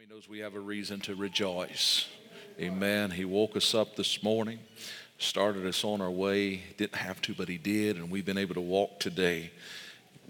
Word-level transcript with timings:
He 0.00 0.06
knows 0.14 0.30
we 0.30 0.38
have 0.38 0.54
a 0.54 0.60
reason 0.60 1.00
to 1.00 1.14
rejoice. 1.14 2.08
Amen. 2.58 3.10
He 3.10 3.26
woke 3.26 3.54
us 3.54 3.74
up 3.74 3.96
this 3.96 4.22
morning, 4.22 4.58
started 5.18 5.66
us 5.66 5.84
on 5.84 6.00
our 6.00 6.10
way. 6.10 6.62
Didn't 6.78 6.94
have 6.94 7.20
to, 7.22 7.34
but 7.34 7.50
He 7.50 7.58
did, 7.58 7.96
and 7.96 8.10
we've 8.10 8.24
been 8.24 8.38
able 8.38 8.54
to 8.54 8.62
walk 8.62 8.98
today 8.98 9.50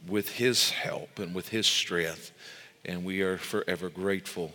with 0.09 0.31
His 0.31 0.71
help 0.71 1.21
and 1.21 1.37
with 1.37 1.51
His 1.51 1.69
strength, 1.69 2.33
and 2.85 3.05
we 3.05 3.21
are 3.23 3.39
forever 3.39 3.91
grateful 3.91 4.55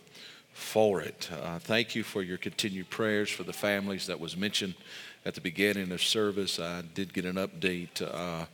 for 0.52 1.00
it. 1.00 1.30
Uh, 1.32 1.60
thank 1.60 1.96
you 1.96 2.04
for 2.04 2.22
your 2.22 2.38
continued 2.38 2.90
prayers 2.90 3.30
for 3.30 3.44
the 3.44 3.54
families 3.54 4.08
that 4.08 4.20
was 4.20 4.36
mentioned 4.36 4.76
at 5.24 5.34
the 5.34 5.42
beginning 5.42 5.94
of 5.94 6.04
service. 6.04 6.60
I 6.60 6.82
did 6.94 7.14
get 7.14 7.24
an 7.24 7.36
update. 7.38 8.02
Uh, 8.02 8.48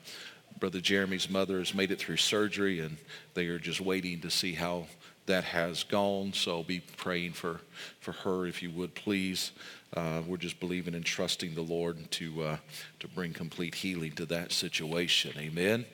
Brother 0.59 0.79
Jeremy's 0.79 1.27
mother 1.27 1.57
has 1.57 1.73
made 1.73 1.89
it 1.89 1.97
through 1.97 2.17
surgery, 2.17 2.81
and 2.81 2.97
they 3.33 3.47
are 3.47 3.57
just 3.57 3.81
waiting 3.81 4.21
to 4.21 4.29
see 4.29 4.53
how 4.53 4.85
that 5.31 5.45
has 5.45 5.85
gone. 5.85 6.33
So 6.33 6.61
be 6.61 6.81
praying 6.97 7.31
for, 7.33 7.61
for 8.01 8.11
her 8.11 8.45
if 8.45 8.61
you 8.61 8.69
would, 8.71 8.93
please. 8.95 9.53
Uh, 9.95 10.21
we're 10.27 10.35
just 10.35 10.59
believing 10.59 10.93
and 10.93 11.05
trusting 11.05 11.55
the 11.55 11.61
Lord 11.61 12.11
to, 12.11 12.43
uh, 12.43 12.57
to 12.99 13.07
bring 13.07 13.31
complete 13.31 13.75
healing 13.75 14.11
to 14.13 14.25
that 14.25 14.51
situation. 14.51 15.31
Amen. 15.37 15.85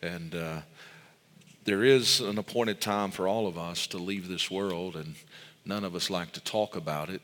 And 0.00 0.32
uh, 0.36 0.60
there 1.64 1.82
is 1.82 2.20
an 2.20 2.38
appointed 2.38 2.80
time 2.80 3.10
for 3.10 3.26
all 3.26 3.48
of 3.48 3.58
us 3.58 3.88
to 3.88 3.98
leave 3.98 4.28
this 4.28 4.48
world, 4.48 4.94
and 4.94 5.16
none 5.64 5.82
of 5.82 5.96
us 5.96 6.08
like 6.08 6.30
to 6.32 6.40
talk 6.40 6.76
about 6.76 7.10
it. 7.10 7.22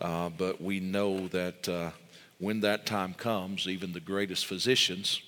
Uh, 0.00 0.28
but 0.28 0.60
we 0.60 0.78
know 0.78 1.26
that 1.28 1.68
uh, 1.68 1.90
when 2.38 2.60
that 2.60 2.86
time 2.86 3.14
comes, 3.14 3.66
even 3.66 3.92
the 3.92 4.00
greatest 4.00 4.46
physicians, 4.46 5.22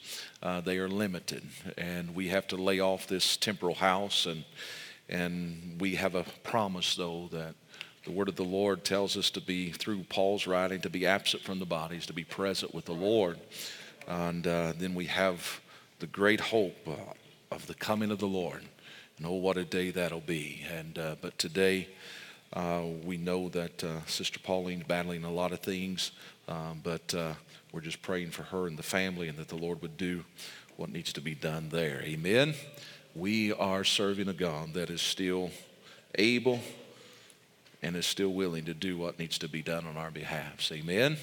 uh, 0.45 0.61
they 0.61 0.79
are 0.79 0.89
limited. 0.89 1.43
And 1.77 2.15
we 2.15 2.29
have 2.29 2.47
to 2.49 2.57
lay 2.57 2.79
off 2.79 3.09
this 3.09 3.37
temporal 3.37 3.75
house 3.75 4.27
and 4.27 4.45
and 5.09 5.81
we 5.81 5.97
have 5.97 6.15
a 6.15 6.25
promise, 6.43 6.95
though, 6.95 7.29
that 7.33 7.55
the 8.05 8.11
word 8.11 8.29
of 8.29 8.37
the 8.37 8.45
Lord 8.45 8.85
tells 8.85 9.17
us 9.17 9.31
to 9.31 9.41
be, 9.41 9.71
through 9.71 10.05
Paul's 10.05 10.47
writing, 10.47 10.81
to 10.81 10.91
be 10.91 11.07
absent 11.07 11.43
from 11.43 11.59
the 11.59 11.67
bodies, 11.67 12.07
to 12.07 12.13
be 12.13 12.25
present 12.25 12.75
with 12.75 12.87
the 12.87 12.93
Lord. 12.93 13.39
And 14.09 14.47
uh, 14.47 14.73
then 14.77 14.95
we 14.95 15.07
have 15.07 15.61
the 16.01 16.07
great 16.07 16.41
hope 16.41 16.77
uh, 16.87 17.55
of 17.55 17.67
the 17.67 17.75
coming 17.75 18.11
of 18.11 18.19
the 18.19 18.27
Lord. 18.27 18.63
And 19.19 19.27
oh, 19.27 19.35
what 19.35 19.57
a 19.57 19.65
day 19.65 19.91
that'll 19.91 20.21
be. 20.21 20.63
And, 20.73 20.99
uh, 20.99 21.17
but 21.21 21.39
today, 21.39 21.89
uh, 22.53 22.83
we 23.05 23.17
know 23.17 23.49
that 23.51 23.85
uh, 23.85 24.05
Sister 24.07 24.41
Pauline's 24.41 24.85
battling 24.85 25.25
a 25.25 25.31
lot 25.31 25.53
of 25.53 25.61
things, 25.61 26.11
um, 26.49 26.81
but 26.83 27.15
uh, 27.15 27.35
we're 27.73 27.81
just 27.81 28.03
praying 28.03 28.31
for 28.31 28.43
her 28.45 28.67
and 28.67 28.77
the 28.77 28.83
family 28.83 29.29
and 29.29 29.39
that 29.39 29.49
the 29.49 29.57
Lord 29.57 29.81
would 29.83 29.97
do 29.97 30.25
what 30.77 30.91
needs 30.91 31.13
to 31.13 31.21
be 31.21 31.35
done 31.35 31.69
there. 31.69 32.03
Amen 32.03 32.55
we 33.15 33.53
are 33.53 33.85
serving 33.85 34.29
a 34.29 34.33
God 34.33 34.75
that 34.75 34.89
is 34.89 35.03
still 35.03 35.51
able 36.15 36.61
and 37.83 37.97
is 37.97 38.07
still 38.07 38.33
willing 38.33 38.65
to 38.65 38.75
do 38.75 38.97
what 38.97 39.19
needs 39.19 39.39
to 39.39 39.49
be 39.49 39.61
done 39.61 39.87
on 39.87 39.97
our 39.97 40.11
behalf. 40.11 40.71
Amen. 40.73 41.17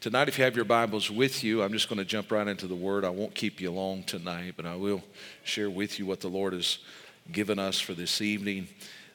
Tonight, 0.00 0.28
if 0.28 0.38
you 0.38 0.44
have 0.44 0.56
your 0.56 0.64
Bibles 0.64 1.10
with 1.10 1.44
you, 1.44 1.62
I'm 1.62 1.72
just 1.72 1.88
going 1.88 1.98
to 1.98 2.04
jump 2.04 2.32
right 2.32 2.46
into 2.46 2.66
the 2.66 2.74
Word. 2.74 3.04
I 3.04 3.10
won't 3.10 3.34
keep 3.34 3.60
you 3.60 3.70
long 3.70 4.02
tonight, 4.02 4.54
but 4.56 4.66
I 4.66 4.74
will 4.74 5.02
share 5.44 5.70
with 5.70 5.98
you 5.98 6.06
what 6.06 6.20
the 6.20 6.28
Lord 6.28 6.52
has 6.52 6.78
given 7.30 7.58
us 7.58 7.80
for 7.80 7.94
this 7.94 8.20
evening. 8.20 8.68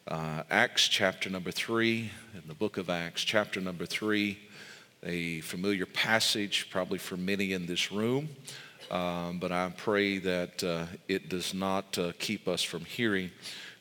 Uh, 0.07 0.43
Acts 0.49 0.87
chapter 0.87 1.29
number 1.29 1.51
three, 1.51 2.11
in 2.33 2.47
the 2.47 2.55
book 2.55 2.77
of 2.77 2.89
Acts, 2.89 3.23
chapter 3.23 3.59
number 3.59 3.85
three, 3.85 4.39
a 5.03 5.41
familiar 5.41 5.85
passage 5.85 6.67
probably 6.71 6.97
for 6.97 7.17
many 7.17 7.53
in 7.53 7.65
this 7.65 7.91
room. 7.91 8.29
Um, 8.91 9.39
but 9.39 9.51
I 9.51 9.71
pray 9.77 10.17
that 10.19 10.63
uh, 10.63 10.85
it 11.07 11.29
does 11.29 11.53
not 11.53 11.97
uh, 11.97 12.11
keep 12.17 12.47
us 12.47 12.63
from 12.63 12.85
hearing 12.85 13.31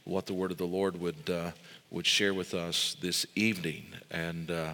what 0.05 0.27
the 0.27 0.35
word 0.35 0.51
of 0.51 0.59
the 0.59 0.67
Lord 0.67 1.01
would, 1.01 1.31
uh, 1.31 1.53
would 1.91 2.07
share 2.07 2.35
with 2.35 2.55
us 2.55 2.97
this 3.01 3.27
evening. 3.35 3.87
And 4.11 4.51
uh, 4.51 4.73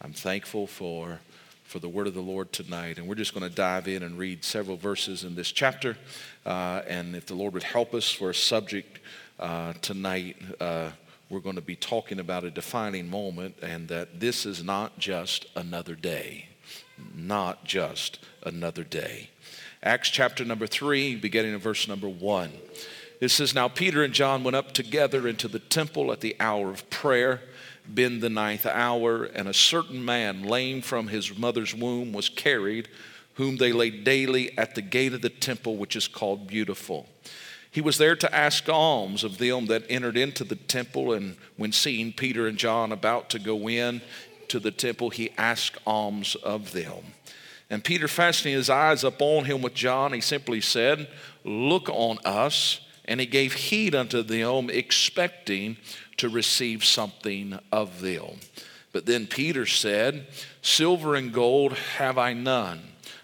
I'm 0.00 0.12
thankful 0.12 0.66
for, 0.66 1.20
for 1.64 1.78
the 1.78 1.88
word 1.88 2.06
of 2.06 2.14
the 2.14 2.20
Lord 2.20 2.52
tonight. 2.52 2.98
And 2.98 3.06
we're 3.06 3.16
just 3.16 3.34
going 3.34 3.48
to 3.48 3.54
dive 3.54 3.88
in 3.88 4.02
and 4.02 4.18
read 4.18 4.44
several 4.44 4.76
verses 4.76 5.24
in 5.24 5.34
this 5.34 5.52
chapter. 5.52 5.96
Uh, 6.44 6.82
and 6.88 7.14
if 7.14 7.26
the 7.26 7.34
Lord 7.34 7.54
would 7.54 7.62
help 7.62 7.94
us 7.94 8.10
for 8.10 8.30
a 8.30 8.34
subject 8.34 9.00
uh, 9.38 9.72
tonight, 9.82 10.36
we're 11.28 11.40
going 11.40 11.56
to 11.56 11.60
be 11.60 11.76
talking 11.76 12.20
about 12.20 12.44
a 12.44 12.50
defining 12.50 13.10
moment, 13.10 13.56
and 13.60 13.88
that 13.88 14.20
this 14.20 14.46
is 14.46 14.62
not 14.62 14.96
just 14.98 15.46
another 15.56 15.96
day. 15.96 16.48
Not 17.14 17.64
just 17.64 18.20
another 18.44 18.84
day. 18.84 19.30
Acts 19.86 20.10
chapter 20.10 20.44
number 20.44 20.66
3, 20.66 21.14
beginning 21.14 21.54
in 21.54 21.60
verse 21.60 21.86
number 21.86 22.08
1. 22.08 22.50
It 23.20 23.28
says, 23.28 23.54
Now 23.54 23.68
Peter 23.68 24.02
and 24.02 24.12
John 24.12 24.42
went 24.42 24.56
up 24.56 24.72
together 24.72 25.28
into 25.28 25.46
the 25.46 25.60
temple 25.60 26.10
at 26.10 26.20
the 26.20 26.34
hour 26.40 26.72
of 26.72 26.90
prayer, 26.90 27.42
been 27.94 28.18
the 28.18 28.28
ninth 28.28 28.66
hour, 28.66 29.22
and 29.22 29.46
a 29.46 29.54
certain 29.54 30.04
man, 30.04 30.42
lame 30.42 30.82
from 30.82 31.06
his 31.06 31.38
mother's 31.38 31.72
womb, 31.72 32.12
was 32.12 32.28
carried, 32.28 32.88
whom 33.34 33.58
they 33.58 33.72
laid 33.72 34.02
daily 34.02 34.58
at 34.58 34.74
the 34.74 34.82
gate 34.82 35.14
of 35.14 35.22
the 35.22 35.30
temple, 35.30 35.76
which 35.76 35.94
is 35.94 36.08
called 36.08 36.48
Beautiful. 36.48 37.08
He 37.70 37.80
was 37.80 37.96
there 37.96 38.16
to 38.16 38.34
ask 38.34 38.68
alms 38.68 39.22
of 39.22 39.38
them 39.38 39.66
that 39.66 39.84
entered 39.88 40.16
into 40.16 40.42
the 40.42 40.56
temple, 40.56 41.12
and 41.12 41.36
when 41.56 41.70
seeing 41.70 42.12
Peter 42.12 42.48
and 42.48 42.58
John 42.58 42.90
about 42.90 43.30
to 43.30 43.38
go 43.38 43.68
in 43.68 44.02
to 44.48 44.58
the 44.58 44.72
temple, 44.72 45.10
he 45.10 45.30
asked 45.38 45.78
alms 45.86 46.34
of 46.34 46.72
them. 46.72 47.04
And 47.68 47.82
Peter, 47.82 48.06
fastening 48.06 48.54
his 48.54 48.70
eyes 48.70 49.02
upon 49.02 49.44
him 49.44 49.62
with 49.62 49.74
John, 49.74 50.12
he 50.12 50.20
simply 50.20 50.60
said, 50.60 51.08
Look 51.44 51.88
on 51.88 52.18
us. 52.24 52.80
And 53.04 53.20
he 53.20 53.26
gave 53.26 53.52
heed 53.52 53.94
unto 53.94 54.22
them, 54.22 54.68
expecting 54.68 55.76
to 56.16 56.28
receive 56.28 56.84
something 56.84 57.58
of 57.70 58.00
them. 58.00 58.40
But 58.92 59.06
then 59.06 59.26
Peter 59.26 59.66
said, 59.66 60.26
Silver 60.62 61.14
and 61.14 61.32
gold 61.32 61.74
have 61.98 62.18
I 62.18 62.32
none, 62.32 62.80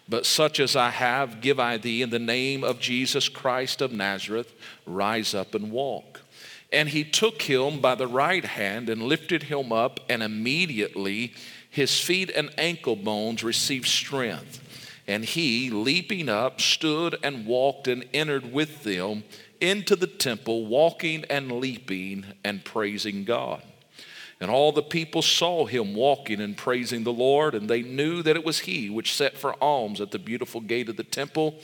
but 0.08 0.26
such 0.26 0.60
as 0.60 0.76
I 0.76 0.90
have 0.90 1.40
give 1.40 1.58
I 1.58 1.78
thee 1.78 2.02
in 2.02 2.10
the 2.10 2.18
name 2.18 2.62
of 2.62 2.78
Jesus 2.78 3.28
Christ 3.28 3.80
of 3.80 3.90
Nazareth. 3.90 4.52
Rise 4.86 5.34
up 5.34 5.54
and 5.54 5.72
walk. 5.72 6.20
And 6.70 6.88
he 6.88 7.04
took 7.04 7.42
him 7.42 7.80
by 7.80 7.94
the 7.94 8.06
right 8.06 8.44
hand 8.44 8.88
and 8.88 9.02
lifted 9.02 9.44
him 9.44 9.72
up, 9.72 10.00
and 10.08 10.22
immediately 10.22 11.32
his 11.72 11.98
feet 11.98 12.30
and 12.30 12.50
ankle 12.58 12.96
bones 12.96 13.42
received 13.42 13.88
strength. 13.88 14.60
And 15.08 15.24
he, 15.24 15.70
leaping 15.70 16.28
up, 16.28 16.60
stood 16.60 17.16
and 17.22 17.46
walked 17.46 17.88
and 17.88 18.04
entered 18.12 18.52
with 18.52 18.84
them 18.84 19.24
into 19.58 19.96
the 19.96 20.06
temple, 20.06 20.66
walking 20.66 21.24
and 21.30 21.50
leaping 21.50 22.26
and 22.44 22.62
praising 22.62 23.24
God. 23.24 23.62
And 24.38 24.50
all 24.50 24.70
the 24.70 24.82
people 24.82 25.22
saw 25.22 25.64
him 25.64 25.94
walking 25.94 26.40
and 26.42 26.56
praising 26.56 27.04
the 27.04 27.12
Lord, 27.12 27.54
and 27.54 27.70
they 27.70 27.80
knew 27.80 28.22
that 28.22 28.36
it 28.36 28.44
was 28.44 28.60
he 28.60 28.90
which 28.90 29.14
sat 29.14 29.38
for 29.38 29.54
alms 29.62 30.00
at 30.00 30.10
the 30.10 30.18
beautiful 30.18 30.60
gate 30.60 30.90
of 30.90 30.96
the 30.96 31.04
temple, 31.04 31.54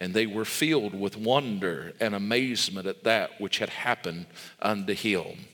and 0.00 0.14
they 0.14 0.26
were 0.26 0.46
filled 0.46 0.98
with 0.98 1.16
wonder 1.16 1.92
and 2.00 2.14
amazement 2.14 2.86
at 2.86 3.04
that 3.04 3.38
which 3.38 3.58
had 3.58 3.68
happened 3.68 4.26
unto 4.62 4.94
him. 4.94 5.46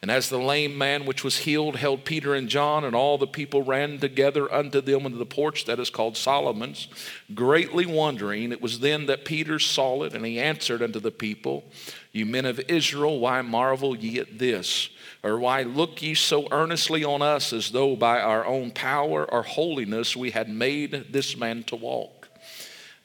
And 0.00 0.12
as 0.12 0.28
the 0.28 0.38
lame 0.38 0.78
man 0.78 1.06
which 1.06 1.24
was 1.24 1.38
healed 1.38 1.74
held 1.74 2.04
Peter 2.04 2.34
and 2.34 2.48
John, 2.48 2.84
and 2.84 2.94
all 2.94 3.18
the 3.18 3.26
people 3.26 3.62
ran 3.62 3.98
together 3.98 4.52
unto 4.52 4.80
them 4.80 5.06
into 5.06 5.18
the 5.18 5.26
porch 5.26 5.64
that 5.64 5.80
is 5.80 5.90
called 5.90 6.16
Solomon's, 6.16 6.86
greatly 7.34 7.84
wondering, 7.84 8.52
it 8.52 8.62
was 8.62 8.78
then 8.78 9.06
that 9.06 9.24
Peter 9.24 9.58
saw 9.58 10.04
it, 10.04 10.14
and 10.14 10.24
he 10.24 10.38
answered 10.38 10.82
unto 10.82 11.00
the 11.00 11.10
people, 11.10 11.64
You 12.12 12.26
men 12.26 12.46
of 12.46 12.60
Israel, 12.68 13.18
why 13.18 13.42
marvel 13.42 13.96
ye 13.96 14.20
at 14.20 14.38
this? 14.38 14.88
Or 15.24 15.36
why 15.38 15.62
look 15.62 16.00
ye 16.00 16.14
so 16.14 16.46
earnestly 16.52 17.04
on 17.04 17.20
us 17.20 17.52
as 17.52 17.72
though 17.72 17.96
by 17.96 18.20
our 18.20 18.46
own 18.46 18.70
power 18.70 19.28
or 19.28 19.42
holiness 19.42 20.16
we 20.16 20.30
had 20.30 20.48
made 20.48 21.06
this 21.10 21.36
man 21.36 21.64
to 21.64 21.76
walk? 21.76 22.17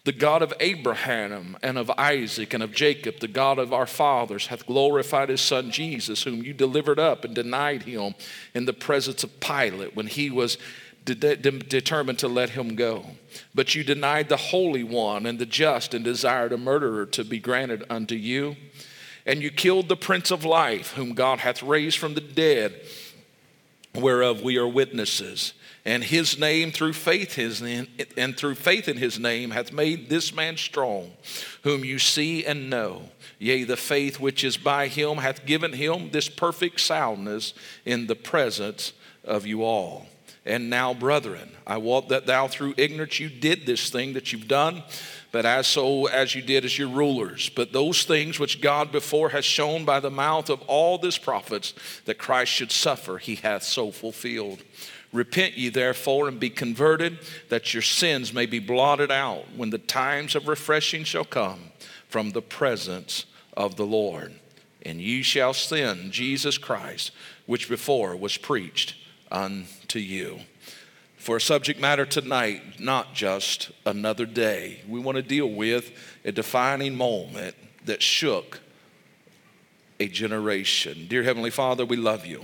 The 0.05 0.11
God 0.11 0.41
of 0.41 0.53
Abraham 0.59 1.55
and 1.63 1.77
of 1.77 1.89
Isaac 1.91 2.53
and 2.53 2.61
of 2.61 2.73
Jacob, 2.73 3.19
the 3.19 3.27
God 3.27 3.57
of 3.57 3.71
our 3.71 3.87
fathers, 3.87 4.47
hath 4.47 4.65
glorified 4.65 5.29
his 5.29 5.39
son 5.39 5.71
Jesus, 5.71 6.23
whom 6.23 6.43
you 6.43 6.53
delivered 6.53 6.99
up 6.99 7.23
and 7.23 7.33
denied 7.33 7.83
him 7.83 8.13
in 8.53 8.65
the 8.65 8.73
presence 8.73 9.23
of 9.23 9.39
Pilate 9.39 9.95
when 9.95 10.07
he 10.07 10.29
was 10.29 10.57
de- 11.05 11.15
de- 11.15 11.51
determined 11.51 12.19
to 12.19 12.27
let 12.27 12.49
him 12.49 12.75
go. 12.75 13.05
But 13.55 13.75
you 13.75 13.85
denied 13.85 14.27
the 14.27 14.35
Holy 14.35 14.83
One 14.83 15.25
and 15.25 15.39
the 15.39 15.45
just 15.45 15.93
and 15.93 16.03
desired 16.03 16.51
a 16.51 16.57
murderer 16.57 17.05
to 17.07 17.23
be 17.23 17.39
granted 17.39 17.85
unto 17.89 18.15
you. 18.15 18.57
And 19.25 19.41
you 19.41 19.51
killed 19.51 19.87
the 19.87 19.95
Prince 19.95 20.31
of 20.31 20.43
Life, 20.43 20.93
whom 20.93 21.13
God 21.13 21.39
hath 21.39 21.63
raised 21.63 21.97
from 21.97 22.13
the 22.13 22.19
dead, 22.19 22.81
whereof 23.95 24.41
we 24.41 24.57
are 24.57 24.67
witnesses 24.67 25.53
and 25.85 26.03
his 26.03 26.39
name 26.39 26.71
through 26.71 26.93
faith 26.93 27.35
his 27.35 27.61
and 27.61 28.37
through 28.37 28.55
faith 28.55 28.87
in 28.87 28.97
his 28.97 29.19
name 29.19 29.51
hath 29.51 29.73
made 29.73 30.09
this 30.09 30.33
man 30.33 30.57
strong 30.57 31.11
whom 31.63 31.83
you 31.83 31.99
see 31.99 32.45
and 32.45 32.69
know 32.69 33.09
yea 33.39 33.63
the 33.63 33.77
faith 33.77 34.19
which 34.19 34.43
is 34.43 34.57
by 34.57 34.87
him 34.87 35.17
hath 35.17 35.45
given 35.45 35.73
him 35.73 36.09
this 36.11 36.29
perfect 36.29 36.79
soundness 36.79 37.53
in 37.85 38.07
the 38.07 38.15
presence 38.15 38.93
of 39.23 39.45
you 39.45 39.63
all 39.63 40.07
And 40.45 40.69
now, 40.69 40.93
brethren, 40.93 41.49
I 41.65 41.77
wot 41.77 42.09
that 42.09 42.25
thou 42.25 42.47
through 42.49 42.73
ignorance 42.75 43.19
you 43.19 43.29
did 43.29 43.65
this 43.65 43.89
thing 43.89 44.13
that 44.13 44.33
you've 44.33 44.49
done, 44.49 44.83
but 45.31 45.45
as 45.45 45.67
so 45.67 46.07
as 46.07 46.35
you 46.35 46.41
did 46.41 46.65
as 46.65 46.77
your 46.77 46.89
rulers. 46.89 47.49
But 47.49 47.71
those 47.71 48.03
things 48.03 48.39
which 48.39 48.59
God 48.59 48.91
before 48.91 49.29
has 49.29 49.45
shown 49.45 49.85
by 49.85 50.01
the 50.01 50.11
mouth 50.11 50.49
of 50.49 50.61
all 50.63 50.97
these 50.97 51.17
prophets 51.17 51.73
that 52.05 52.17
Christ 52.17 52.51
should 52.51 52.71
suffer, 52.71 53.17
he 53.17 53.35
hath 53.35 53.63
so 53.63 53.89
fulfilled. 53.91 54.61
Repent 55.13 55.55
ye 55.55 55.69
therefore 55.69 56.27
and 56.27 56.39
be 56.39 56.49
converted, 56.49 57.19
that 57.49 57.73
your 57.73 57.83
sins 57.83 58.33
may 58.33 58.47
be 58.47 58.59
blotted 58.59 59.11
out 59.11 59.45
when 59.55 59.69
the 59.69 59.77
times 59.77 60.35
of 60.35 60.47
refreshing 60.47 61.03
shall 61.03 61.23
come 61.23 61.71
from 62.09 62.31
the 62.31 62.41
presence 62.41 63.25
of 63.55 63.75
the 63.75 63.85
Lord. 63.85 64.33
And 64.81 64.99
ye 64.99 65.21
shall 65.21 65.53
send 65.53 66.11
Jesus 66.11 66.57
Christ, 66.57 67.11
which 67.45 67.69
before 67.69 68.15
was 68.15 68.37
preached 68.37 68.95
unto 69.31 69.99
you. 69.99 70.39
For 71.15 71.37
a 71.37 71.41
subject 71.41 71.79
matter 71.79 72.05
tonight, 72.05 72.79
not 72.79 73.13
just 73.13 73.71
another 73.85 74.25
day, 74.25 74.81
we 74.89 74.99
want 74.99 75.15
to 75.15 75.21
deal 75.21 75.47
with 75.47 75.91
a 76.25 76.33
defining 76.33 76.97
moment 76.97 77.55
that 77.85 78.01
shook 78.01 78.59
a 79.99 80.07
generation. 80.07 81.07
Dear 81.07 81.23
Heavenly 81.23 81.51
Father, 81.51 81.85
we 81.85 81.95
love 81.95 82.25
you. 82.25 82.43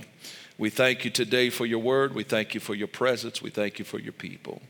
We 0.60 0.68
thank 0.68 1.06
you 1.06 1.10
today 1.10 1.48
for 1.48 1.64
your 1.64 1.78
word. 1.78 2.14
We 2.14 2.22
thank 2.22 2.52
you 2.52 2.60
for 2.60 2.74
your 2.74 2.86
presence. 2.86 3.40
We 3.40 3.48
thank 3.48 3.78
you 3.78 3.84
for 3.86 3.98
your 3.98 4.12
people. 4.12 4.60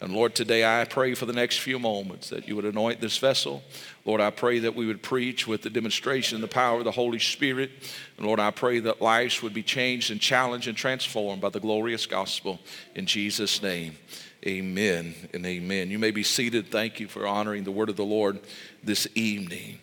And 0.00 0.12
Lord, 0.12 0.34
today 0.34 0.64
I 0.64 0.84
pray 0.86 1.14
for 1.14 1.24
the 1.24 1.32
next 1.32 1.60
few 1.60 1.78
moments 1.78 2.30
that 2.30 2.48
you 2.48 2.56
would 2.56 2.64
anoint 2.64 3.00
this 3.00 3.18
vessel. 3.18 3.62
Lord, 4.04 4.20
I 4.20 4.30
pray 4.30 4.58
that 4.58 4.74
we 4.74 4.88
would 4.88 5.04
preach 5.04 5.46
with 5.46 5.62
the 5.62 5.70
demonstration 5.70 6.34
and 6.34 6.42
the 6.42 6.48
power 6.48 6.78
of 6.78 6.84
the 6.84 6.90
Holy 6.90 7.20
Spirit. 7.20 7.70
And 8.16 8.26
Lord, 8.26 8.40
I 8.40 8.50
pray 8.50 8.80
that 8.80 9.00
lives 9.00 9.40
would 9.40 9.54
be 9.54 9.62
changed 9.62 10.10
and 10.10 10.20
challenged 10.20 10.66
and 10.66 10.76
transformed 10.76 11.42
by 11.42 11.50
the 11.50 11.60
glorious 11.60 12.06
gospel. 12.06 12.58
In 12.96 13.06
Jesus' 13.06 13.62
name, 13.62 13.96
amen 14.44 15.14
and 15.32 15.46
amen. 15.46 15.92
You 15.92 16.00
may 16.00 16.10
be 16.10 16.24
seated. 16.24 16.72
Thank 16.72 16.98
you 16.98 17.06
for 17.06 17.24
honoring 17.24 17.62
the 17.62 17.70
word 17.70 17.88
of 17.88 17.94
the 17.94 18.04
Lord 18.04 18.40
this 18.82 19.06
evening. 19.14 19.78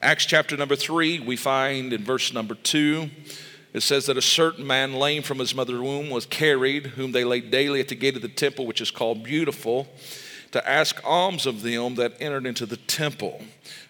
Acts 0.00 0.24
chapter 0.24 0.56
number 0.56 0.74
three, 0.74 1.20
we 1.20 1.36
find 1.36 1.92
in 1.92 2.02
verse 2.02 2.32
number 2.32 2.54
two. 2.54 3.10
It 3.72 3.82
says 3.82 4.06
that 4.06 4.18
a 4.18 4.22
certain 4.22 4.66
man, 4.66 4.94
lame 4.94 5.22
from 5.22 5.38
his 5.38 5.54
mother's 5.54 5.80
womb, 5.80 6.10
was 6.10 6.26
carried, 6.26 6.88
whom 6.88 7.12
they 7.12 7.24
laid 7.24 7.50
daily 7.50 7.80
at 7.80 7.88
the 7.88 7.94
gate 7.94 8.16
of 8.16 8.22
the 8.22 8.28
temple, 8.28 8.66
which 8.66 8.82
is 8.82 8.90
called 8.90 9.24
Beautiful, 9.24 9.88
to 10.50 10.68
ask 10.68 11.00
alms 11.04 11.46
of 11.46 11.62
them 11.62 11.94
that 11.94 12.12
entered 12.20 12.44
into 12.44 12.66
the 12.66 12.76
temple. 12.76 13.40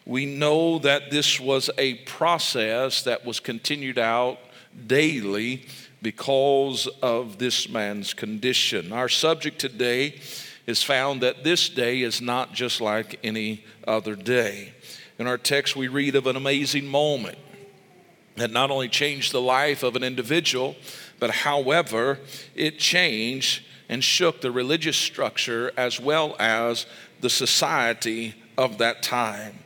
We 0.07 0.25
know 0.25 0.79
that 0.79 1.11
this 1.11 1.41
was 1.41 1.69
a 1.79 1.95
process 1.95 3.03
that 3.03 3.25
was 3.25 3.41
continued 3.41 3.99
out 3.99 4.39
daily 4.87 5.67
because 6.01 6.87
of 7.03 7.39
this 7.39 7.69
man's 7.69 8.15
condition. 8.15 8.93
Our 8.93 9.09
subject 9.09 9.59
today 9.59 10.21
is 10.67 10.83
found 10.83 11.23
that 11.23 11.43
this 11.43 11.69
day 11.69 12.03
is 12.03 12.21
not 12.21 12.53
just 12.53 12.81
like 12.81 13.19
any 13.25 13.65
other 13.87 14.15
day. 14.15 14.73
In 15.19 15.27
our 15.27 15.39
text, 15.39 15.75
we 15.75 15.89
read 15.89 16.15
of 16.15 16.29
an 16.29 16.37
amazing 16.37 16.87
moment 16.87 17.39
that 18.37 18.51
not 18.51 18.71
only 18.71 18.89
changed 18.89 19.33
the 19.33 19.41
life 19.41 19.83
of 19.83 19.97
an 19.97 20.03
individual, 20.03 20.77
but 21.19 21.31
however, 21.31 22.19
it 22.55 22.79
changed 22.79 23.63
and 23.89 24.03
shook 24.03 24.41
the 24.41 24.51
religious 24.51 24.97
structure 24.97 25.71
as 25.77 26.01
well 26.01 26.35
as 26.39 26.87
the 27.21 27.31
society 27.31 28.35
of 28.57 28.79
that 28.79 29.03
time. 29.03 29.59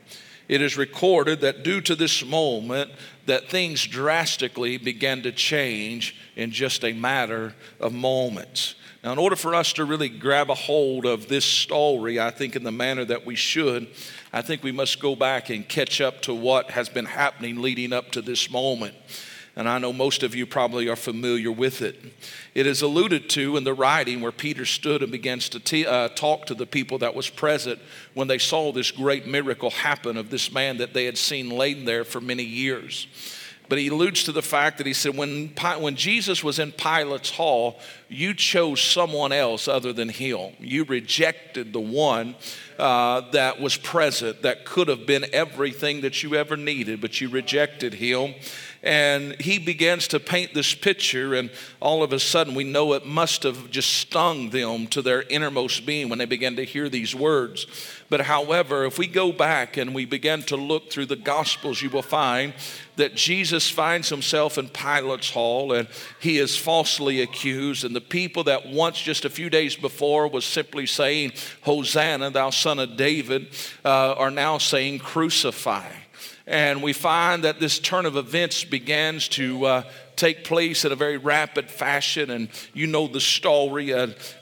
It 0.48 0.62
is 0.62 0.76
recorded 0.76 1.40
that 1.40 1.62
due 1.62 1.80
to 1.82 1.94
this 1.94 2.24
moment 2.24 2.90
that 3.26 3.48
things 3.48 3.86
drastically 3.86 4.78
began 4.78 5.22
to 5.22 5.32
change 5.32 6.16
in 6.36 6.52
just 6.52 6.84
a 6.84 6.92
matter 6.92 7.54
of 7.80 7.92
moments. 7.92 8.76
Now, 9.06 9.12
in 9.12 9.18
order 9.18 9.36
for 9.36 9.54
us 9.54 9.72
to 9.74 9.84
really 9.84 10.08
grab 10.08 10.50
a 10.50 10.54
hold 10.56 11.06
of 11.06 11.28
this 11.28 11.44
story, 11.44 12.18
I 12.18 12.32
think 12.32 12.56
in 12.56 12.64
the 12.64 12.72
manner 12.72 13.04
that 13.04 13.24
we 13.24 13.36
should, 13.36 13.86
I 14.32 14.42
think 14.42 14.64
we 14.64 14.72
must 14.72 14.98
go 14.98 15.14
back 15.14 15.48
and 15.48 15.68
catch 15.68 16.00
up 16.00 16.22
to 16.22 16.34
what 16.34 16.72
has 16.72 16.88
been 16.88 17.04
happening 17.04 17.62
leading 17.62 17.92
up 17.92 18.10
to 18.10 18.20
this 18.20 18.50
moment. 18.50 18.96
And 19.54 19.68
I 19.68 19.78
know 19.78 19.92
most 19.92 20.24
of 20.24 20.34
you 20.34 20.44
probably 20.44 20.88
are 20.88 20.96
familiar 20.96 21.52
with 21.52 21.82
it. 21.82 22.02
It 22.52 22.66
is 22.66 22.82
alluded 22.82 23.30
to 23.30 23.56
in 23.56 23.62
the 23.62 23.74
writing 23.74 24.22
where 24.22 24.32
Peter 24.32 24.66
stood 24.66 25.04
and 25.04 25.12
begins 25.12 25.48
to 25.50 25.60
t- 25.60 25.86
uh, 25.86 26.08
talk 26.08 26.46
to 26.46 26.54
the 26.54 26.66
people 26.66 26.98
that 26.98 27.14
was 27.14 27.30
present 27.30 27.78
when 28.14 28.26
they 28.26 28.38
saw 28.38 28.72
this 28.72 28.90
great 28.90 29.24
miracle 29.24 29.70
happen 29.70 30.16
of 30.16 30.30
this 30.30 30.50
man 30.50 30.78
that 30.78 30.94
they 30.94 31.04
had 31.04 31.16
seen 31.16 31.48
laid 31.48 31.86
there 31.86 32.02
for 32.02 32.20
many 32.20 32.42
years. 32.42 33.06
But 33.68 33.78
he 33.78 33.88
alludes 33.88 34.24
to 34.24 34.32
the 34.32 34.42
fact 34.42 34.78
that 34.78 34.86
he 34.86 34.92
said, 34.92 35.16
when, 35.16 35.48
when 35.80 35.96
Jesus 35.96 36.44
was 36.44 36.58
in 36.58 36.72
Pilate's 36.72 37.30
hall, 37.30 37.80
you 38.08 38.32
chose 38.34 38.80
someone 38.80 39.32
else 39.32 39.66
other 39.66 39.92
than 39.92 40.08
him. 40.08 40.52
You 40.60 40.84
rejected 40.84 41.72
the 41.72 41.80
one 41.80 42.36
uh, 42.78 43.22
that 43.32 43.60
was 43.60 43.76
present, 43.76 44.42
that 44.42 44.64
could 44.64 44.88
have 44.88 45.06
been 45.06 45.26
everything 45.32 46.02
that 46.02 46.22
you 46.22 46.34
ever 46.34 46.56
needed, 46.56 47.00
but 47.00 47.20
you 47.20 47.28
rejected 47.28 47.94
him. 47.94 48.34
And 48.86 49.34
he 49.40 49.58
begins 49.58 50.06
to 50.08 50.20
paint 50.20 50.54
this 50.54 50.72
picture, 50.72 51.34
and 51.34 51.50
all 51.80 52.04
of 52.04 52.12
a 52.12 52.20
sudden 52.20 52.54
we 52.54 52.62
know 52.62 52.92
it 52.92 53.04
must 53.04 53.42
have 53.42 53.68
just 53.68 53.90
stung 53.90 54.50
them 54.50 54.86
to 54.88 55.02
their 55.02 55.22
innermost 55.22 55.84
being 55.84 56.08
when 56.08 56.20
they 56.20 56.24
began 56.24 56.54
to 56.54 56.64
hear 56.64 56.88
these 56.88 57.12
words. 57.12 57.66
But 58.08 58.20
however, 58.20 58.84
if 58.84 58.96
we 58.96 59.08
go 59.08 59.32
back 59.32 59.76
and 59.76 59.92
we 59.92 60.04
begin 60.04 60.44
to 60.44 60.56
look 60.56 60.92
through 60.92 61.06
the 61.06 61.16
Gospels, 61.16 61.82
you 61.82 61.90
will 61.90 62.00
find 62.00 62.54
that 62.94 63.16
Jesus 63.16 63.68
finds 63.68 64.08
himself 64.08 64.56
in 64.56 64.68
Pilate's 64.68 65.30
hall 65.30 65.72
and 65.72 65.88
he 66.20 66.38
is 66.38 66.56
falsely 66.56 67.22
accused. 67.22 67.84
And 67.84 67.96
the 67.96 68.00
people 68.00 68.44
that 68.44 68.68
once, 68.68 69.00
just 69.00 69.24
a 69.24 69.30
few 69.30 69.50
days 69.50 69.74
before, 69.74 70.28
was 70.28 70.44
simply 70.44 70.86
saying, 70.86 71.32
Hosanna, 71.62 72.30
thou 72.30 72.50
son 72.50 72.78
of 72.78 72.96
David, 72.96 73.48
uh, 73.84 74.12
are 74.12 74.30
now 74.30 74.58
saying, 74.58 75.00
Crucify. 75.00 75.88
And 76.46 76.80
we 76.80 76.92
find 76.92 77.42
that 77.42 77.58
this 77.58 77.80
turn 77.80 78.06
of 78.06 78.16
events 78.16 78.62
begins 78.62 79.26
to 79.30 79.64
uh, 79.64 79.82
take 80.14 80.44
place 80.44 80.84
in 80.84 80.92
a 80.92 80.96
very 80.96 81.16
rapid 81.16 81.68
fashion. 81.68 82.30
And 82.30 82.48
you 82.72 82.86
know 82.86 83.08
the 83.08 83.20
story. 83.20 83.92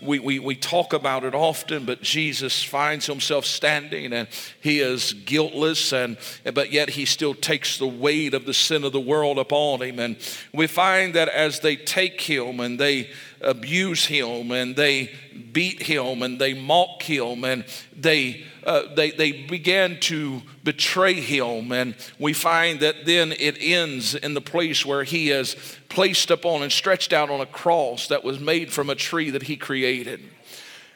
We, 0.03 0.19
we, 0.19 0.39
we 0.39 0.55
talk 0.55 0.93
about 0.93 1.25
it 1.25 1.35
often, 1.35 1.87
but 1.87 2.03
Jesus 2.03 2.63
finds 2.63 3.07
himself 3.07 3.47
standing 3.47 4.13
and 4.13 4.29
he 4.61 4.81
is 4.81 5.13
guiltless, 5.13 5.93
and, 5.93 6.19
but 6.53 6.71
yet 6.73 6.91
he 6.91 7.07
still 7.07 7.35
takes 7.35 7.79
the 7.79 7.87
weight 7.87 8.35
of 8.35 8.45
the 8.45 8.55
sin 8.55 8.85
of 8.85 8.93
the 8.93 9.01
world 9.01 9.39
upon 9.39 9.81
him. 9.81 9.99
And 9.99 10.17
we 10.53 10.67
find 10.67 11.15
that 11.15 11.29
as 11.29 11.61
they 11.61 11.77
take 11.77 12.21
him 12.21 12.61
and 12.61 12.79
they 12.79 13.11
abuse 13.41 14.07
him 14.07 14.51
and 14.53 14.75
they 14.77 15.11
beat 15.53 15.83
him 15.83 16.23
and 16.23 16.39
they 16.39 16.55
mock 16.55 17.03
him 17.03 17.45
and 17.45 17.65
they, 17.95 18.45
uh, 18.65 18.95
they, 18.95 19.11
they 19.11 19.33
began 19.33 19.99
to 20.01 20.43
betray 20.63 21.15
him. 21.15 21.73
And 21.73 21.95
we 22.19 22.33
find 22.33 22.81
that 22.81 23.07
then 23.07 23.33
it 23.33 23.57
ends 23.61 24.15
in 24.15 24.35
the 24.35 24.41
place 24.41 24.85
where 24.85 25.05
he 25.05 25.31
is 25.31 25.57
placed 25.89 26.31
upon 26.31 26.63
and 26.63 26.73
stretched 26.73 27.13
out 27.13 27.31
on 27.31 27.41
a 27.41 27.47
cross 27.47 28.09
that 28.09 28.25
was 28.25 28.41
made 28.41 28.73
from 28.73 28.91
a 28.91 28.95
tree 28.95 29.31
that 29.31 29.45
he 29.45 29.57
created. 29.57 30.21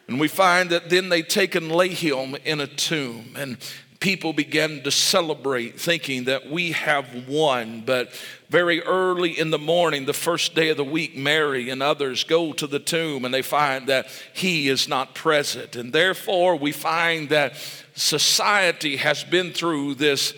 And 0.08 0.18
we 0.18 0.28
find 0.28 0.70
that 0.70 0.88
then 0.88 1.10
they 1.10 1.22
take 1.22 1.54
and 1.54 1.70
lay 1.70 1.88
him 1.88 2.34
in 2.44 2.60
a 2.60 2.66
tomb. 2.66 3.34
And 3.36 3.58
people 4.00 4.32
began 4.32 4.82
to 4.84 4.90
celebrate, 4.90 5.80
thinking 5.80 6.24
that 6.24 6.48
we 6.48 6.72
have 6.72 7.28
won. 7.28 7.82
But 7.84 8.12
very 8.48 8.82
early 8.82 9.38
in 9.38 9.50
the 9.50 9.58
morning, 9.58 10.06
the 10.06 10.12
first 10.12 10.54
day 10.54 10.68
of 10.68 10.76
the 10.76 10.84
week, 10.84 11.16
Mary 11.16 11.68
and 11.70 11.82
others 11.82 12.24
go 12.24 12.52
to 12.52 12.66
the 12.66 12.78
tomb 12.78 13.24
and 13.24 13.34
they 13.34 13.42
find 13.42 13.88
that 13.88 14.06
he 14.32 14.68
is 14.68 14.88
not 14.88 15.14
present. 15.14 15.76
And 15.76 15.92
therefore, 15.92 16.56
we 16.56 16.72
find 16.72 17.28
that 17.30 17.56
society 17.94 18.96
has 18.96 19.24
been 19.24 19.52
through 19.52 19.94
this 19.94 20.32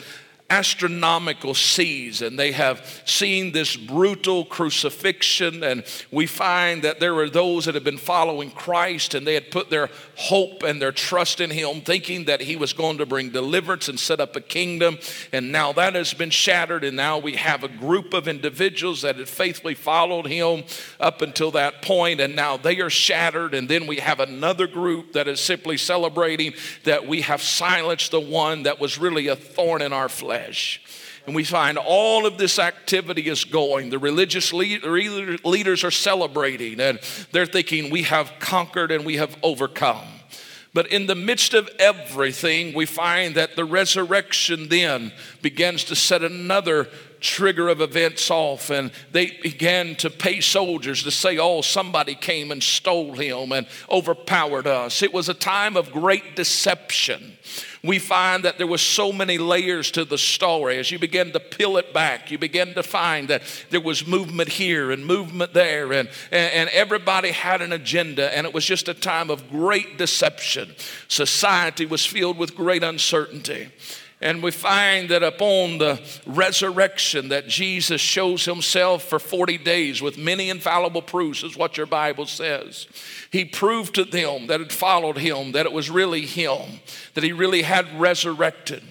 astronomical 0.51 1.55
season. 1.55 2.35
They 2.35 2.51
have 2.53 3.03
seen 3.07 3.53
this 3.53 3.77
brutal 3.77 4.45
crucifixion, 4.45 5.63
and 5.63 5.85
we 6.11 6.27
find 6.27 6.83
that 6.83 6.99
there 6.99 7.15
were 7.15 7.31
those 7.31 7.65
that 7.65 7.75
had 7.75 7.85
been 7.85 7.97
following 7.97 8.51
Christ 8.51 9.15
and 9.15 9.25
they 9.25 9.35
had 9.35 9.53
put 9.53 9.71
their 9.71 9.89
hope 10.17 10.65
and 10.65 10.83
their 10.83 10.93
trust 10.93 11.41
in 11.41 11.51
Him, 11.51 11.81
thinking 11.83 12.25
that 12.25 12.41
He 12.41 12.57
was 12.57 12.73
going 12.73 12.99
to 12.99 13.07
bring 13.07 13.31
deliverance 13.31 13.89
and 13.89 13.99
set 13.99 14.21
up 14.21 14.35
a 14.35 14.41
kingdom. 14.41 14.99
And 15.33 15.53
now 15.53 15.73
that 15.73 15.95
has 15.95 16.13
been 16.13 16.31
shattered, 16.31 16.83
and 16.83 16.97
now 16.97 17.19
we 17.19 17.37
have 17.37 17.63
a 17.63 17.69
group 17.69 18.13
of 18.13 18.27
individuals 18.27 19.03
that 19.03 19.17
had 19.17 19.29
faithfully 19.29 19.77
followed 19.77 20.27
Him 20.27 20.65
up 20.99 21.23
until 21.23 21.53
that 21.53 21.81
point, 21.81 22.21
and 22.21 22.35
now 22.35 22.57
they 22.57 22.81
are 22.81 22.91
shattered. 22.91 23.55
And 23.55 23.69
then 23.69 23.87
we 23.87 23.97
have 23.97 24.19
another 24.19 24.67
group 24.67 25.13
that 25.13 25.29
is 25.29 25.39
simply 25.39 25.77
celebrating 25.77 26.55
that 26.83 27.07
we 27.07 27.21
have 27.21 27.41
silenced 27.41 28.11
the 28.11 28.21
one 28.21 28.65
that 28.65 28.81
was 28.81 28.99
really 28.99 29.29
a 29.29 29.37
thorn 29.37 29.81
in 29.81 29.93
our 29.93 30.09
flesh 30.09 30.40
flesh. 30.41 30.81
And 31.27 31.35
we 31.35 31.45
find 31.45 31.79
all 31.79 32.27
of 32.27 32.39
this 32.39 32.59
activity 32.59 33.29
is 33.29 33.45
going. 33.45 33.91
The 33.91 33.99
religious 33.99 34.53
leaders 34.53 35.85
are 35.85 35.91
celebrating 35.91 36.81
and 36.81 36.99
they're 37.31 37.47
thinking, 37.47 37.91
we 37.91 38.05
have 38.05 38.33
conquered 38.41 38.91
and 38.91 39.05
we 39.05 39.17
have 39.17 39.37
overcome. 39.43 40.07
But 40.73 40.87
in 40.87 41.07
the 41.07 41.17
midst 41.17 41.53
of 41.53 41.69
everything, 41.79 42.75
we 42.75 42.87
find 42.87 43.35
that 43.35 43.57
the 43.57 43.65
resurrection 43.65 44.69
then 44.69 45.13
begins 45.43 45.85
to 45.85 45.97
set 45.97 46.23
another 46.23 46.89
trigger 47.19 47.69
of 47.69 47.81
events 47.81 48.31
off, 48.31 48.71
and 48.71 48.93
they 49.11 49.39
began 49.43 49.95
to 49.97 50.09
pay 50.09 50.41
soldiers 50.41 51.03
to 51.03 51.11
say, 51.11 51.39
Oh, 51.39 51.61
somebody 51.61 52.15
came 52.15 52.53
and 52.53 52.63
stole 52.63 53.13
him 53.13 53.53
and 53.53 53.67
overpowered 53.91 54.69
us. 54.69 55.03
It 55.03 55.13
was 55.13 55.29
a 55.29 55.35
time 55.35 55.77
of 55.77 55.91
great 55.91 56.37
deception 56.37 57.37
we 57.83 57.99
find 57.99 58.45
that 58.45 58.59
there 58.59 58.67
was 58.67 58.83
so 58.83 59.13
many 59.13 59.39
layers 59.39 59.91
to 59.93 60.05
the 60.05 60.19
story. 60.19 60.79
As 60.79 60.91
you 60.91 60.99
begin 60.99 61.33
to 61.33 61.41
peel 61.41 61.77
it 61.77 61.93
back, 61.93 62.31
you 62.31 62.39
begin 62.39 62.75
to 62.75 62.83
find 62.83 63.29
that 63.29 63.43
there 63.71 63.81
was 63.81 64.07
movement 64.07 64.49
here 64.49 64.91
and 64.91 65.07
movement 65.07 65.55
there, 65.55 65.93
and, 65.93 66.09
and, 66.31 66.53
and 66.53 66.71
everybody 66.71 67.31
had 67.31 67.63
an 67.63 67.73
agenda, 67.73 68.37
and 68.37 68.47
it 68.47 68.55
was 68.55 68.65
just 68.65 68.89
a 68.89 68.95
time 68.95 69.31
of 69.31 69.49
great 69.51 69.99
deception. 69.99 70.75
Society 71.09 71.87
was 71.87 72.05
filled 72.05 72.39
with 72.39 72.55
great 72.55 72.83
uncertainty. 72.83 73.71
And 74.23 74.43
we 74.43 74.51
find 74.51 75.09
that 75.09 75.23
upon 75.23 75.79
the 75.79 75.99
resurrection 76.27 77.31
that 77.31 77.49
Jesus 77.49 78.03
shows 78.03 78.45
himself 78.45 79.05
for 79.05 79.19
40 79.19 79.57
days 79.59 80.03
with 80.03 80.19
many 80.19 80.51
infallible 80.51 81.01
proofs 81.01 81.43
is 81.43 81.57
what 81.57 81.79
your 81.79 81.87
Bible 81.87 82.27
says. 82.27 82.87
He 83.31 83.47
proved 83.47 83.95
to 83.95 84.05
them 84.05 84.49
that 84.49 84.61
had 84.61 84.73
followed 84.73 85.17
him 85.17 85.53
that 85.53 85.65
it 85.65 85.73
was 85.73 85.89
really 85.89 86.27
him, 86.27 86.81
that 87.15 87.25
he 87.25 87.33
really 87.33 87.63
had 87.63 87.99
resurrected. 87.99 88.83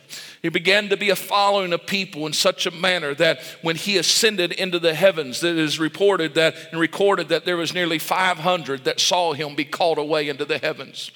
He 0.41 0.49
began 0.49 0.89
to 0.89 0.97
be 0.97 1.11
a 1.11 1.15
following 1.15 1.73
of 1.73 1.85
people 1.85 2.25
in 2.25 2.33
such 2.33 2.65
a 2.65 2.71
manner 2.71 3.13
that 3.15 3.43
when 3.61 3.75
he 3.75 3.97
ascended 3.97 4.53
into 4.53 4.79
the 4.79 4.95
heavens, 4.95 5.43
it 5.43 5.57
is 5.57 5.79
reported 5.79 6.33
that 6.35 6.55
and 6.71 6.79
recorded 6.79 7.29
that 7.29 7.45
there 7.45 7.57
was 7.57 7.73
nearly 7.73 7.99
500 7.99 8.85
that 8.85 8.99
saw 8.99 9.33
him 9.33 9.55
be 9.55 9.65
called 9.65 9.99
away 9.99 10.27
into 10.27 10.45
the 10.45 10.57
heavens. 10.57 11.11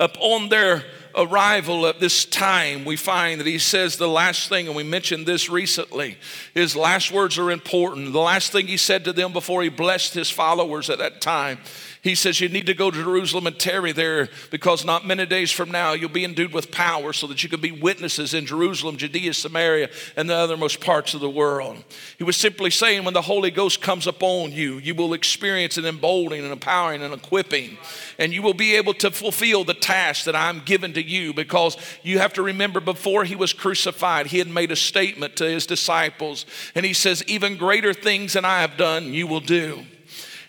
Upon 0.00 0.48
their 0.48 0.82
arrival 1.14 1.86
at 1.86 2.00
this 2.00 2.24
time, 2.24 2.86
we 2.86 2.96
find 2.96 3.38
that 3.38 3.46
he 3.46 3.58
says 3.58 3.96
the 3.96 4.08
last 4.08 4.48
thing, 4.48 4.66
and 4.66 4.74
we 4.74 4.82
mentioned 4.82 5.26
this 5.26 5.50
recently, 5.50 6.16
his 6.54 6.74
last 6.74 7.12
words 7.12 7.36
are 7.36 7.50
important. 7.50 8.14
The 8.14 8.18
last 8.18 8.50
thing 8.50 8.66
he 8.66 8.78
said 8.78 9.04
to 9.04 9.12
them 9.12 9.34
before 9.34 9.62
he 9.62 9.68
blessed 9.68 10.14
his 10.14 10.30
followers 10.30 10.88
at 10.88 10.98
that 10.98 11.20
time 11.20 11.58
he 12.02 12.14
says, 12.14 12.40
You 12.40 12.48
need 12.48 12.66
to 12.66 12.74
go 12.74 12.90
to 12.90 13.02
Jerusalem 13.02 13.46
and 13.46 13.58
tarry 13.58 13.92
there 13.92 14.28
because 14.50 14.84
not 14.84 15.06
many 15.06 15.26
days 15.26 15.50
from 15.50 15.70
now 15.70 15.92
you'll 15.92 16.08
be 16.08 16.24
endued 16.24 16.52
with 16.52 16.70
power 16.70 17.12
so 17.12 17.26
that 17.26 17.42
you 17.42 17.48
can 17.48 17.60
be 17.60 17.72
witnesses 17.72 18.32
in 18.32 18.46
Jerusalem, 18.46 18.96
Judea, 18.96 19.34
Samaria, 19.34 19.90
and 20.16 20.28
the 20.28 20.34
othermost 20.34 20.80
parts 20.80 21.12
of 21.12 21.20
the 21.20 21.28
world. 21.28 21.84
He 22.16 22.24
was 22.24 22.36
simply 22.36 22.70
saying, 22.70 23.04
When 23.04 23.12
the 23.12 23.22
Holy 23.22 23.50
Ghost 23.50 23.82
comes 23.82 24.06
upon 24.06 24.52
you, 24.52 24.78
you 24.78 24.94
will 24.94 25.12
experience 25.12 25.76
an 25.76 25.84
emboldening 25.84 26.42
and 26.42 26.52
empowering 26.52 27.02
and 27.02 27.12
equipping, 27.12 27.76
and 28.18 28.32
you 28.32 28.40
will 28.40 28.54
be 28.54 28.76
able 28.76 28.94
to 28.94 29.10
fulfill 29.10 29.64
the 29.64 29.74
task 29.74 30.24
that 30.24 30.36
I'm 30.36 30.60
given 30.60 30.94
to 30.94 31.02
you 31.02 31.34
because 31.34 31.76
you 32.02 32.18
have 32.18 32.32
to 32.34 32.42
remember 32.42 32.80
before 32.80 33.24
he 33.24 33.36
was 33.36 33.52
crucified, 33.52 34.28
he 34.28 34.38
had 34.38 34.48
made 34.48 34.72
a 34.72 34.76
statement 34.76 35.36
to 35.36 35.44
his 35.44 35.66
disciples, 35.66 36.46
and 36.74 36.86
he 36.86 36.94
says, 36.94 37.22
Even 37.26 37.58
greater 37.58 37.92
things 37.92 38.32
than 38.32 38.46
I 38.46 38.62
have 38.62 38.78
done, 38.78 39.12
you 39.12 39.26
will 39.26 39.40
do. 39.40 39.84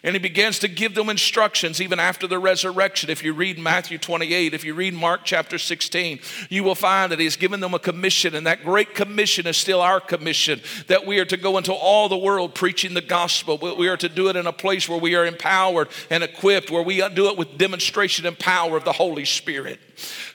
And 0.03 0.15
he 0.15 0.19
begins 0.19 0.57
to 0.59 0.67
give 0.67 0.95
them 0.95 1.09
instructions 1.09 1.79
even 1.79 1.99
after 1.99 2.25
the 2.25 2.39
resurrection. 2.39 3.11
If 3.11 3.23
you 3.23 3.33
read 3.33 3.59
Matthew 3.59 3.99
28, 3.99 4.55
if 4.55 4.65
you 4.65 4.73
read 4.73 4.95
Mark 4.95 5.21
chapter 5.25 5.59
16, 5.59 6.19
you 6.49 6.63
will 6.63 6.73
find 6.73 7.11
that 7.11 7.19
he's 7.19 7.35
given 7.35 7.59
them 7.59 7.75
a 7.75 7.79
commission, 7.79 8.33
and 8.33 8.47
that 8.47 8.63
great 8.63 8.95
commission 8.95 9.45
is 9.45 9.57
still 9.57 9.79
our 9.79 9.99
commission 9.99 10.59
that 10.87 11.05
we 11.05 11.19
are 11.19 11.25
to 11.25 11.37
go 11.37 11.59
into 11.59 11.71
all 11.71 12.09
the 12.09 12.17
world 12.17 12.55
preaching 12.55 12.95
the 12.95 13.01
gospel. 13.01 13.59
We 13.59 13.89
are 13.89 13.97
to 13.97 14.09
do 14.09 14.29
it 14.29 14.35
in 14.35 14.47
a 14.47 14.53
place 14.53 14.89
where 14.89 14.99
we 14.99 15.13
are 15.13 15.25
empowered 15.25 15.89
and 16.09 16.23
equipped, 16.23 16.71
where 16.71 16.81
we 16.81 17.07
do 17.09 17.27
it 17.27 17.37
with 17.37 17.59
demonstration 17.59 18.25
and 18.25 18.39
power 18.39 18.77
of 18.77 18.85
the 18.85 18.93
Holy 18.93 19.25
Spirit. 19.25 19.79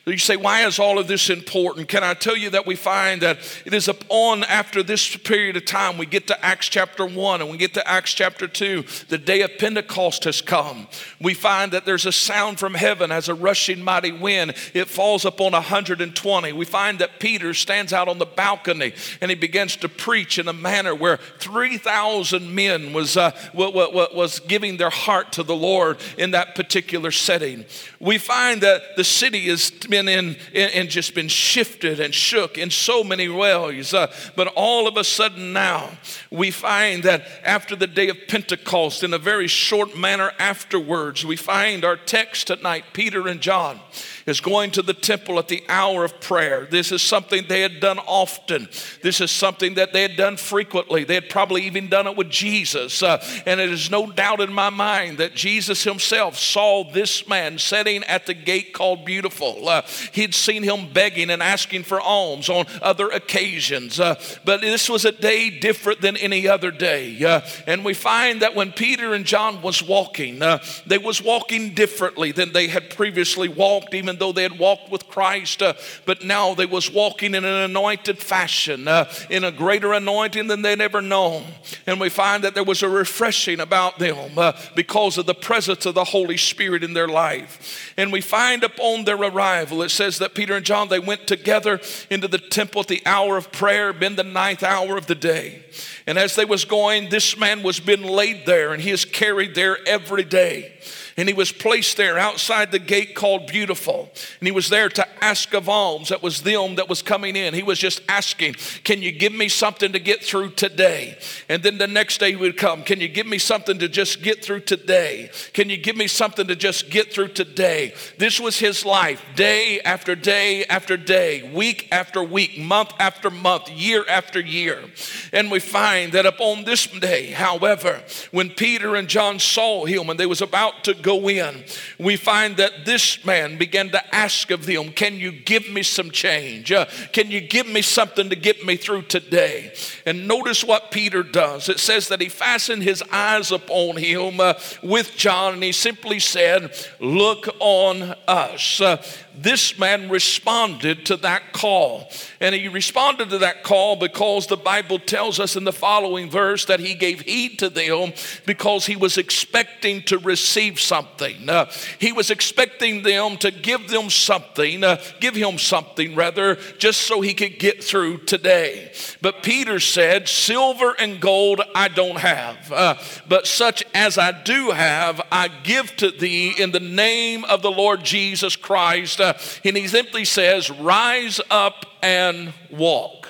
You 0.07 0.19
say, 0.19 0.37
why 0.37 0.65
is 0.65 0.79
all 0.79 1.01
of 1.01 1.09
this 1.09 1.31
important? 1.31 1.89
Can 1.89 2.05
I 2.05 2.15
tell 2.15 2.37
you 2.37 2.51
that 2.51 2.65
we 2.65 2.77
find 2.77 3.23
that 3.23 3.39
it 3.65 3.75
is 3.75 3.89
upon 3.89 4.45
after 4.45 4.85
this 4.85 5.17
period 5.17 5.57
of 5.57 5.65
time, 5.65 5.99
we 5.99 6.07
get 6.07 6.29
to 6.29 6.45
Acts 6.45 6.69
chapter 6.69 7.05
1 7.05 7.41
and 7.41 7.51
we 7.51 7.57
get 7.57 7.75
to 7.75 7.89
Acts 7.89 8.15
chapter 8.15 8.47
2, 8.47 8.85
the 9.09 9.19
day 9.19 9.43
of 9.43 9.59
Pentecost 9.59 10.23
has 10.23 10.41
come. 10.41 10.87
We 11.21 11.35
find 11.35 11.73
that 11.73 11.85
there's 11.85 12.07
a 12.07 12.13
sound 12.13 12.61
from 12.61 12.75
heaven 12.75 13.11
as 13.11 13.29
a 13.29 13.35
rushing 13.35 13.83
mighty 13.83 14.13
wind. 14.13 14.55
It 14.75 14.89
falls 14.89 15.25
upon 15.25 15.53
120. 15.53 16.53
We 16.53 16.65
find 16.65 17.01
that 17.01 17.19
Peter 17.19 17.53
stands 17.53 17.93
out 17.93 18.07
on 18.07 18.19
the 18.19 18.27
balcony 18.27 18.93
and 19.21 19.31
he 19.31 19.35
begins 19.35 19.75
to 19.77 19.89
preach 19.89 20.39
in 20.39 20.47
a 20.47 20.53
manner 20.53 20.95
where 20.95 21.17
3,000 21.41 22.55
men 22.55 22.93
was, 22.93 23.17
uh, 23.17 23.33
was 23.55 24.39
giving 24.41 24.77
their 24.77 24.91
heart 24.91 25.33
to 25.33 25.43
the 25.43 25.57
Lord 25.57 25.99
in 26.17 26.31
that 26.31 26.55
particular 26.55 27.11
setting. 27.11 27.65
We 27.99 28.19
find 28.19 28.61
that 28.61 28.97
the 28.97 29.05
city 29.05 29.49
has 29.57 29.71
been 29.71 30.09
in, 30.09 30.37
and 30.55 30.89
just 30.89 31.15
been 31.15 31.29
shifted 31.29 32.01
and 32.01 32.15
shook 32.15 32.59
in 32.59 32.71
so 32.71 33.03
many 33.03 33.29
ways. 33.29 33.95
Uh, 33.95 34.13
but 34.37 34.49
all 34.57 34.87
of 34.87 34.97
a 34.97 35.05
sudden 35.05 35.53
now, 35.53 35.91
we 36.31 36.51
find 36.51 37.03
that 37.05 37.27
after 37.45 37.75
the 37.77 37.87
day 37.87 38.09
of 38.09 38.17
Pentecost, 38.29 39.03
in 39.03 39.15
a 39.15 39.19
very 39.19 39.49
short 39.49 39.97
manner 39.97 40.33
afterwards, 40.39 41.25
we 41.25 41.37
find 41.37 41.85
our 41.85 41.97
text 41.97 42.49
tonight, 42.49 42.85
Peter 42.93 43.29
and 43.29 43.41
John 43.41 43.81
is 44.27 44.41
going 44.41 44.73
to 44.73 44.83
the 44.83 44.95
temple 44.95 45.39
at 45.39 45.49
the 45.49 45.65
hour 45.69 46.05
of 46.05 46.21
prayer. 46.21 46.67
This 46.69 46.91
is 46.91 47.01
something 47.01 47.45
they 47.49 47.61
had 47.61 47.81
done 47.81 47.99
often. 48.01 48.69
This 49.03 49.21
is 49.21 49.31
something 49.31 49.75
that 49.75 49.93
they 49.93 50.03
had 50.03 50.17
done 50.17 50.37
frequently. 50.37 51.05
They 51.05 51.15
had 51.15 51.29
probably 51.29 51.63
even 51.63 51.89
done 51.89 52.07
it 52.07 52.17
with 52.17 52.29
Jesus. 52.29 53.03
Uh, 53.03 53.25
and 53.47 53.61
it 53.61 53.71
is 53.71 53.91
no 53.91 54.11
doubt 54.11 54.41
in 54.41 54.53
my 54.53 54.71
mind 54.71 55.19
that 55.19 55.35
Jesus 55.35 55.85
himself 55.85 56.37
saw 56.37 56.85
this 56.91 57.29
man 57.29 57.59
sitting 57.59 58.03
at 58.05 58.27
the 58.27 58.35
gate 58.35 58.73
called 58.73 59.05
Beautiful. 59.05 59.69
Uh, 59.69 59.83
he'd 60.13 60.35
seen 60.35 60.65
him 60.65 60.93
begging 60.93 61.31
and 61.31 61.43
asking 61.43 61.85
for 61.85 62.01
alms 62.01 62.49
on 62.49 62.67
other 62.83 63.09
occasions. 63.11 64.01
Uh, 64.01 64.21
but 64.45 64.61
this 64.61 64.89
was 64.89 65.05
a 65.05 65.13
day 65.13 65.51
different 65.51 66.01
than 66.01 66.17
any 66.17 66.49
other 66.49 66.73
day. 66.73 67.23
Uh, 67.25 67.43
and 67.67 67.85
we 67.85 67.95
find 67.95 68.43
that 68.43 68.57
when 68.57 68.73
Peter 68.73 69.15
and 69.15 69.25
John 69.25 69.63
was 69.63 69.83
walking, 69.83 70.43
uh, 70.43 70.59
they 70.85 70.99
was 70.99 71.23
walking 71.23 71.75
differently 71.75 72.33
than 72.33 72.53
they 72.53 72.67
had 72.67 72.91
previously 72.91 73.49
walked, 73.49 73.95
even 73.95 74.16
though 74.19 74.33
they 74.33 74.43
had 74.43 74.59
walked 74.59 74.91
with 74.91 75.09
Christ, 75.09 75.63
uh, 75.63 75.75
but 76.05 76.25
now 76.25 76.55
they 76.55 76.67
was 76.67 76.91
walking 76.91 77.35
in 77.35 77.45
an 77.45 77.63
anointed 77.63 78.19
fashion, 78.19 78.89
uh, 78.89 79.11
in 79.31 79.45
a 79.45 79.53
greater 79.53 79.93
anointing 79.93 80.47
than 80.47 80.63
they'd 80.63 80.81
ever 80.81 81.01
known. 81.01 81.45
And 81.87 82.01
we 82.01 82.09
find 82.09 82.45
that 82.45 82.55
there 82.55 82.65
was 82.65 82.83
a 82.83 82.89
refreshing 82.89 83.61
about 83.61 83.99
them 83.99 84.39
uh, 84.39 84.53
because 84.75 85.19
of 85.19 85.27
the 85.27 85.35
presence 85.35 85.87
of 85.87 85.95
the 85.95 86.05
Holy 86.05 86.37
Spirit 86.37 86.83
in 86.83 86.95
their 86.95 87.09
life. 87.09 87.93
And 87.97 88.13
we 88.13 88.21
find 88.21 88.65
upon 88.65 89.05
their 89.05 89.17
arrival, 89.17 89.83
it 89.83 89.91
says 89.91 90.19
that 90.19 90.35
Peter 90.35 90.55
and 90.55 90.67
John, 90.67 90.89
they 90.89 90.99
went 90.99 91.27
together 91.27 91.81
into 92.11 92.29
the 92.29 92.39
temple 92.39 92.83
at 92.83 92.89
the 92.89 93.03
hour 93.07 93.37
of 93.37 93.53
prayer, 93.53 93.93
been 93.93 94.17
the 94.17 94.25
ninth 94.25 94.63
hour 94.63 94.97
of 94.97 95.07
the 95.07 95.15
day. 95.15 95.65
And 96.07 96.19
as 96.19 96.37
they 96.37 96.45
was 96.45 96.65
going, 96.65 97.09
this 97.09 97.37
man 97.37 97.63
was 97.63 97.81
being 97.81 98.03
laid 98.03 98.47
there 98.47 98.73
and 98.73 98.83
he 98.83 98.91
is 98.91 99.05
carried 99.05 99.55
there 99.55 99.79
every 99.87 100.25
day 100.25 100.75
and 101.17 101.29
he 101.29 101.35
was 101.35 101.51
placed 101.51 101.97
there 101.97 102.19
outside 102.19 102.71
the 102.71 102.79
gate 102.79 103.15
called 103.15 103.47
Beautiful. 103.47 104.11
And 104.39 104.47
he 104.47 104.53
was 104.53 104.69
there 104.69 104.91
to 104.91 105.25
ask 105.25 105.55
of 105.55 105.67
alms. 105.67 106.11
That 106.11 106.23
was 106.23 106.43
them 106.43 106.75
that 106.75 106.91
was 106.91 107.01
coming 107.01 107.37
in. 107.37 107.55
He 107.55 107.63
was 107.63 107.79
just 107.79 108.03
asking, 108.07 108.55
Can 108.85 109.01
you 109.01 109.13
give 109.13 109.33
me 109.33 109.49
something 109.49 109.93
to 109.93 109.99
get 109.99 110.23
through 110.23 110.51
today? 110.51 111.17
And 111.49 111.63
then 111.63 111.79
the 111.79 111.87
next 111.87 112.19
day 112.19 112.33
he 112.33 112.37
would 112.37 112.59
come, 112.59 112.83
Can 112.83 113.01
you 113.01 113.09
give 113.09 113.27
me 113.27 113.39
something 113.39 113.79
to 113.79 113.89
just 113.89 114.23
get 114.23 114.45
through 114.45 114.61
today? 114.61 115.31
Can 115.55 115.71
you 115.71 115.79
give 115.79 115.97
me 115.97 116.07
something 116.07 116.47
to 116.49 116.57
just 116.57 116.91
get 116.91 117.15
through 117.15 117.29
today? 117.29 117.95
This 118.19 118.39
was 118.39 118.59
his 118.59 118.85
life, 118.85 119.25
day 119.35 119.81
after 119.81 120.15
day 120.15 120.67
after 120.67 120.99
day, 120.99 121.51
week 121.55 121.89
after 121.93 122.23
week, 122.23 122.59
month 122.59 122.93
after 122.99 123.31
month, 123.31 123.71
year 123.71 124.05
after 124.07 124.39
year. 124.39 124.85
And 125.33 125.51
we 125.51 125.61
find 125.61 126.13
that 126.13 126.27
upon 126.27 126.65
this 126.65 126.87
day, 126.87 127.31
however, 127.31 128.03
when 128.33 128.51
Peter 128.51 128.97
and 128.97 129.09
John 129.09 129.39
saw 129.39 129.87
him 129.87 130.11
and 130.11 130.21
they 130.21 130.27
was 130.27 130.43
about 130.43 130.85
to 130.85 131.06
go 131.07 131.29
in, 131.29 131.65
we 132.01 132.17
find 132.17 132.57
that 132.57 132.85
this 132.85 133.25
man 133.25 133.57
began 133.57 133.91
to 133.91 134.15
ask 134.15 134.51
of 134.51 134.67
them, 134.67 134.91
Can 134.91 135.15
you 135.15 135.31
give 135.31 135.71
me 135.71 135.85
some 135.85 136.11
change? 136.11 136.73
Uh, 136.73 136.87
can 137.13 137.31
you 137.31 137.41
give 137.41 137.69
me 137.69 137.81
something 137.81 138.29
to 138.29 138.37
get 138.37 138.67
me 138.67 138.77
through 138.77 139.03
today? 139.03 139.73
And 140.05 140.27
notice 140.27 140.65
what 140.65 140.91
Peter 140.91 141.23
does. 141.23 141.69
It 141.69 141.79
says 141.79 142.09
that 142.09 142.21
he 142.21 142.29
fastened 142.29 142.83
his 142.83 143.05
eyes 143.13 143.53
upon 143.53 143.97
him 143.97 144.41
uh, 144.41 144.55
with 144.83 145.17
John 145.17 145.55
and 145.55 145.63
he 145.63 145.73
simply 145.73 146.19
said, 146.19 146.75
Look 146.99 147.47
on 147.61 148.15
us. 148.27 148.81
Uh, 148.81 149.03
this 149.37 149.79
man 149.79 150.09
responded 150.09 151.07
to 151.07 151.17
that 151.19 151.53
call. 151.53 152.11
And 152.41 152.55
he 152.55 152.69
responded 152.69 153.31
to 153.31 153.39
that 153.39 153.63
call 153.63 153.97
because 153.97 154.47
the 154.47 154.57
Bible 154.57 154.99
tells 154.99 155.39
us 155.39 155.57
in 155.57 155.65
the 155.65 155.73
following 155.73 156.31
verse 156.31 156.65
that 156.67 156.81
he 156.81 156.95
gave 156.95 157.21
heed 157.21 157.59
to 157.59 157.69
them 157.69 158.13
because 158.47 158.87
he 158.87 158.97
was 158.97 159.19
expecting 159.19 160.03
to 160.05 160.19
receive 160.19 160.81
something. 160.81 161.49
Uh, 161.49 161.71
he 161.99 162.13
was 162.13 162.31
expecting 162.31 163.03
them 163.03 163.37
to 163.39 163.51
give 163.51 163.89
them 163.89 164.09
something, 164.09 164.83
uh, 164.83 165.01
give 165.21 165.35
him 165.35 165.59
something 165.59 166.15
rather, 166.15 166.57
just 166.79 167.03
so 167.03 167.21
he 167.21 167.35
could 167.35 167.59
get 167.59 167.85
through 167.85 168.19
today. 168.19 168.93
But 169.21 169.43
Peter 169.43 169.81
said, 169.81 170.29
Silver 170.29 170.95
and 170.99 171.21
gold 171.21 171.61
I 171.75 171.89
don't 171.89 172.19
have, 172.19 172.73
uh, 172.73 172.95
but 173.29 173.47
such 173.47 173.85
as 173.95 174.17
I 174.17 174.33
do 174.33 174.71
have, 174.71 175.21
I 175.31 175.49
give 175.49 175.95
to 175.97 176.11
thee 176.11 176.55
in 176.59 176.71
the 176.71 176.81
name 176.81 177.45
of 177.45 177.63
the 177.63 177.71
Lord 177.71 178.03
Jesus 178.03 178.57
Christ 178.57 179.21
uh, 179.27 179.39
and 179.65 179.77
he 179.77 179.89
simply 179.89 180.25
says, 180.25 180.71
Rise 180.71 181.41
up 181.51 181.87
and 182.03 182.53
walk. 182.71 183.29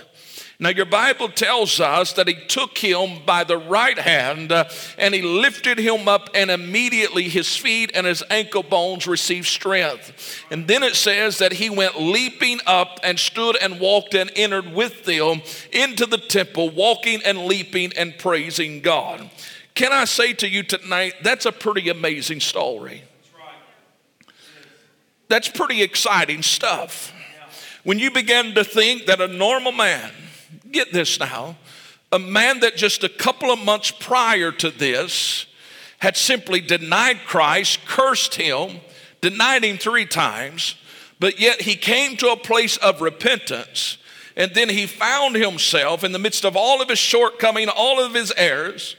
Now, 0.59 0.71
your 0.71 0.87
Bible 0.87 1.29
tells 1.29 1.81
us 1.81 2.15
that 2.15 2.29
he 2.29 2.35
took 2.47 2.79
him 2.79 3.21
by 3.27 3.45
the 3.45 3.59
right 3.59 3.99
hand 3.99 4.53
uh, 4.53 4.65
and 4.97 5.15
he 5.15 5.21
lifted 5.21 5.79
him 5.79 6.09
up, 6.09 6.31
and 6.35 6.51
immediately 6.51 7.25
his 7.25 7.55
feet 7.55 7.91
and 7.95 8.07
his 8.07 8.23
ankle 8.31 8.63
bones 8.63 9.07
received 9.07 9.47
strength. 9.47 10.45
And 10.51 10.67
then 10.67 10.83
it 10.83 10.95
says 10.95 11.39
that 11.39 11.53
he 11.53 11.69
went 11.69 12.01
leaping 12.01 12.61
up 12.67 13.01
and 13.03 13.19
stood 13.19 13.57
and 13.61 13.79
walked 13.79 14.15
and 14.15 14.33
entered 14.35 14.73
with 14.73 15.05
them 15.05 15.43
into 15.73 16.07
the 16.07 16.19
temple, 16.19 16.71
walking 16.71 17.21
and 17.27 17.45
leaping 17.45 17.93
and 17.95 18.17
praising 18.17 18.81
God. 18.81 19.29
Can 19.75 19.93
I 19.93 20.07
say 20.07 20.33
to 20.35 20.49
you 20.49 20.63
tonight, 20.63 21.17
that's 21.23 21.45
a 21.45 21.53
pretty 21.53 21.91
amazing 21.91 22.41
story. 22.41 23.03
That's 25.29 25.49
pretty 25.49 25.83
exciting 25.83 26.43
stuff. 26.43 27.13
When 27.85 27.99
you 27.99 28.11
begin 28.11 28.55
to 28.55 28.65
think 28.65 29.07
that 29.07 29.21
a 29.21 29.29
normal 29.29 29.73
man, 29.73 30.11
get 30.71 30.93
this 30.93 31.21
now, 31.21 31.57
a 32.13 32.19
man 32.19 32.61
that 32.61 32.77
just 32.77 33.05
a 33.05 33.09
couple 33.09 33.53
of 33.53 33.59
months 33.59 33.91
prior 33.91 34.53
to 34.53 34.71
this 34.71 35.47
had 35.99 36.17
simply 36.17 36.61
denied 36.61 37.21
Christ, 37.27 37.81
cursed 37.87 38.35
him, 38.35 38.81
denied 39.21 39.65
him 39.65 39.79
three 39.79 40.07
times, 40.07 40.77
but 41.19 41.41
yet 41.41 41.63
he 41.63 41.75
came 41.77 42.17
to 42.19 42.31
a 42.31 42.37
place 42.37 42.77
of 42.77 43.01
repentance. 43.01 43.99
And 44.37 44.53
then 44.55 44.69
he 44.69 44.87
found 44.87 45.35
himself 45.35 46.05
in 46.05 46.13
the 46.13 46.19
midst 46.19 46.45
of 46.45 46.57
all 46.57 46.83
of 46.83 46.91
his 46.91 46.99
shortcoming, 46.99 47.69
all 47.69 47.99
of 47.99 48.13
his 48.13 48.33
errors. 48.37 48.95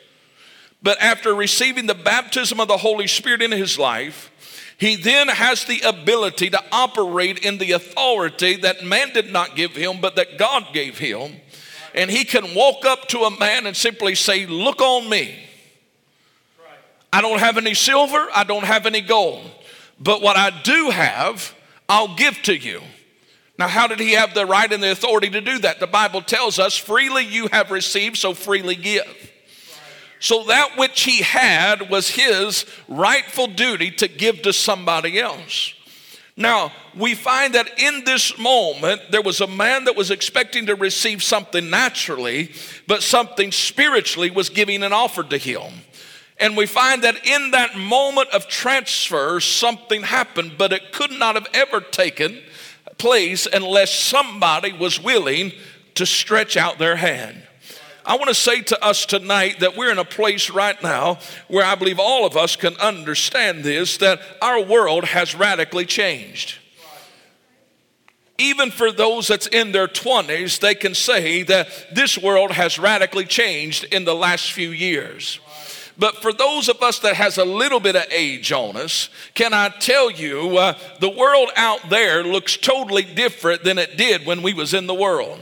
But 0.82 1.00
after 1.00 1.34
receiving 1.36 1.86
the 1.86 1.94
baptism 1.94 2.60
of 2.60 2.68
the 2.68 2.78
Holy 2.78 3.06
Spirit 3.08 3.44
in 3.44 3.52
his 3.52 3.78
life, 3.78 4.32
he 4.78 4.96
then 4.96 5.28
has 5.28 5.66
the 5.66 5.82
ability 5.82 6.52
to 6.52 6.64
operate 6.72 7.40
in 7.40 7.58
the 7.58 7.72
authority 7.72 8.58
that 8.58 8.86
man 8.86 9.12
did 9.14 9.32
not 9.32 9.56
give 9.56 9.76
him, 9.76 10.00
but 10.02 10.16
that 10.16 10.38
God 10.38 10.68
gave 10.74 10.98
him 10.98 11.34
and 11.98 12.12
he 12.12 12.24
can 12.24 12.54
walk 12.54 12.86
up 12.86 13.08
to 13.08 13.22
a 13.22 13.40
man 13.40 13.66
and 13.66 13.76
simply 13.76 14.16
say, 14.16 14.46
Look 14.46 14.82
on 14.82 15.10
me. 15.10 15.36
I 17.12 17.22
don't 17.22 17.40
have 17.40 17.58
any 17.58 17.74
silver, 17.74 18.28
I 18.34 18.44
don't 18.44 18.66
have 18.66 18.86
any 18.86 19.02
gold, 19.02 19.50
but 20.00 20.22
what 20.22 20.38
I 20.38 20.52
do 20.62 20.92
have, 20.92 21.56
I'll 21.90 22.16
give 22.16 22.42
to 22.44 22.56
you. 22.56 22.82
Now, 23.58 23.68
how 23.68 23.88
did 23.88 24.00
he 24.00 24.12
have 24.12 24.36
the 24.36 24.46
right 24.46 24.72
and 24.72 24.84
the 24.84 24.92
authority 24.92 25.32
to 25.32 25.42
do 25.42 25.58
that? 25.60 25.80
The 25.80 25.88
Bible 25.88 26.22
tells 26.22 26.60
us, 26.60 26.78
freely 26.78 27.26
you 27.26 27.48
have 27.52 27.72
received, 27.72 28.18
so 28.18 28.36
freely 28.36 28.76
give. 28.76 29.32
So 30.20 30.44
that 30.46 30.78
which 30.78 31.02
he 31.04 31.22
had 31.22 31.90
was 31.90 32.10
his 32.10 32.66
rightful 32.88 33.48
duty 33.48 33.92
to 33.92 34.08
give 34.08 34.42
to 34.44 34.54
somebody 34.54 35.20
else. 35.20 35.74
Now, 36.36 36.72
we 36.96 37.16
find 37.16 37.56
that 37.56 37.80
in 37.80 38.04
this 38.04 38.38
moment, 38.38 39.02
there 39.10 39.24
was 39.24 39.42
a 39.42 39.48
man 39.48 39.86
that 39.86 39.96
was 39.96 40.12
expecting 40.12 40.68
to 40.68 40.76
receive 40.76 41.24
something 41.24 41.68
naturally, 41.70 42.52
but 42.86 43.02
something 43.02 43.52
spiritually 43.52 44.30
was 44.30 44.50
giving 44.50 44.84
an 44.84 44.94
offer 44.94 45.24
to 45.24 45.38
him. 45.38 45.72
And 46.40 46.56
we 46.56 46.68
find 46.68 47.04
that 47.04 47.26
in 47.26 47.52
that 47.52 47.76
moment 47.76 48.30
of 48.30 48.48
transfer, 48.48 49.40
something 49.40 50.04
happened, 50.04 50.54
but 50.60 50.72
it 50.72 50.92
could 50.92 51.12
not 51.12 51.34
have 51.34 51.48
ever 51.56 51.82
taken 51.82 52.38
place 53.00 53.48
unless 53.52 53.92
somebody 53.92 54.74
was 54.74 55.02
willing 55.02 55.52
to 55.96 56.06
stretch 56.06 56.56
out 56.56 56.78
their 56.78 56.98
hand. 56.98 57.47
I 58.08 58.16
want 58.16 58.30
to 58.30 58.34
say 58.34 58.62
to 58.62 58.82
us 58.82 59.06
tonight 59.06 59.60
that 59.60 59.76
we're 59.76 59.92
in 59.92 59.98
a 59.98 60.06
place 60.06 60.50
right 60.50 60.82
now 60.82 61.20
where 61.50 61.66
I 61.66 61.76
believe 61.76 62.00
all 62.00 62.26
of 62.26 62.38
us 62.38 62.56
can 62.56 62.74
understand 62.78 63.66
this 63.66 63.98
that 63.98 64.22
our 64.42 64.64
world 64.64 65.04
has 65.04 65.36
radically 65.36 65.86
changed. 65.86 66.58
Even 68.38 68.72
for 68.72 68.94
those 68.94 69.28
that's 69.28 69.48
in 69.48 69.74
their 69.74 69.90
20s, 69.90 70.62
they 70.62 70.74
can 70.74 70.96
say 70.96 71.44
that 71.44 71.68
this 71.94 72.18
world 72.18 72.52
has 72.52 72.80
radically 72.80 73.26
changed 73.26 73.84
in 73.92 74.06
the 74.06 74.16
last 74.16 74.54
few 74.54 74.70
years. 74.70 75.42
But 75.98 76.22
for 76.22 76.32
those 76.32 76.70
of 76.70 76.82
us 76.82 77.00
that 77.00 77.16
has 77.16 77.38
a 77.38 77.44
little 77.44 77.82
bit 77.82 77.98
of 77.98 78.06
age 78.10 78.54
on 78.54 78.78
us, 78.78 79.10
can 79.34 79.54
I 79.54 79.68
tell 79.68 80.10
you, 80.10 80.58
uh, 80.58 80.78
the 81.02 81.10
world 81.10 81.50
out 81.58 81.90
there 81.90 82.24
looks 82.24 82.56
totally 82.56 83.04
different 83.04 83.66
than 83.66 83.78
it 83.78 83.98
did 83.98 84.26
when 84.26 84.44
we 84.44 84.54
was 84.54 84.74
in 84.74 84.88
the 84.88 84.94
world. 84.94 85.42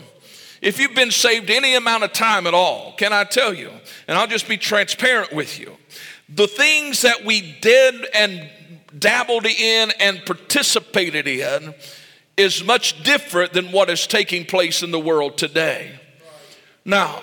If 0.65 0.79
you've 0.79 0.95
been 0.95 1.12
saved 1.12 1.51
any 1.51 1.75
amount 1.75 2.05
of 2.05 2.12
time 2.12 2.48
at 2.48 2.55
all, 2.55 2.95
can 2.98 3.13
I 3.13 3.24
tell 3.24 3.53
you, 3.53 3.69
and 4.07 4.17
I'll 4.17 4.25
just 4.25 4.48
be 4.48 4.57
transparent 4.57 5.31
with 5.31 5.60
you, 5.60 5.77
the 6.27 6.48
things 6.48 7.03
that 7.03 7.24
we 7.24 7.55
did 7.62 8.07
and 8.15 8.50
dabbled 8.98 9.45
in 9.45 9.91
and 9.99 10.25
participated 10.25 11.28
in 11.28 11.75
is 12.36 12.63
much 12.63 13.04
different 13.04 13.54
than 13.54 13.71
what 13.71 13.91
is 13.91 14.08
taking 14.08 14.43
place 14.43 14.82
in 14.82 14.89
the 14.89 14.99
world 14.99 15.38
today. 15.38 15.99
Now, 16.84 17.21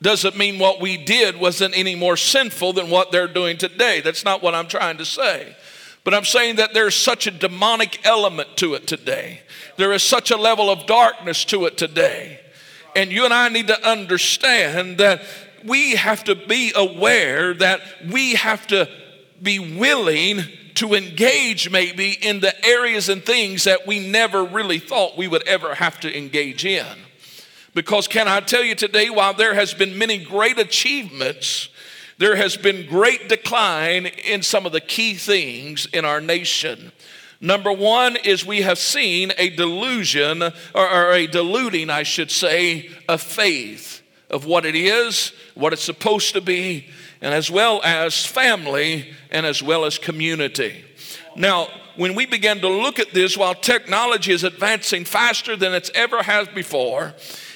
doesn't 0.00 0.38
mean 0.38 0.60
what 0.60 0.80
we 0.80 0.96
did 0.96 1.36
wasn't 1.40 1.76
any 1.76 1.96
more 1.96 2.16
sinful 2.16 2.74
than 2.74 2.90
what 2.90 3.10
they're 3.10 3.26
doing 3.26 3.56
today. 3.56 4.02
That's 4.02 4.24
not 4.24 4.40
what 4.40 4.54
I'm 4.54 4.68
trying 4.68 4.98
to 4.98 5.04
say. 5.04 5.56
But 6.04 6.14
I'm 6.14 6.24
saying 6.24 6.56
that 6.56 6.74
there's 6.74 6.94
such 6.94 7.26
a 7.26 7.32
demonic 7.32 8.06
element 8.06 8.56
to 8.58 8.74
it 8.74 8.86
today. 8.86 9.40
There 9.78 9.92
is 9.92 10.04
such 10.04 10.30
a 10.30 10.36
level 10.36 10.70
of 10.70 10.86
darkness 10.86 11.44
to 11.46 11.64
it 11.64 11.76
today. 11.76 12.38
And 12.96 13.10
you 13.10 13.24
and 13.24 13.34
I 13.34 13.48
need 13.48 13.68
to 13.68 13.88
understand 13.88 14.98
that 14.98 15.22
we 15.64 15.96
have 15.96 16.24
to 16.24 16.34
be 16.34 16.72
aware 16.74 17.54
that 17.54 17.80
we 18.10 18.34
have 18.34 18.66
to 18.68 18.88
be 19.42 19.58
willing 19.58 20.42
to 20.74 20.94
engage 20.94 21.70
maybe 21.70 22.12
in 22.12 22.40
the 22.40 22.66
areas 22.66 23.08
and 23.08 23.24
things 23.24 23.64
that 23.64 23.86
we 23.86 24.00
never 24.00 24.44
really 24.44 24.78
thought 24.78 25.16
we 25.16 25.28
would 25.28 25.46
ever 25.46 25.74
have 25.74 26.00
to 26.00 26.16
engage 26.16 26.64
in. 26.64 26.86
Because, 27.74 28.06
can 28.06 28.28
I 28.28 28.40
tell 28.40 28.62
you 28.62 28.74
today, 28.74 29.10
while 29.10 29.34
there 29.34 29.54
has 29.54 29.74
been 29.74 29.98
many 29.98 30.18
great 30.18 30.58
achievements, 30.58 31.68
there 32.18 32.36
has 32.36 32.56
been 32.56 32.86
great 32.86 33.28
decline 33.28 34.06
in 34.06 34.42
some 34.42 34.66
of 34.66 34.72
the 34.72 34.80
key 34.80 35.14
things 35.14 35.86
in 35.86 36.04
our 36.04 36.20
nation. 36.20 36.92
Number 37.44 37.70
one 37.70 38.16
is 38.16 38.46
we 38.46 38.62
have 38.62 38.78
seen 38.78 39.30
a 39.36 39.50
delusion, 39.50 40.42
or, 40.42 40.52
or, 40.74 41.12
a 41.12 41.26
diluting, 41.26 41.90
I 41.90 42.02
should 42.02 42.30
say, 42.30 42.88
of 43.06 43.20
faith, 43.20 44.00
of 44.30 44.46
what 44.46 44.64
it 44.64 44.74
is, 44.74 45.34
what 45.54 45.74
it's 45.74 45.82
supposed 45.82 46.32
to 46.32 46.40
be, 46.40 46.86
and 47.20 47.34
as 47.34 47.50
well 47.50 47.82
as 47.84 48.24
family 48.24 49.12
and 49.30 49.44
as 49.44 49.62
well 49.62 49.84
as 49.84 49.98
community. 49.98 50.86
Now, 51.36 51.68
when 51.96 52.14
we 52.14 52.24
begin 52.24 52.60
to 52.60 52.68
look 52.68 52.98
at 52.98 53.12
this, 53.12 53.36
while 53.36 53.54
technology 53.54 54.32
is 54.32 54.42
advancing 54.42 55.04
faster 55.04 55.54
than 55.54 55.74
it's 55.74 55.90
ever 55.94 56.22
has 56.22 56.48
before, 56.48 57.12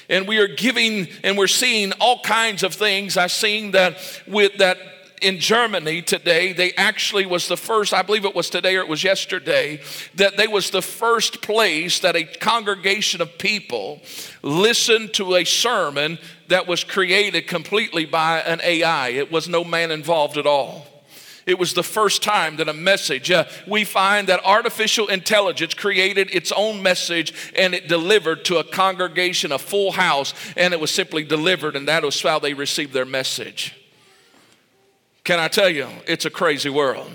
and 0.07 0.27
we 0.27 0.37
are 0.37 0.47
giving 0.47 1.07
and 1.23 1.35
we're 1.35 1.47
seeing 1.47 1.93
all 1.93 2.21
kinds 2.21 2.61
of 2.61 2.75
things. 2.75 3.17
I've 3.17 3.31
seen 3.31 3.71
that 3.71 3.97
with 4.27 4.57
that 4.57 4.77
in 5.21 5.39
Germany 5.39 6.01
today, 6.01 6.53
they 6.53 6.73
actually 6.73 7.25
was 7.25 7.47
the 7.47 7.57
first, 7.57 7.93
I 7.93 8.01
believe 8.01 8.25
it 8.25 8.35
was 8.35 8.49
today 8.49 8.75
or 8.75 8.81
it 8.81 8.87
was 8.87 9.03
yesterday, 9.03 9.81
that 10.15 10.37
they 10.37 10.47
was 10.47 10.69
the 10.69 10.81
first 10.81 11.41
place 11.41 11.99
that 11.99 12.15
a 12.15 12.23
congregation 12.23 13.21
of 13.21 13.37
people 13.37 14.01
listened 14.41 15.13
to 15.15 15.35
a 15.35 15.43
sermon 15.43 16.17
that 16.47 16.67
was 16.67 16.83
created 16.83 17.47
completely 17.47 18.05
by 18.05 18.39
an 18.39 18.59
AI. 18.63 19.09
It 19.09 19.31
was 19.31 19.47
no 19.47 19.63
man 19.63 19.91
involved 19.91 20.37
at 20.37 20.45
all. 20.45 20.85
It 21.45 21.57
was 21.57 21.73
the 21.73 21.83
first 21.83 22.21
time 22.21 22.57
that 22.57 22.69
a 22.69 22.73
message, 22.73 23.31
uh, 23.31 23.45
we 23.67 23.83
find 23.83 24.27
that 24.27 24.45
artificial 24.45 25.07
intelligence 25.07 25.73
created 25.73 26.29
its 26.31 26.51
own 26.51 26.83
message 26.83 27.33
and 27.55 27.73
it 27.73 27.87
delivered 27.87 28.45
to 28.45 28.57
a 28.57 28.63
congregation, 28.63 29.51
a 29.51 29.57
full 29.57 29.91
house, 29.91 30.35
and 30.55 30.75
it 30.75 30.79
was 30.79 30.91
simply 30.91 31.23
delivered, 31.23 31.75
and 31.75 31.87
that 31.87 32.03
was 32.03 32.21
how 32.21 32.37
they 32.37 32.53
received 32.53 32.93
their 32.93 33.05
message. 33.05 33.78
Can 35.23 35.39
I 35.39 35.47
tell 35.47 35.69
you, 35.69 35.87
it's 36.07 36.25
a 36.25 36.29
crazy 36.29 36.69
world. 36.69 37.11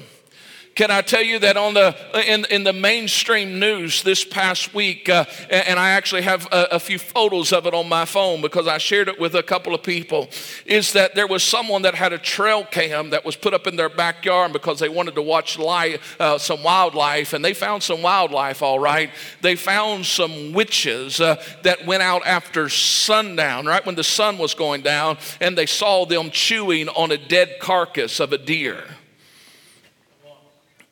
Can 0.74 0.90
I 0.90 1.02
tell 1.02 1.22
you 1.22 1.38
that 1.38 1.56
on 1.56 1.74
the 1.74 1.94
in, 2.28 2.44
in 2.46 2.64
the 2.64 2.72
mainstream 2.72 3.60
news 3.60 4.02
this 4.02 4.24
past 4.24 4.74
week, 4.74 5.08
uh, 5.08 5.24
and 5.48 5.78
I 5.78 5.90
actually 5.90 6.22
have 6.22 6.46
a, 6.50 6.66
a, 6.72 6.80
few 6.80 6.98
photos 6.98 7.52
of 7.52 7.66
it 7.66 7.74
on 7.74 7.88
my 7.88 8.04
phone 8.04 8.40
because 8.40 8.66
I 8.66 8.78
shared 8.78 9.06
it 9.06 9.20
with 9.20 9.37
a 9.37 9.42
couple 9.42 9.72
of 9.72 9.84
people, 9.84 10.28
is 10.66 10.92
that 10.94 11.14
there 11.14 11.28
was 11.28 11.44
someone 11.44 11.82
that 11.82 11.94
had 11.94 12.12
a 12.12 12.18
trail 12.18 12.64
cam 12.64 13.10
that 13.10 13.24
was 13.24 13.37
put 13.37 13.54
up 13.54 13.68
in 13.68 13.76
their 13.76 13.88
backyard 13.88 14.52
because 14.52 14.80
they 14.80 14.88
wanted 14.88 15.14
to 15.14 15.22
watch 15.22 15.60
life, 15.60 16.16
uh, 16.20 16.38
some 16.38 16.64
wildlife, 16.64 17.34
and 17.34 17.44
they 17.44 17.54
found 17.54 17.84
some 17.84 18.02
wildlife. 18.02 18.60
All 18.60 18.80
right, 18.80 19.10
they 19.42 19.54
found 19.54 20.06
some 20.06 20.52
witches 20.52 21.20
uh, 21.20 21.40
that 21.62 21.87
went 21.87 22.02
out 22.02 22.26
after 22.26 22.68
sundown, 22.68 23.66
right 23.66 23.87
when 23.87 23.94
the 23.94 24.02
sun 24.02 24.38
was 24.38 24.54
going 24.54 24.82
down, 24.82 25.18
and 25.40 25.56
they 25.56 25.66
saw 25.66 26.04
them 26.04 26.30
chewing 26.30 26.88
on 26.88 27.12
a 27.12 27.16
dead 27.16 27.60
carcass 27.60 28.18
of 28.18 28.32
a 28.32 28.38
deer. 28.38 28.84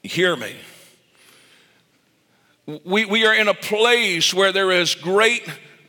Hear 0.03 0.35
me. 0.35 0.55
We, 2.85 3.05
we 3.05 3.25
are 3.27 3.35
in 3.35 3.49
a 3.49 3.55
place 3.55 4.35
where 4.35 4.53
there 4.53 4.71
is 4.71 4.95
great 4.95 5.49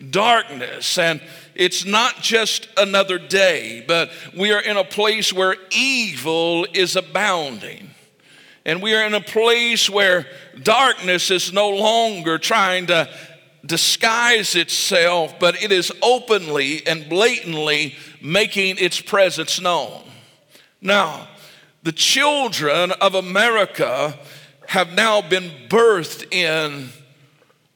darkness, 0.09 0.97
and 0.97 1.21
it's 1.55 1.85
not 1.85 2.17
just 2.17 2.67
another 2.77 3.17
day, 3.17 3.83
but 3.87 4.11
we 4.37 4.51
are 4.51 4.61
in 4.61 4.77
a 4.77 4.83
place 4.83 5.31
where 5.31 5.55
evil 5.71 6.65
is 6.73 6.95
abounding. 6.95 7.89
And 8.65 8.81
we 8.81 8.95
are 8.95 9.05
in 9.05 9.13
a 9.13 9.21
place 9.21 9.89
where 9.89 10.25
darkness 10.61 11.31
is 11.31 11.51
no 11.51 11.69
longer 11.69 12.37
trying 12.37 12.87
to 12.87 13.09
disguise 13.65 14.55
itself, 14.55 15.35
but 15.39 15.61
it 15.61 15.71
is 15.71 15.91
openly 16.01 16.85
and 16.85 17.09
blatantly 17.09 17.95
making 18.21 18.77
its 18.77 19.01
presence 19.01 19.59
known. 19.59 20.03
Now, 20.81 21.27
the 21.83 21.91
children 21.91 22.91
of 22.93 23.13
America 23.13 24.17
have 24.67 24.93
now 24.93 25.21
been 25.21 25.51
birthed 25.67 26.33
in 26.33 26.89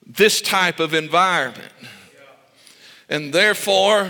this 0.05 0.41
type 0.41 0.79
of 0.79 0.93
environment. 0.93 1.73
And 3.09 3.33
therefore, 3.33 4.09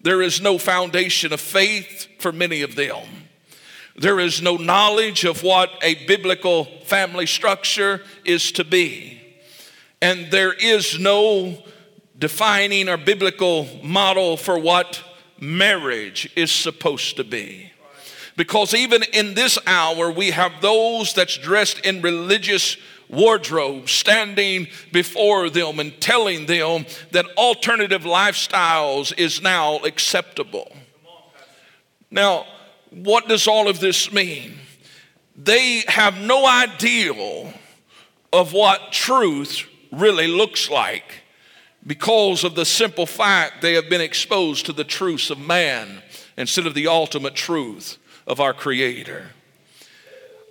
there 0.00 0.20
is 0.20 0.40
no 0.40 0.58
foundation 0.58 1.32
of 1.32 1.40
faith 1.40 2.08
for 2.18 2.32
many 2.32 2.60
of 2.60 2.76
them. 2.76 3.06
There 3.96 4.20
is 4.20 4.42
no 4.42 4.56
knowledge 4.56 5.24
of 5.24 5.42
what 5.42 5.70
a 5.82 6.06
biblical 6.06 6.64
family 6.84 7.26
structure 7.26 8.02
is 8.24 8.52
to 8.52 8.64
be. 8.64 9.22
And 10.02 10.30
there 10.30 10.52
is 10.52 10.98
no 10.98 11.62
defining 12.18 12.88
or 12.88 12.98
biblical 12.98 13.66
model 13.82 14.36
for 14.36 14.58
what 14.58 15.02
marriage 15.40 16.30
is 16.36 16.50
supposed 16.50 17.16
to 17.16 17.24
be. 17.24 17.70
Because 18.36 18.74
even 18.74 19.02
in 19.12 19.34
this 19.34 19.58
hour, 19.66 20.10
we 20.10 20.30
have 20.30 20.60
those 20.60 21.14
that's 21.14 21.36
dressed 21.38 21.80
in 21.80 22.02
religious 22.02 22.76
wardrobe 23.08 23.88
standing 23.88 24.66
before 24.92 25.50
them 25.50 25.78
and 25.78 26.00
telling 26.00 26.46
them 26.46 26.86
that 27.12 27.26
alternative 27.36 28.02
lifestyles 28.02 29.16
is 29.16 29.40
now 29.40 29.76
acceptable. 29.78 30.72
Now, 32.10 32.46
what 32.90 33.28
does 33.28 33.46
all 33.46 33.68
of 33.68 33.80
this 33.80 34.12
mean? 34.12 34.58
They 35.36 35.84
have 35.86 36.20
no 36.20 36.46
idea 36.46 37.12
of 38.32 38.52
what 38.52 38.92
truth 38.92 39.68
really 39.92 40.26
looks 40.26 40.70
like 40.70 41.22
because 41.86 42.42
of 42.42 42.54
the 42.54 42.64
simple 42.64 43.06
fact 43.06 43.62
they 43.62 43.74
have 43.74 43.90
been 43.90 44.00
exposed 44.00 44.66
to 44.66 44.72
the 44.72 44.84
truths 44.84 45.30
of 45.30 45.38
man 45.38 46.02
instead 46.36 46.66
of 46.66 46.74
the 46.74 46.88
ultimate 46.88 47.34
truth 47.34 47.98
of 48.26 48.40
our 48.40 48.52
Creator. 48.52 49.26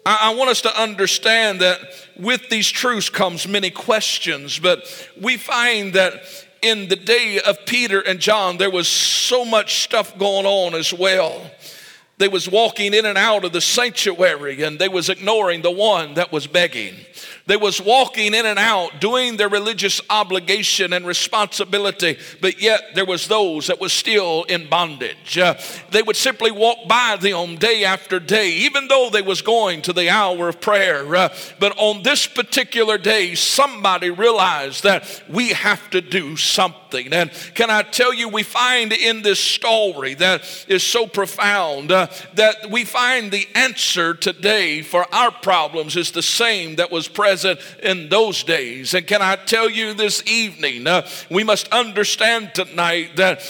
I, 0.06 0.36
want 0.36 0.50
us 0.50 0.62
to 0.62 0.82
understand 0.82 1.62
that 1.62 1.80
with 2.20 2.50
these 2.50 2.70
truths 2.70 3.10
comes 3.10 3.48
many 3.48 3.70
questions, 3.70 4.60
but 4.60 4.86
we 5.22 5.38
find 5.38 5.94
that 5.94 6.22
in 6.62 6.90
the 6.90 6.96
day 6.96 7.40
of 7.40 7.66
Peter 7.66 8.02
and 8.02 8.20
John, 8.20 8.58
there 8.58 8.70
was 8.70 8.88
so 8.88 9.46
much 9.46 9.84
stuff 9.84 10.18
going 10.18 10.46
on 10.46 10.76
as 10.76 10.94
well. 10.94 11.50
They 12.18 12.28
was 12.28 12.50
walking 12.50 12.94
in 12.94 13.06
and 13.06 13.18
out 13.18 13.46
of 13.46 13.54
the 13.54 13.62
sanctuary 13.62 14.62
and 14.62 14.78
they 14.78 14.90
was 14.90 15.10
ignoring 15.10 15.62
the 15.62 15.72
one 15.72 16.16
that 16.16 16.32
was 16.32 16.48
begging. 16.48 16.96
They 17.45 17.58
was 17.58 17.82
walking 17.82 18.34
in 18.34 18.45
and 18.45 18.58
out 18.58 19.01
doing 19.01 19.36
their 19.36 19.49
religious 19.49 19.99
obligation 20.10 20.93
and 20.93 21.06
responsibility, 21.06 22.17
but 22.39 22.62
yet 22.62 22.95
there 22.95 23.06
was 23.06 23.27
those 23.27 23.67
that 23.67 23.82
was 23.82 23.91
still 23.91 24.43
in 24.43 24.69
bondage. 24.69 25.38
Uh, 25.38 25.56
they 25.91 26.01
would 26.01 26.15
simply 26.15 26.51
walk 26.51 26.88
by 26.88 27.17
them 27.19 27.58
day 27.58 27.84
after 27.84 28.17
day, 28.21 28.49
even 28.49 28.88
though 28.88 29.10
they 29.12 29.21
was 29.21 29.41
going 29.41 29.82
to 29.82 29.91
the 29.91 30.10
hour 30.10 30.47
of 30.47 30.62
prayer. 30.62 31.13
Uh, 31.13 31.36
but 31.60 31.77
on 31.77 32.01
this 32.03 32.27
particular 32.27 32.97
day, 32.97 33.36
somebody 33.36 34.10
realized 34.10 34.84
that 34.84 35.23
we 35.27 35.49
have 35.49 35.89
to 35.89 35.99
do 35.99 36.38
something. 36.38 37.12
And 37.12 37.29
can 37.56 37.69
I 37.69 37.82
tell 37.82 38.13
you, 38.13 38.29
we 38.29 38.43
find 38.43 38.93
in 38.93 39.21
this 39.21 39.39
story 39.39 40.13
that 40.13 40.65
is 40.69 40.84
so 40.84 41.08
profound 41.08 41.91
uh, 41.91 42.08
that 42.36 42.69
we 42.71 42.86
find 42.86 43.32
the 43.32 43.47
answer 43.53 44.13
today 44.13 44.82
for 44.82 45.13
our 45.13 45.32
problems 45.32 45.97
is 45.97 46.12
the 46.12 46.21
same 46.21 46.77
that 46.77 46.89
was 46.89 47.10
present 47.10 47.33
present 47.34 47.60
in 47.82 48.10
those 48.10 48.43
days. 48.43 48.93
And 48.93 49.08
can 49.08 49.22
I 49.22 49.36
tell 49.36 49.69
you 49.69 49.96
this 49.96 50.22
evening, 50.28 50.86
uh, 50.86 51.08
we 51.32 51.43
must 51.43 51.67
understand 51.69 52.54
tonight 52.54 53.15
that 53.15 53.41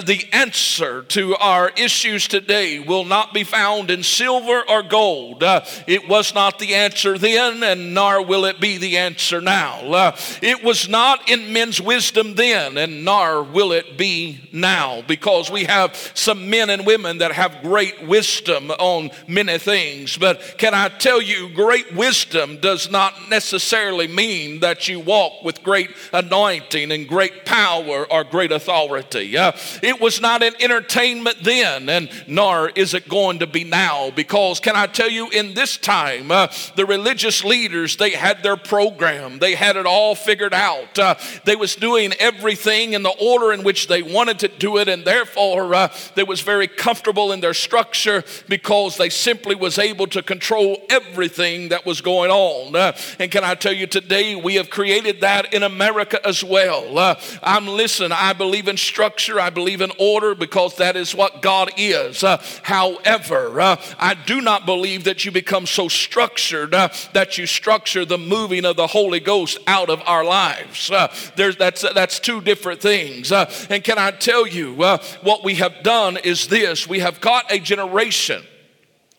the 0.00 0.26
answer 0.32 1.02
to 1.02 1.36
our 1.36 1.70
issues 1.76 2.26
today 2.26 2.78
will 2.78 3.04
not 3.04 3.34
be 3.34 3.44
found 3.44 3.90
in 3.90 4.02
silver 4.02 4.62
or 4.66 4.82
gold. 4.82 5.42
Uh, 5.42 5.64
it 5.86 6.08
was 6.08 6.34
not 6.34 6.58
the 6.58 6.74
answer 6.74 7.18
then, 7.18 7.62
and 7.62 7.92
nor 7.92 8.24
will 8.24 8.46
it 8.46 8.58
be 8.58 8.78
the 8.78 8.96
answer 8.96 9.40
now. 9.42 9.80
Uh, 9.80 10.16
it 10.40 10.64
was 10.64 10.88
not 10.88 11.28
in 11.28 11.52
men's 11.52 11.80
wisdom 11.80 12.34
then, 12.36 12.78
and 12.78 13.04
nor 13.04 13.42
will 13.42 13.72
it 13.72 13.98
be 13.98 14.48
now, 14.50 15.02
because 15.02 15.50
we 15.50 15.64
have 15.64 15.94
some 16.14 16.48
men 16.48 16.70
and 16.70 16.86
women 16.86 17.18
that 17.18 17.32
have 17.32 17.62
great 17.62 18.06
wisdom 18.06 18.70
on 18.70 19.10
many 19.28 19.58
things. 19.58 20.16
But 20.16 20.54
can 20.56 20.72
I 20.72 20.88
tell 20.88 21.20
you, 21.20 21.50
great 21.54 21.94
wisdom 21.94 22.58
does 22.60 22.90
not 22.90 23.28
necessarily 23.28 24.08
mean 24.08 24.60
that 24.60 24.88
you 24.88 25.00
walk 25.00 25.44
with 25.44 25.62
great 25.62 25.90
anointing 26.14 26.90
and 26.92 27.06
great 27.06 27.44
power 27.44 28.10
or 28.10 28.24
great 28.24 28.52
authority. 28.52 29.36
Uh, 29.36 29.52
it 29.82 30.00
was 30.00 30.20
not 30.20 30.42
an 30.42 30.54
entertainment 30.60 31.38
then, 31.42 31.88
and 31.88 32.08
nor 32.28 32.70
is 32.70 32.94
it 32.94 33.08
going 33.08 33.40
to 33.40 33.46
be 33.46 33.64
now. 33.64 34.10
Because, 34.12 34.60
can 34.60 34.76
I 34.76 34.86
tell 34.86 35.10
you, 35.10 35.28
in 35.30 35.54
this 35.54 35.76
time, 35.76 36.30
uh, 36.30 36.46
the 36.76 36.86
religious 36.86 37.44
leaders, 37.44 37.96
they 37.96 38.10
had 38.10 38.42
their 38.44 38.56
program, 38.56 39.40
they 39.40 39.56
had 39.56 39.76
it 39.76 39.84
all 39.84 40.14
figured 40.14 40.54
out. 40.54 40.98
Uh, 40.98 41.16
they 41.44 41.56
was 41.56 41.74
doing 41.74 42.12
everything 42.20 42.92
in 42.92 43.02
the 43.02 43.14
order 43.20 43.52
in 43.52 43.64
which 43.64 43.88
they 43.88 44.02
wanted 44.02 44.38
to 44.38 44.48
do 44.48 44.78
it, 44.78 44.88
and 44.88 45.04
therefore 45.04 45.74
uh, 45.74 45.92
they 46.14 46.22
was 46.22 46.40
very 46.42 46.68
comfortable 46.68 47.32
in 47.32 47.40
their 47.40 47.54
structure 47.54 48.22
because 48.48 48.96
they 48.96 49.08
simply 49.08 49.56
was 49.56 49.78
able 49.78 50.06
to 50.06 50.22
control 50.22 50.80
everything 50.90 51.70
that 51.70 51.84
was 51.84 52.00
going 52.00 52.30
on. 52.30 52.76
Uh, 52.76 52.92
and 53.18 53.32
can 53.32 53.42
I 53.42 53.56
tell 53.56 53.72
you 53.72 53.88
today, 53.88 54.36
we 54.36 54.54
have 54.54 54.70
created 54.70 55.22
that 55.22 55.52
in 55.52 55.64
America 55.64 56.24
as 56.24 56.44
well. 56.44 56.98
Uh, 56.98 57.20
I'm 57.42 57.66
listen, 57.66 58.12
I 58.12 58.32
believe 58.32 58.68
in 58.68 58.76
structure, 58.76 59.40
I 59.40 59.50
believe 59.50 59.71
believe 59.76 59.90
in 59.90 59.96
order 59.98 60.34
because 60.34 60.76
that 60.76 60.96
is 60.96 61.14
what 61.14 61.40
God 61.40 61.70
is. 61.76 62.22
Uh, 62.22 62.42
however, 62.62 63.60
uh, 63.60 63.76
I 63.98 64.14
do 64.14 64.40
not 64.40 64.66
believe 64.66 65.04
that 65.04 65.24
you 65.24 65.30
become 65.30 65.66
so 65.66 65.88
structured 65.88 66.74
uh, 66.74 66.88
that 67.14 67.38
you 67.38 67.46
structure 67.46 68.04
the 68.04 68.18
moving 68.18 68.64
of 68.64 68.76
the 68.76 68.86
Holy 68.86 69.20
Ghost 69.20 69.58
out 69.66 69.88
of 69.88 70.02
our 70.06 70.24
lives. 70.24 70.90
Uh, 70.90 71.12
there's, 71.36 71.56
that's, 71.56 71.82
that's 71.94 72.20
two 72.20 72.40
different 72.40 72.80
things. 72.80 73.32
Uh, 73.32 73.50
and 73.70 73.82
can 73.82 73.98
I 73.98 74.10
tell 74.10 74.46
you, 74.46 74.82
uh, 74.82 74.98
what 75.22 75.42
we 75.42 75.54
have 75.54 75.82
done 75.82 76.18
is 76.18 76.48
this 76.48 76.86
we 76.86 76.98
have 76.98 77.20
got 77.20 77.50
a 77.50 77.58
generation 77.58 78.44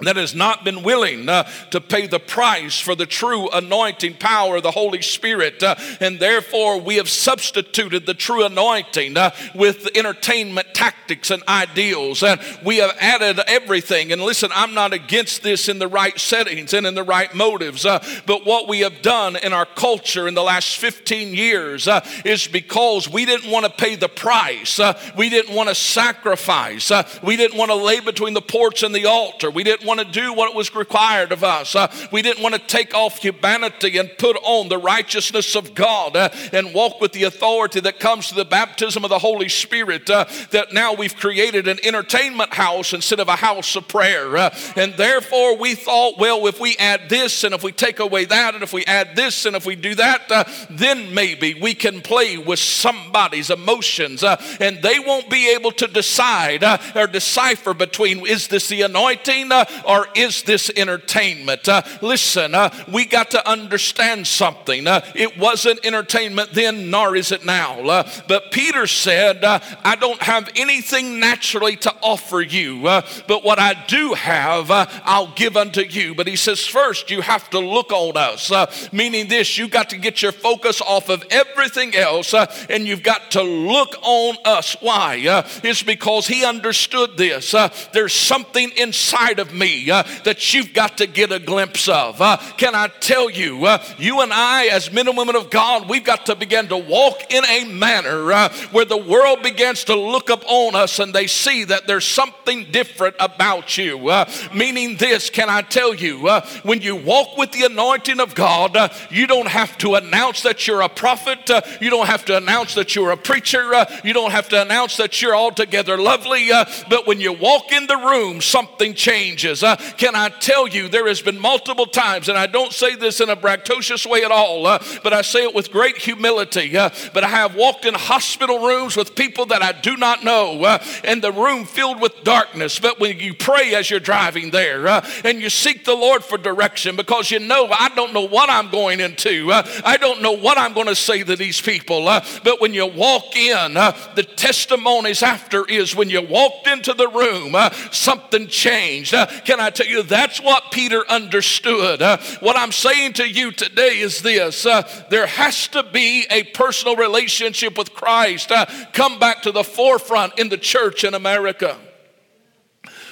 that 0.08 0.16
has 0.16 0.36
not 0.36 0.64
been 0.64 0.84
willing 0.84 1.30
uh, 1.30 1.44
to 1.72 1.82
pay 1.82 2.08
the 2.08 2.20
price 2.20 2.80
for 2.80 2.96
the 2.96 3.06
true 3.06 3.50
anointing 3.50 4.16
power 4.16 4.58
of 4.58 4.64
the 4.64 4.72
Holy 4.72 5.02
Spirit. 5.02 5.62
Uh, 5.62 5.76
and 6.00 6.20
therefore, 6.20 6.80
we 6.80 6.96
have 6.96 7.10
substituted 7.10 8.06
the 8.06 8.14
true 8.14 8.46
anointing 8.46 9.18
uh, 9.18 9.32
with 9.54 9.90
entertainment 9.96 10.68
tactics 10.74 11.32
and 11.32 11.44
ideals. 11.48 12.24
And 12.24 12.40
we 12.64 12.78
have 12.78 12.96
added 13.00 13.40
everything. 13.48 14.12
And 14.12 14.22
listen, 14.22 14.52
I'm 14.54 14.74
not 14.74 14.94
against 14.94 15.44
this 15.44 15.70
in 15.70 15.80
the 15.80 15.88
right 15.88 16.20
settings 16.20 16.74
and 16.74 16.86
in 16.86 16.96
the 16.96 17.04
right 17.04 17.34
motives. 17.34 17.86
Uh, 17.86 18.04
but 18.26 18.46
what 18.46 18.68
we 18.68 18.80
have 18.80 19.02
done 19.02 19.36
in 19.36 19.54
our 19.54 19.66
culture 19.66 20.28
in 20.28 20.34
the 20.34 20.44
last 20.44 20.78
15 20.78 21.34
years 21.34 21.88
uh, 21.88 22.06
is 22.26 22.48
because 22.48 23.10
we 23.10 23.26
didn't 23.26 23.50
want 23.52 23.66
to 23.66 23.72
pay 23.72 23.96
the 23.96 24.10
price, 24.10 24.80
uh, 24.80 25.00
we 25.18 25.30
didn't 25.30 25.56
want 25.56 25.70
to 25.70 25.76
sacrifice, 25.76 26.92
we 27.22 27.36
didn't 27.36 27.58
want 27.58 27.72
to 27.72 27.76
lay 27.76 28.00
between 28.00 28.34
the 28.34 28.42
porch 28.42 28.84
and 28.84 28.94
the 28.94 29.06
altar, 29.06 29.50
we 29.50 29.64
didn't 29.64 29.86
want 29.86 29.93
want 29.96 30.12
to 30.12 30.20
do 30.22 30.34
what 30.34 30.56
was 30.56 30.74
required 30.74 31.32
of 31.32 31.44
us. 31.44 31.76
Uh, 31.76 31.88
we 32.12 32.24
didn't 32.24 32.42
want 32.42 32.56
to 32.56 32.62
take 32.62 32.96
off 32.96 33.20
humanity 33.20 33.98
and 33.98 34.10
put 34.18 34.36
on 34.38 34.68
the 34.68 34.78
righteousness 34.78 35.56
of 35.56 35.76
God 35.76 36.16
uh, 36.16 36.30
and 36.52 36.74
walk 36.74 37.00
with 37.00 37.12
the 37.12 37.24
authority 37.24 37.80
that 37.82 38.00
comes 38.00 38.30
to 38.30 38.36
the 38.36 38.46
baptism 38.46 39.04
of 39.04 39.12
the 39.12 39.20
Holy 39.20 39.50
Spirit. 39.50 40.10
Uh, 40.10 40.26
that 40.50 40.74
now 40.74 40.94
we've 40.94 41.16
created 41.16 41.68
an 41.68 41.78
entertainment 41.84 42.56
house 42.56 42.94
instead 42.94 43.20
of 43.20 43.28
a 43.28 43.36
house 43.36 43.76
of 43.76 43.88
prayer. 43.88 44.36
Uh, 44.36 44.56
and 44.76 44.96
therefore 44.96 45.58
we 45.58 45.76
thought, 45.76 46.18
well, 46.18 46.48
if 46.48 46.60
we 46.60 46.76
add 46.78 47.08
this 47.08 47.44
and 47.44 47.54
if 47.54 47.62
we 47.62 47.72
take 47.72 48.00
away 48.00 48.26
that 48.26 48.56
and 48.56 48.64
if 48.64 48.74
we 48.74 48.84
add 48.86 49.16
this 49.16 49.46
and 49.46 49.56
if 49.56 49.64
we 49.64 49.76
do 49.76 49.94
that, 49.94 50.32
uh, 50.32 50.44
then 50.72 51.14
maybe 51.14 51.54
we 51.54 51.76
can 51.76 52.02
play 52.02 52.40
with 52.40 52.58
somebody's 52.58 53.52
emotions 53.52 54.24
uh, 54.24 54.42
and 54.60 54.82
they 54.82 54.98
won't 54.98 55.30
be 55.30 55.54
able 55.54 55.72
to 55.72 55.86
decide 55.86 56.64
or 56.96 57.06
decipher 57.06 57.76
between 57.76 58.26
is 58.26 58.48
this 58.48 58.70
the 58.70 58.82
anointing 58.82 59.52
or 59.86 60.08
is 60.16 60.44
this 60.44 60.72
entertainment? 60.76 61.68
Uh, 61.68 61.82
listen, 62.02 62.56
uh, 62.56 62.70
we 62.92 63.06
got 63.06 63.32
to 63.32 63.50
understand 63.50 64.28
something. 64.28 64.88
Uh, 64.88 65.02
it 65.16 65.38
wasn't 65.38 65.86
entertainment 65.86 66.52
then, 66.54 66.90
nor 66.90 67.16
is 67.16 67.32
it 67.32 67.46
now. 67.46 67.80
Uh, 67.82 68.10
but 68.28 68.52
Peter 68.52 68.88
said, 68.88 69.44
uh, 69.44 69.60
I 69.84 69.96
don't 69.96 70.22
have 70.22 70.50
anything 70.56 71.20
naturally 71.20 71.76
to 71.78 71.94
offer 72.02 72.42
you, 72.42 72.88
uh, 72.88 73.02
but 73.28 73.44
what 73.44 73.60
I 73.60 73.74
do 73.88 74.14
have, 74.14 74.70
I'll 74.70 75.34
give 75.36 75.58
unto 75.58 75.82
you. 75.82 76.16
But 76.16 76.28
he 76.28 76.36
says, 76.36 76.66
first, 76.66 77.10
you 77.10 77.22
have 77.22 77.50
to 77.52 77.60
look 77.60 77.92
on 77.92 78.18
us, 78.18 78.52
meaning 78.92 79.28
this, 79.28 79.58
you 79.58 79.68
got 79.68 79.90
to 79.92 79.98
get 79.98 80.22
your 80.22 80.32
focus 80.32 80.82
off 80.82 81.10
of 81.10 81.24
everything 81.30 81.96
else 81.96 82.34
and 82.34 82.86
you've 82.86 83.04
got 83.04 83.32
to 83.32 83.42
look 83.42 83.96
on 84.02 84.36
us. 84.46 84.76
Why? 84.80 85.22
it's 85.64 85.84
because 85.84 86.28
he 86.28 86.46
understood 86.46 87.18
this. 87.18 87.56
there's 87.94 88.14
something 88.14 88.72
inside 88.78 89.40
of 89.40 89.54
me 89.54 89.63
me 89.64 89.90
uh, 89.90 90.04
that 90.24 90.54
you've 90.54 90.74
got 90.74 90.98
to 90.98 91.08
get 91.08 91.32
a 91.32 91.40
glimpse 91.40 91.88
of. 91.88 92.22
Uh, 92.22 92.38
can 92.58 92.76
I 92.76 92.88
tell 92.88 93.30
you, 93.30 93.66
uh, 93.66 93.84
you 93.98 94.22
and 94.22 94.34
I, 94.34 94.68
as 94.68 94.92
men 94.92 95.08
and 95.08 95.18
women 95.18 95.36
of 95.36 95.50
God, 95.50 95.90
we've 95.90 96.04
got 96.04 96.26
to 96.28 96.36
begin 96.36 96.68
to 96.68 96.78
walk 96.78 97.34
in 97.34 97.44
a 97.46 97.66
manner 97.66 98.32
uh, 98.32 98.50
where 98.72 98.86
the 98.86 98.98
world 98.98 99.42
begins 99.42 99.86
to 99.86 99.96
look 99.96 100.30
up 100.30 100.44
on 100.48 100.76
us 100.76 101.00
and 101.00 101.14
they 101.14 101.28
see 101.28 101.64
that 101.66 101.88
there's 101.88 102.06
something 102.06 102.72
different 102.72 103.16
about 103.20 103.78
you. 103.78 104.10
Uh, 104.10 104.30
meaning, 104.54 104.98
this, 104.98 105.30
can 105.30 105.50
I 105.50 105.62
tell 105.62 105.94
you, 105.94 106.28
uh, 106.28 106.46
when 106.64 106.82
you 106.82 106.96
walk 106.96 107.38
with 107.38 107.52
the 107.52 107.64
anointing 107.64 108.20
of 108.20 108.36
God, 108.36 108.78
you 109.10 109.28
don't 109.28 109.48
have 109.48 109.78
to 109.80 109.96
announce 109.96 110.42
that 110.44 110.68
you're 110.68 110.82
a 110.82 110.90
prophet, 110.90 111.50
you 111.80 111.90
don't 111.90 112.08
have 112.08 112.26
to 112.26 112.38
announce 112.38 112.76
that 112.76 112.96
you're 112.96 113.12
a 113.12 113.18
preacher, 113.18 113.64
you 114.04 114.14
don't 114.14 114.32
have 114.32 114.50
to 114.50 114.62
announce 114.62 114.98
that 114.98 115.22
you're 115.22 115.36
altogether 115.36 115.98
lovely, 115.98 116.50
but 116.90 117.08
when 117.08 117.20
you 117.20 117.34
walk 117.34 117.72
in 117.72 117.88
the 117.88 117.98
room, 117.98 118.42
something 118.42 118.94
changes. 118.94 119.53
Can 119.62 120.16
I 120.16 120.30
tell 120.30 120.68
you, 120.68 120.88
there 120.88 121.08
has 121.08 121.22
been 121.22 121.40
multiple 121.40 121.86
times, 121.86 122.30
and 122.30 122.38
I 122.38 122.48
don't 122.48 122.74
say 122.74 122.96
this 122.96 123.20
in 123.20 123.30
a 123.30 123.36
braggadocious 123.36 124.06
way 124.10 124.24
at 124.24 124.32
all, 124.32 124.66
uh, 124.66 124.84
but 125.04 125.14
I 125.14 125.22
say 125.22 125.44
it 125.44 125.54
with 125.54 125.72
great 125.72 125.98
humility. 125.98 126.76
Uh, 126.78 126.90
but 127.14 127.24
I 127.24 127.28
have 127.28 127.56
walked 127.56 127.86
in 127.86 127.94
hospital 127.94 128.60
rooms 128.60 128.96
with 128.96 129.16
people 129.16 129.46
that 129.48 129.62
I 129.62 129.72
do 129.72 129.98
not 129.98 130.24
know, 130.24 130.64
uh, 130.64 130.84
and 131.04 131.22
the 131.22 131.32
room 131.32 131.66
filled 131.66 132.02
with 132.02 132.24
darkness. 132.24 132.80
But 132.80 133.00
when 133.00 133.20
you 133.20 133.34
pray 133.34 133.76
as 133.76 133.90
you're 133.90 134.00
driving 134.00 134.52
there 134.52 134.88
uh, 134.88 135.06
and 135.24 135.42
you 135.42 135.50
seek 135.50 135.86
the 135.86 135.96
Lord 135.96 136.24
for 136.24 136.38
direction, 136.38 136.96
because 136.96 137.32
you 137.32 137.40
know, 137.40 137.68
I 137.72 137.90
don't 137.96 138.14
know 138.14 138.28
what 138.28 138.50
I'm 138.50 138.70
going 138.70 139.00
into, 139.00 139.52
uh, 139.52 139.68
I 139.86 139.98
don't 139.98 140.22
know 140.22 140.34
what 140.34 140.58
I'm 140.58 140.74
going 140.74 140.88
to 140.88 140.96
say 140.96 141.24
to 141.24 141.36
these 141.36 141.62
people. 141.62 142.08
Uh, 142.08 142.26
but 142.44 142.62
when 142.62 142.74
you 142.74 142.86
walk 142.86 143.36
in, 143.36 143.74
the 143.74 144.28
testimonies 144.36 145.24
after 145.24 145.66
is 145.66 145.96
when 145.96 146.10
you 146.10 146.22
walked 146.22 146.68
into 146.68 146.94
the 146.94 147.08
room, 147.08 147.56
something 147.92 148.48
changed. 148.48 149.14
Can 149.46 149.60
I 149.60 149.70
tell 149.70 149.88
you, 149.88 150.04
that's 150.04 150.42
what 150.42 150.72
Peter 150.72 151.04
understood. 151.10 152.02
what 152.40 152.58
I'm 152.58 152.72
saying 152.72 153.14
to 153.14 153.28
you 153.28 153.52
today 153.52 154.00
is 154.00 154.22
this 154.22 154.66
uh, 154.66 154.88
there 155.10 155.28
has 155.28 155.68
to 155.70 155.84
be 155.84 156.26
a 156.30 156.44
personal 156.44 156.96
relationship 156.96 157.78
with 157.78 157.94
Christ 157.94 158.52
uh, 158.52 158.66
come 158.94 159.20
back 159.20 159.42
to 159.44 159.52
the 159.52 159.64
forefront 159.64 160.40
in 160.40 160.50
the 160.50 160.58
church 160.58 161.04
in 161.04 161.14
America. 161.14 161.78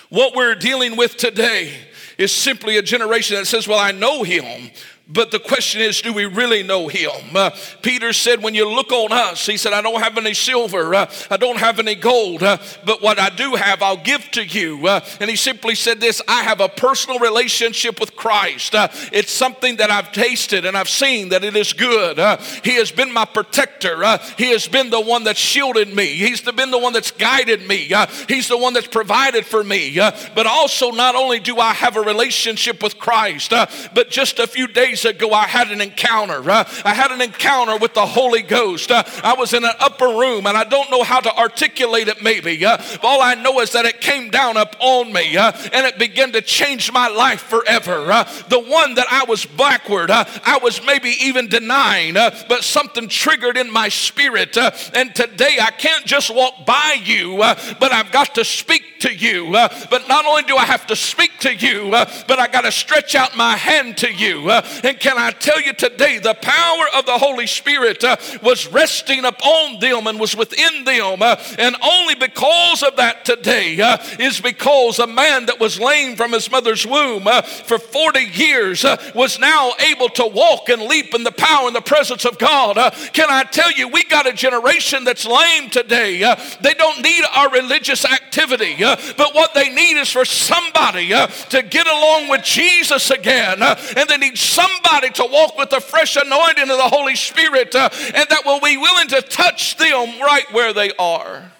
What 0.09 0.35
we're 0.35 0.55
dealing 0.55 0.97
with 0.97 1.15
today 1.15 1.73
is 2.17 2.33
simply 2.33 2.77
a 2.77 2.81
generation 2.81 3.37
that 3.37 3.45
says, 3.45 3.67
Well, 3.67 3.79
I 3.79 3.91
know 3.91 4.23
him, 4.23 4.71
but 5.13 5.31
the 5.31 5.39
question 5.39 5.81
is, 5.81 6.01
do 6.01 6.13
we 6.13 6.25
really 6.25 6.63
know 6.63 6.87
him? 6.87 7.35
Uh, 7.35 7.51
Peter 7.81 8.13
said, 8.13 8.41
when 8.41 8.55
you 8.55 8.69
look 8.69 8.91
on 8.91 9.11
us, 9.11 9.45
he 9.45 9.57
said, 9.57 9.73
I 9.73 9.81
don't 9.81 10.01
have 10.01 10.17
any 10.17 10.33
silver, 10.33 10.95
uh, 10.95 11.11
I 11.29 11.37
don't 11.37 11.57
have 11.57 11.79
any 11.79 11.95
gold, 11.95 12.43
uh, 12.43 12.57
but 12.85 13.01
what 13.01 13.19
I 13.19 13.29
do 13.29 13.55
have, 13.55 13.81
I'll 13.81 13.97
give 13.97 14.29
to 14.31 14.43
you. 14.43 14.87
Uh, 14.87 15.01
and 15.19 15.29
he 15.29 15.35
simply 15.35 15.75
said 15.75 15.99
this 15.99 16.21
I 16.27 16.43
have 16.43 16.61
a 16.61 16.69
personal 16.69 17.19
relationship 17.19 17.99
with 17.99 18.15
Christ. 18.15 18.73
Uh, 18.73 18.87
it's 19.11 19.31
something 19.31 19.77
that 19.77 19.91
I've 19.91 20.11
tasted 20.11 20.65
and 20.65 20.77
I've 20.77 20.89
seen 20.89 21.29
that 21.29 21.43
it 21.43 21.55
is 21.55 21.73
good. 21.73 22.17
Uh, 22.17 22.37
he 22.63 22.75
has 22.75 22.91
been 22.91 23.11
my 23.11 23.25
protector, 23.25 24.19
He 24.37 24.51
has 24.51 24.67
been 24.67 24.89
the 24.89 25.01
one 25.01 25.23
that's 25.23 25.39
shielded 25.39 25.93
me, 25.93 26.05
He's 26.05 26.41
been 26.41 26.71
the 26.71 26.79
one 26.79 26.93
that's 26.93 27.11
guided 27.11 27.67
me, 27.67 27.91
He's 28.27 28.47
the 28.47 28.57
one 28.57 28.73
that's 28.73 28.87
provided 28.87 29.45
for 29.45 29.63
me. 29.63 29.97
but 30.35 30.47
also, 30.47 30.91
not 30.91 31.15
only 31.15 31.39
do 31.39 31.57
I 31.57 31.73
have 31.73 31.97
a 31.97 32.01
relationship 32.01 32.81
with 32.81 32.97
Christ, 32.97 33.51
but 33.51 34.09
just 34.09 34.39
a 34.39 34.47
few 34.47 34.67
days 34.67 35.00
days 35.01 35.15
ago, 35.15 35.31
I 35.31 35.47
had 35.47 35.71
an 35.71 35.81
encounter. 35.81 36.49
Uh, 36.49 36.63
I 36.85 36.93
had 36.93 37.11
an 37.11 37.21
encounter 37.21 37.77
with 37.77 37.93
the 37.93 38.05
Holy 38.05 38.41
Ghost. 38.41 38.91
Uh, 38.91 39.03
I 39.23 39.33
was 39.33 39.53
in 39.53 39.63
an 39.63 39.73
upper 39.79 40.07
room, 40.07 40.47
and 40.47 40.57
I 40.57 40.63
don't 40.63 40.89
know 40.91 41.03
how 41.03 41.19
to 41.19 41.35
articulate 41.35 42.07
it, 42.07 42.23
maybe. 42.23 42.63
Uh, 42.65 42.77
all 43.03 43.21
I 43.21 43.35
know 43.35 43.59
is 43.59 43.71
that 43.71 43.85
it 43.85 44.01
came 44.01 44.29
down 44.29 44.57
upon 44.57 45.13
me, 45.13 45.37
uh, 45.37 45.51
and 45.73 45.85
it 45.85 45.97
began 45.97 46.31
to 46.33 46.41
change 46.41 46.91
my 46.91 47.07
life 47.07 47.41
forever. 47.41 48.11
Uh, 48.11 48.23
the 48.49 48.59
one 48.59 48.95
that 48.95 49.07
I 49.09 49.25
was 49.25 49.45
backward, 49.45 50.11
uh, 50.11 50.25
I 50.45 50.59
was 50.61 50.83
maybe 50.85 51.09
even 51.21 51.47
denying, 51.47 52.13
but 52.13 52.63
something 52.63 53.07
triggered 53.07 53.57
in 53.57 53.71
my 53.71 53.89
spirit. 53.89 54.57
and 54.57 55.13
today, 55.15 55.57
I 55.61 55.71
can't 55.71 56.05
just 56.05 56.33
walk 56.33 56.65
by 56.65 56.97
you, 57.03 57.37
but 57.37 57.91
I've 57.91 58.11
got 58.11 58.35
to 58.35 58.45
speak 58.45 58.90
to 59.01 59.13
you. 59.13 59.51
but 59.51 60.07
not 60.07 60.25
only 60.25 60.43
do 60.43 60.55
I 60.57 60.65
have 60.65 60.85
to 60.87 60.95
speak 60.95 61.39
to 61.39 61.53
you, 61.53 61.89
but 61.91 62.39
I 62.39 62.47
got 62.47 62.61
to 62.61 62.71
stretch 62.71 63.15
out 63.15 63.35
my 63.35 63.55
hand 63.55 63.97
to 63.97 64.11
you. 64.13 64.49
and 64.51 64.91
and 64.91 64.99
can 64.99 65.17
I 65.17 65.31
tell 65.31 65.61
you 65.61 65.71
today, 65.71 66.17
the 66.17 66.33
power 66.33 66.83
of 66.95 67.05
the 67.05 67.17
Holy 67.17 67.47
Spirit 67.47 68.03
uh, 68.03 68.17
was 68.43 68.67
resting 68.67 69.23
upon 69.23 69.79
them 69.79 70.05
and 70.05 70.19
was 70.19 70.35
within 70.35 70.83
them. 70.83 71.21
Uh, 71.21 71.37
and 71.57 71.77
only 71.81 72.15
because 72.15 72.83
of 72.83 72.97
that 72.97 73.23
today 73.23 73.79
uh, 73.79 73.97
is 74.19 74.41
because 74.41 74.99
a 74.99 75.07
man 75.07 75.45
that 75.45 75.61
was 75.61 75.79
lame 75.79 76.17
from 76.17 76.33
his 76.33 76.51
mother's 76.51 76.85
womb 76.85 77.25
uh, 77.25 77.41
for 77.41 77.79
40 77.79 78.19
years 78.19 78.83
uh, 78.83 78.97
was 79.15 79.39
now 79.39 79.71
able 79.79 80.09
to 80.09 80.27
walk 80.27 80.67
and 80.67 80.81
leap 80.81 81.15
in 81.15 81.23
the 81.23 81.31
power 81.31 81.67
and 81.67 81.75
the 81.75 81.79
presence 81.79 82.25
of 82.25 82.37
God. 82.37 82.77
Uh, 82.77 82.91
can 83.13 83.27
I 83.29 83.43
tell 83.43 83.71
you, 83.71 83.87
we 83.87 84.03
got 84.03 84.27
a 84.27 84.33
generation 84.33 85.05
that's 85.05 85.25
lame 85.25 85.69
today. 85.69 86.19
they 86.59 86.73
don't 86.73 87.01
need 87.01 87.23
our 87.33 87.49
religious 87.49 88.03
activity, 88.03 88.75
but 89.17 89.33
what 89.33 89.53
they 89.53 89.69
need 89.69 89.97
is 89.97 90.11
for 90.11 90.25
somebody 90.25 91.09
to 91.09 91.63
get 91.63 91.87
along 91.87 92.29
with 92.29 92.43
Jesus 92.43 93.11
again. 93.11 93.61
and 93.61 94.09
they 94.09 94.17
need 94.17 94.37
somebody 94.37 94.81
somebody 94.91 95.09
to 95.09 95.25
walk 95.31 95.57
with 95.57 95.69
the 95.69 95.79
fresh 95.79 96.15
anointing 96.15 96.69
of 96.69 96.77
the 96.77 96.89
Holy 96.89 97.15
Spirit 97.15 97.73
uh, 97.75 97.89
and 98.13 98.27
that 98.29 98.43
will 98.45 98.59
be 98.59 98.77
willing 98.77 99.07
to 99.09 99.21
touch 99.21 99.77
them 99.77 100.19
right 100.21 100.45
where 100.51 100.73
they 100.73 100.91
are. 100.97 101.51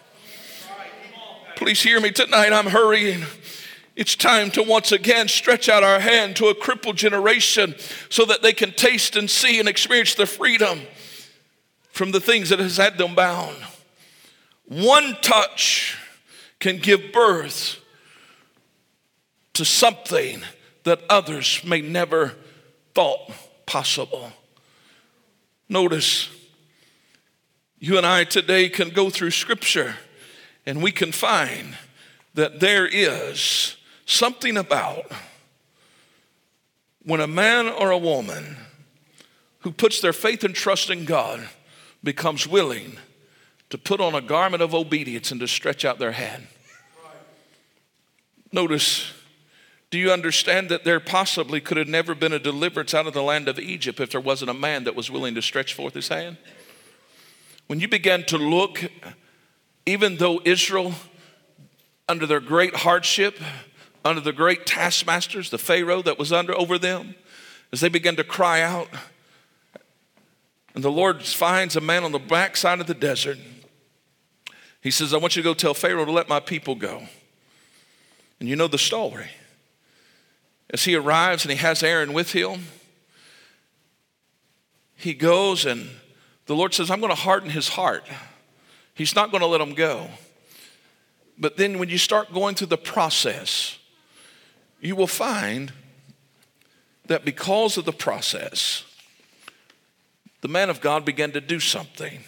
Please 1.55 1.81
hear 1.81 1.99
me 1.99 2.11
tonight. 2.11 2.51
I'm 2.51 2.67
hurrying. 2.67 3.23
It's 3.95 4.15
time 4.15 4.49
to 4.51 4.63
once 4.63 4.91
again 4.91 5.27
stretch 5.27 5.69
out 5.69 5.83
our 5.83 5.99
hand 5.99 6.35
to 6.37 6.47
a 6.47 6.55
crippled 6.55 6.97
generation 6.97 7.75
so 8.09 8.25
that 8.25 8.41
they 8.41 8.53
can 8.53 8.71
taste 8.71 9.15
and 9.15 9.29
see 9.29 9.59
and 9.59 9.69
experience 9.69 10.15
the 10.15 10.25
freedom 10.25 10.81
from 11.91 12.11
the 12.11 12.19
things 12.19 12.49
that 12.49 12.59
has 12.59 12.77
had 12.77 12.97
them 12.97 13.13
bound. 13.13 13.57
One 14.65 15.17
touch 15.21 15.97
can 16.61 16.77
give 16.77 17.11
birth 17.11 17.79
to 19.53 19.65
something 19.65 20.41
that 20.83 21.01
others 21.09 21.61
may 21.65 21.81
never 21.81 22.33
thought 22.95 23.31
possible. 23.65 24.31
Notice, 25.67 26.29
you 27.79 27.97
and 27.97 28.05
I 28.05 28.23
today 28.23 28.69
can 28.69 28.89
go 28.89 29.09
through 29.09 29.31
Scripture 29.31 29.95
and 30.65 30.81
we 30.81 30.91
can 30.91 31.11
find 31.11 31.75
that 32.33 32.59
there 32.59 32.87
is 32.87 33.75
something 34.05 34.55
about 34.55 35.11
when 37.03 37.19
a 37.19 37.27
man 37.27 37.67
or 37.67 37.89
a 37.89 37.97
woman 37.97 38.57
who 39.59 39.71
puts 39.71 40.01
their 40.01 40.13
faith 40.13 40.43
and 40.43 40.53
trust 40.53 40.89
in 40.89 41.05
God 41.05 41.47
becomes 42.03 42.47
willing 42.47 42.97
to 43.69 43.77
put 43.77 44.01
on 44.01 44.13
a 44.13 44.21
garment 44.21 44.61
of 44.61 44.75
obedience 44.75 45.31
and 45.31 45.39
to 45.39 45.47
stretch 45.47 45.85
out 45.85 45.97
their 45.97 46.11
hand. 46.11 46.47
Notice 48.51 49.11
do 49.91 49.97
you 49.97 50.11
understand 50.13 50.69
that 50.69 50.85
there 50.85 51.01
possibly 51.01 51.59
could 51.59 51.75
have 51.75 51.89
never 51.89 52.15
been 52.15 52.31
a 52.31 52.39
deliverance 52.39 52.93
out 52.93 53.07
of 53.07 53.13
the 53.13 53.21
land 53.21 53.49
of 53.49 53.59
Egypt 53.59 53.99
if 53.99 54.11
there 54.11 54.21
wasn't 54.21 54.49
a 54.49 54.53
man 54.53 54.85
that 54.85 54.95
was 54.95 55.11
willing 55.11 55.35
to 55.35 55.41
stretch 55.41 55.73
forth 55.73 55.93
his 55.93 56.07
hand? 56.07 56.37
When 57.67 57.81
you 57.81 57.89
began 57.89 58.23
to 58.25 58.37
look, 58.37 58.89
even 59.85 60.15
though 60.15 60.41
Israel, 60.45 60.93
under 62.07 62.25
their 62.25 62.39
great 62.39 62.73
hardship, 62.73 63.37
under 64.05 64.21
the 64.21 64.31
great 64.31 64.65
taskmasters, 64.65 65.49
the 65.49 65.57
Pharaoh 65.57 66.01
that 66.03 66.17
was 66.17 66.31
under 66.31 66.57
over 66.57 66.77
them, 66.77 67.15
as 67.73 67.81
they 67.81 67.89
began 67.89 68.15
to 68.15 68.23
cry 68.23 68.61
out, 68.61 68.87
and 70.73 70.85
the 70.85 70.91
Lord 70.91 71.21
finds 71.21 71.75
a 71.75 71.81
man 71.81 72.05
on 72.05 72.13
the 72.13 72.19
backside 72.19 72.79
of 72.79 72.87
the 72.87 72.93
desert. 72.93 73.37
He 74.79 74.89
says, 74.89 75.13
I 75.13 75.17
want 75.17 75.35
you 75.35 75.43
to 75.43 75.49
go 75.49 75.53
tell 75.53 75.73
Pharaoh 75.73 76.05
to 76.05 76.11
let 76.11 76.29
my 76.29 76.39
people 76.39 76.75
go. 76.75 77.03
And 78.41 78.49
you 78.49 78.55
know 78.55 78.67
the 78.67 78.79
story 78.79 79.29
as 80.71 80.83
he 80.83 80.95
arrives 80.95 81.45
and 81.45 81.51
he 81.51 81.59
has 81.59 81.83
Aaron 81.83 82.11
with 82.11 82.31
him, 82.31 82.65
he 84.95 85.13
goes 85.13 85.63
and 85.63 85.87
the 86.47 86.55
Lord 86.55 86.73
says, 86.73 86.89
I'm 86.89 86.99
going 87.01 87.13
to 87.13 87.21
harden 87.21 87.51
his 87.51 87.67
heart. 87.67 88.03
He's 88.95 89.13
not 89.13 89.29
going 89.29 89.41
to 89.41 89.47
let 89.47 89.61
him 89.61 89.75
go. 89.75 90.07
But 91.37 91.57
then 91.57 91.77
when 91.77 91.89
you 91.89 91.99
start 91.99 92.33
going 92.33 92.55
through 92.55 92.67
the 92.67 92.79
process, 92.79 93.77
you 94.79 94.95
will 94.95 95.05
find 95.05 95.71
that 97.05 97.23
because 97.23 97.77
of 97.77 97.85
the 97.85 97.93
process, 97.93 98.85
the 100.41 100.47
man 100.47 100.71
of 100.71 100.81
God 100.81 101.05
began 101.05 101.31
to 101.33 101.41
do 101.41 101.59
something. 101.59 102.23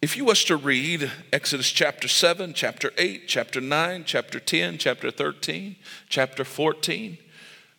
If 0.00 0.16
you 0.16 0.24
was 0.24 0.44
to 0.44 0.56
read 0.56 1.10
Exodus 1.32 1.72
chapter 1.72 2.06
7, 2.06 2.54
chapter 2.54 2.92
8, 2.96 3.26
chapter 3.26 3.60
9, 3.60 4.04
chapter 4.06 4.38
10, 4.38 4.78
chapter 4.78 5.10
13, 5.10 5.74
chapter 6.08 6.44
14, 6.44 7.18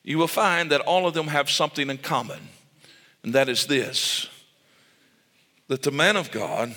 you 0.03 0.17
will 0.17 0.27
find 0.27 0.69
that 0.69 0.81
all 0.81 1.07
of 1.07 1.13
them 1.13 1.27
have 1.27 1.49
something 1.49 1.89
in 1.89 1.97
common, 1.97 2.49
and 3.23 3.33
that 3.33 3.47
is 3.47 3.67
this 3.67 4.27
that 5.69 5.83
the 5.83 5.91
man 5.91 6.17
of 6.17 6.31
God, 6.31 6.75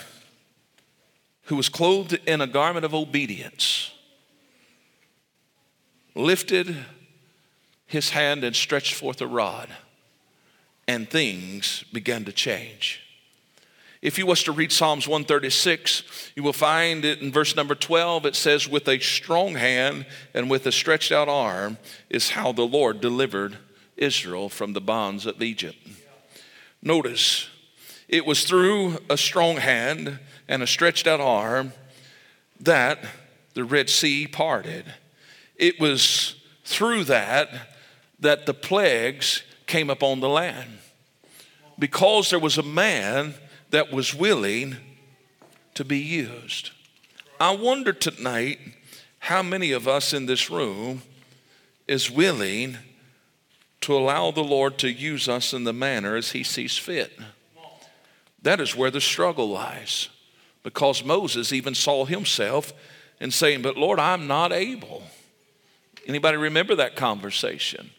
who 1.44 1.57
was 1.57 1.70
clothed 1.70 2.20
in 2.26 2.42
a 2.42 2.46
garment 2.46 2.85
of 2.85 2.94
obedience, 2.94 3.90
lifted 6.14 6.76
his 7.87 8.11
hand 8.11 8.44
and 8.44 8.55
stretched 8.55 8.92
forth 8.92 9.20
a 9.22 9.26
rod, 9.26 9.70
and 10.87 11.11
things 11.11 11.85
began 11.90 12.24
to 12.26 12.33
change. 12.33 13.00
If 14.02 14.18
you 14.18 14.26
was 14.26 14.42
to 14.44 14.52
read 14.52 14.72
Psalms 14.72 15.06
136, 15.06 16.32
you 16.34 16.42
will 16.42 16.52
find 16.52 17.04
it 17.04 17.20
in 17.20 17.30
verse 17.30 17.54
number 17.54 17.76
12. 17.76 18.26
It 18.26 18.34
says, 18.34 18.68
With 18.68 18.88
a 18.88 18.98
strong 18.98 19.54
hand 19.54 20.06
and 20.34 20.50
with 20.50 20.66
a 20.66 20.72
stretched 20.72 21.12
out 21.12 21.28
arm 21.28 21.78
is 22.10 22.30
how 22.30 22.50
the 22.50 22.66
Lord 22.66 23.00
delivered 23.00 23.58
Israel 23.96 24.48
from 24.48 24.72
the 24.72 24.80
bonds 24.80 25.24
of 25.24 25.40
Egypt. 25.40 25.78
Notice, 26.82 27.48
it 28.08 28.26
was 28.26 28.42
through 28.42 28.98
a 29.08 29.16
strong 29.16 29.58
hand 29.58 30.18
and 30.48 30.64
a 30.64 30.66
stretched 30.66 31.06
out 31.06 31.20
arm 31.20 31.72
that 32.58 32.98
the 33.54 33.62
Red 33.62 33.88
Sea 33.88 34.26
parted. 34.26 34.84
It 35.54 35.78
was 35.78 36.34
through 36.64 37.04
that 37.04 37.48
that 38.18 38.46
the 38.46 38.54
plagues 38.54 39.44
came 39.66 39.90
upon 39.90 40.18
the 40.18 40.28
land. 40.28 40.78
Because 41.78 42.30
there 42.30 42.40
was 42.40 42.58
a 42.58 42.64
man 42.64 43.34
that 43.72 43.90
was 43.90 44.14
willing 44.14 44.76
to 45.74 45.85
be 45.85 45.98
used. 45.98 46.70
I 47.40 47.56
wonder 47.56 47.92
tonight 47.92 48.58
how 49.18 49.42
many 49.42 49.72
of 49.72 49.88
us 49.88 50.12
in 50.12 50.26
this 50.26 50.50
room 50.50 51.02
is 51.88 52.11
willing 52.11 52.78
to 53.80 53.96
allow 53.96 54.30
the 54.30 54.44
Lord 54.44 54.78
to 54.78 54.90
use 54.90 55.28
us 55.28 55.52
in 55.52 55.64
the 55.64 55.72
manner 55.72 56.14
as 56.14 56.32
he 56.32 56.44
sees 56.44 56.78
fit. 56.78 57.18
That 58.42 58.61
is 58.61 58.76
where 58.76 58.90
the 58.90 59.00
struggle 59.00 59.48
lies. 59.50 60.08
Because 60.62 61.04
Moses 61.04 61.52
even 61.52 61.74
saw 61.74 62.04
himself 62.04 62.72
and 63.20 63.32
saying, 63.32 63.62
But 63.62 63.76
Lord, 63.76 63.98
I'm 63.98 64.26
not 64.26 64.52
able. 64.52 65.02
Anybody 66.06 66.37
remember 66.37 66.76
that 66.76 66.94
conversation? 66.94 67.90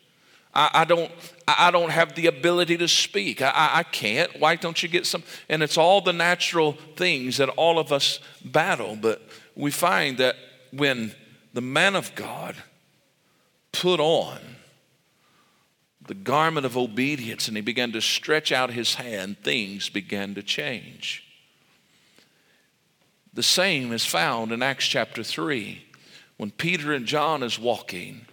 I, 0.54 0.70
I, 0.74 0.86
don't, 0.86 1.12
I 1.48 1.72
don't 1.72 1.90
have 1.90 2.16
the 2.16 2.28
ability 2.28 2.78
to 2.78 2.88
speak. 2.88 3.42
I, 3.42 3.72
I 3.74 3.84
can't. 3.84 4.40
Why 4.40 4.56
don't 4.56 4.82
you 4.82 4.90
get 4.90 5.06
some? 5.06 5.24
And 5.50 5.64
it's 5.64 5.78
all 5.78 6.02
the 6.02 6.14
natural 6.14 6.74
things 6.96 7.38
that 7.38 7.50
all 7.50 7.80
of 7.80 7.92
us 7.92 8.20
battle. 8.46 8.96
But 8.96 9.22
we 9.56 9.72
find 9.72 10.18
that 10.20 10.36
when 10.72 11.14
the 11.54 11.62
man 11.62 11.96
of 11.96 12.14
God 12.16 12.56
put 13.72 14.00
on 14.00 14.40
the 16.06 16.14
garment 16.14 16.66
of 16.66 16.78
obedience 16.78 17.48
and 17.48 17.58
he 17.58 17.62
began 17.62 17.92
to 17.94 18.02
stretch 18.02 18.52
out 18.52 18.72
his 18.72 18.96
hand, 18.96 19.38
things 19.42 19.90
began 19.90 20.36
to 20.36 20.44
change. 20.44 21.24
The 23.34 23.44
same 23.44 23.92
is 23.92 24.06
found 24.06 24.52
in 24.52 24.62
Acts 24.62 24.86
chapter 24.86 25.24
3 25.24 25.84
when 26.38 26.52
Peter 26.52 26.94
and 26.94 27.06
John 27.06 27.42
is 27.42 27.58
walking 27.58 28.26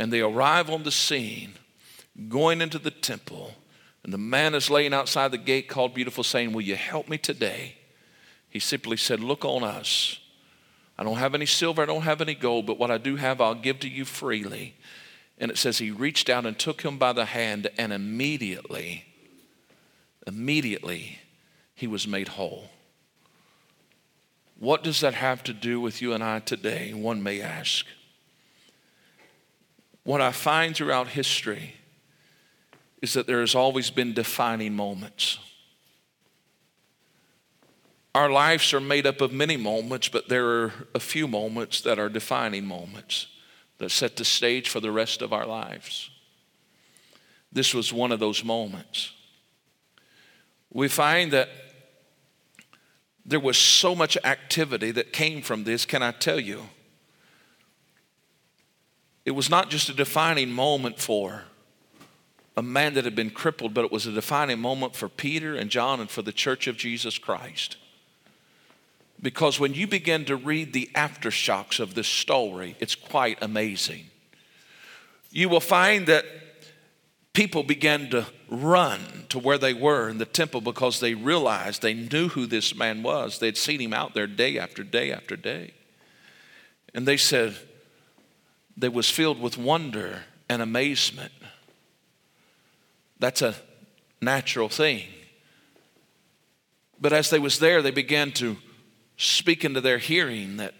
and 0.00 0.10
they 0.10 0.22
arrive 0.22 0.70
on 0.70 0.82
the 0.82 0.90
scene 0.90 1.52
going 2.30 2.62
into 2.62 2.78
the 2.78 2.90
temple, 2.90 3.52
and 4.02 4.14
the 4.14 4.18
man 4.18 4.54
is 4.54 4.70
laying 4.70 4.94
outside 4.94 5.30
the 5.30 5.36
gate 5.36 5.68
called 5.68 5.92
Beautiful, 5.92 6.24
saying, 6.24 6.54
Will 6.54 6.62
you 6.62 6.74
help 6.74 7.06
me 7.06 7.18
today? 7.18 7.76
He 8.48 8.60
simply 8.60 8.96
said, 8.96 9.20
Look 9.20 9.44
on 9.44 9.62
us. 9.62 10.18
I 10.98 11.04
don't 11.04 11.18
have 11.18 11.34
any 11.34 11.44
silver, 11.44 11.82
I 11.82 11.86
don't 11.86 12.00
have 12.00 12.22
any 12.22 12.34
gold, 12.34 12.64
but 12.64 12.78
what 12.78 12.90
I 12.90 12.96
do 12.96 13.16
have, 13.16 13.42
I'll 13.42 13.54
give 13.54 13.78
to 13.80 13.90
you 13.90 14.06
freely. 14.06 14.74
And 15.36 15.50
it 15.50 15.58
says 15.58 15.76
he 15.76 15.90
reached 15.90 16.30
out 16.30 16.46
and 16.46 16.58
took 16.58 16.80
him 16.80 16.96
by 16.96 17.12
the 17.12 17.26
hand, 17.26 17.68
and 17.76 17.92
immediately, 17.92 19.04
immediately, 20.26 21.18
he 21.74 21.86
was 21.86 22.08
made 22.08 22.28
whole. 22.28 22.70
What 24.58 24.82
does 24.82 25.00
that 25.00 25.12
have 25.12 25.44
to 25.44 25.52
do 25.52 25.78
with 25.78 26.00
you 26.00 26.14
and 26.14 26.24
I 26.24 26.38
today? 26.38 26.94
One 26.94 27.22
may 27.22 27.42
ask. 27.42 27.84
What 30.02 30.20
I 30.20 30.32
find 30.32 30.74
throughout 30.74 31.08
history 31.08 31.74
is 33.02 33.12
that 33.14 33.26
there 33.26 33.40
has 33.40 33.54
always 33.54 33.90
been 33.90 34.12
defining 34.12 34.74
moments. 34.74 35.38
Our 38.14 38.30
lives 38.30 38.74
are 38.74 38.80
made 38.80 39.06
up 39.06 39.20
of 39.20 39.32
many 39.32 39.56
moments, 39.56 40.08
but 40.08 40.28
there 40.28 40.46
are 40.46 40.72
a 40.94 41.00
few 41.00 41.28
moments 41.28 41.80
that 41.82 41.98
are 41.98 42.08
defining 42.08 42.66
moments 42.66 43.28
that 43.78 43.90
set 43.90 44.16
the 44.16 44.24
stage 44.24 44.68
for 44.68 44.80
the 44.80 44.90
rest 44.90 45.22
of 45.22 45.32
our 45.32 45.46
lives. 45.46 46.10
This 47.52 47.72
was 47.72 47.92
one 47.92 48.12
of 48.12 48.20
those 48.20 48.44
moments. 48.44 49.12
We 50.72 50.88
find 50.88 51.32
that 51.32 51.48
there 53.24 53.40
was 53.40 53.56
so 53.56 53.94
much 53.94 54.16
activity 54.24 54.90
that 54.92 55.12
came 55.12 55.40
from 55.42 55.64
this. 55.64 55.84
Can 55.84 56.02
I 56.02 56.10
tell 56.12 56.40
you? 56.40 56.68
It 59.30 59.36
was 59.36 59.48
not 59.48 59.70
just 59.70 59.88
a 59.88 59.92
defining 59.92 60.50
moment 60.50 60.98
for 60.98 61.44
a 62.56 62.62
man 62.62 62.94
that 62.94 63.04
had 63.04 63.14
been 63.14 63.30
crippled, 63.30 63.74
but 63.74 63.84
it 63.84 63.92
was 63.92 64.04
a 64.04 64.10
defining 64.10 64.58
moment 64.58 64.96
for 64.96 65.08
Peter 65.08 65.54
and 65.54 65.70
John 65.70 66.00
and 66.00 66.10
for 66.10 66.20
the 66.20 66.32
church 66.32 66.66
of 66.66 66.76
Jesus 66.76 67.16
Christ. 67.16 67.76
Because 69.22 69.60
when 69.60 69.72
you 69.72 69.86
begin 69.86 70.24
to 70.24 70.34
read 70.34 70.72
the 70.72 70.90
aftershocks 70.96 71.78
of 71.78 71.94
this 71.94 72.08
story, 72.08 72.74
it's 72.80 72.96
quite 72.96 73.38
amazing. 73.40 74.06
You 75.30 75.48
will 75.48 75.60
find 75.60 76.08
that 76.08 76.24
people 77.32 77.62
began 77.62 78.10
to 78.10 78.26
run 78.48 79.26
to 79.28 79.38
where 79.38 79.58
they 79.58 79.74
were 79.74 80.08
in 80.08 80.18
the 80.18 80.24
temple 80.24 80.60
because 80.60 80.98
they 80.98 81.14
realized 81.14 81.82
they 81.82 81.94
knew 81.94 82.30
who 82.30 82.46
this 82.46 82.74
man 82.74 83.04
was. 83.04 83.38
They'd 83.38 83.56
seen 83.56 83.80
him 83.80 83.92
out 83.92 84.12
there 84.12 84.26
day 84.26 84.58
after 84.58 84.82
day 84.82 85.12
after 85.12 85.36
day. 85.36 85.74
And 86.92 87.06
they 87.06 87.16
said, 87.16 87.54
they 88.80 88.88
was 88.88 89.10
filled 89.10 89.40
with 89.40 89.56
wonder 89.58 90.24
and 90.48 90.60
amazement 90.60 91.32
that's 93.20 93.42
a 93.42 93.54
natural 94.20 94.68
thing. 94.68 95.06
But 97.00 97.12
as 97.12 97.30
they 97.30 97.38
was 97.38 97.58
there, 97.58 97.82
they 97.82 97.90
began 97.90 98.32
to 98.32 98.56
speak 99.16 99.64
into 99.64 99.80
their 99.80 99.98
hearing 99.98 100.56
that 100.56 100.74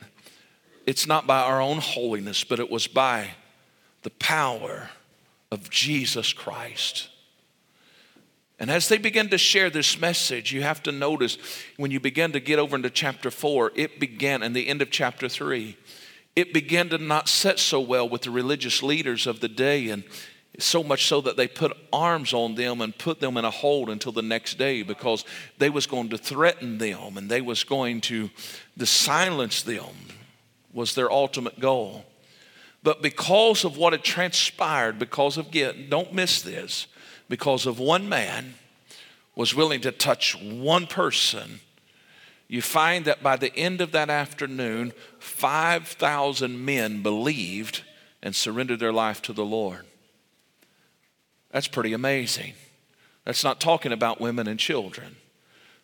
it's 0.86 1.06
not 1.06 1.26
by 1.26 1.40
our 1.40 1.60
own 1.60 1.78
holiness, 1.78 2.42
but 2.42 2.58
it 2.58 2.70
was 2.70 2.86
by 2.86 3.30
the 4.02 4.10
power 4.10 4.90
of 5.52 5.70
Jesus 5.70 6.32
Christ. 6.32 7.08
And 8.58 8.70
as 8.70 8.88
they 8.88 8.98
begin 8.98 9.28
to 9.30 9.38
share 9.38 9.70
this 9.70 9.98
message, 9.98 10.52
you 10.52 10.62
have 10.62 10.82
to 10.82 10.92
notice 10.92 11.38
when 11.76 11.90
you 11.90 12.00
begin 12.00 12.32
to 12.32 12.40
get 12.40 12.58
over 12.58 12.76
into 12.76 12.90
chapter 12.90 13.30
4, 13.30 13.72
it 13.74 14.00
began, 14.00 14.42
in 14.42 14.52
the 14.52 14.68
end 14.68 14.82
of 14.82 14.90
chapter 14.90 15.28
3, 15.28 15.76
it 16.36 16.54
began 16.54 16.88
to 16.90 16.98
not 16.98 17.28
set 17.28 17.58
so 17.58 17.80
well 17.80 18.08
with 18.08 18.22
the 18.22 18.30
religious 18.30 18.82
leaders 18.82 19.26
of 19.26 19.40
the 19.40 19.48
day. 19.48 19.88
And 19.88 20.04
so 20.58 20.82
much 20.82 21.06
so 21.06 21.20
that 21.20 21.36
they 21.36 21.48
put 21.48 21.76
arms 21.92 22.32
on 22.32 22.54
them 22.54 22.80
and 22.80 22.96
put 22.96 23.20
them 23.20 23.36
in 23.36 23.44
a 23.44 23.50
hold 23.50 23.88
until 23.88 24.12
the 24.12 24.22
next 24.22 24.58
day 24.58 24.82
because 24.82 25.24
they 25.58 25.70
was 25.70 25.86
going 25.86 26.08
to 26.10 26.18
threaten 26.18 26.78
them 26.78 27.16
and 27.16 27.30
they 27.30 27.40
was 27.40 27.64
going 27.64 28.00
to, 28.00 28.30
to 28.78 28.86
silence 28.86 29.62
them 29.62 29.94
was 30.72 30.94
their 30.94 31.10
ultimate 31.10 31.58
goal 31.60 32.04
but 32.82 33.02
because 33.02 33.64
of 33.64 33.76
what 33.76 33.92
had 33.92 34.02
transpired 34.02 34.98
because 34.98 35.36
of 35.36 35.50
get 35.50 35.90
don't 35.90 36.12
miss 36.12 36.42
this 36.42 36.86
because 37.28 37.66
of 37.66 37.78
one 37.78 38.08
man 38.08 38.54
was 39.34 39.54
willing 39.54 39.80
to 39.80 39.92
touch 39.92 40.36
one 40.40 40.86
person 40.86 41.60
you 42.50 42.60
find 42.60 43.04
that 43.06 43.22
by 43.22 43.36
the 43.36 43.54
end 43.56 43.80
of 43.80 43.92
that 43.92 44.10
afternoon 44.10 44.92
5000 45.18 46.64
men 46.64 47.02
believed 47.02 47.82
and 48.22 48.34
surrendered 48.36 48.80
their 48.80 48.92
life 48.92 49.22
to 49.22 49.32
the 49.32 49.44
lord 49.44 49.86
that's 51.50 51.68
pretty 51.68 51.92
amazing. 51.92 52.54
That's 53.24 53.44
not 53.44 53.60
talking 53.60 53.92
about 53.92 54.20
women 54.20 54.46
and 54.46 54.58
children. 54.58 55.16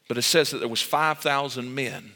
But 0.08 0.18
it 0.18 0.22
says 0.22 0.50
that 0.50 0.58
there 0.58 0.68
was 0.68 0.82
5,000 0.82 1.74
men 1.74 2.12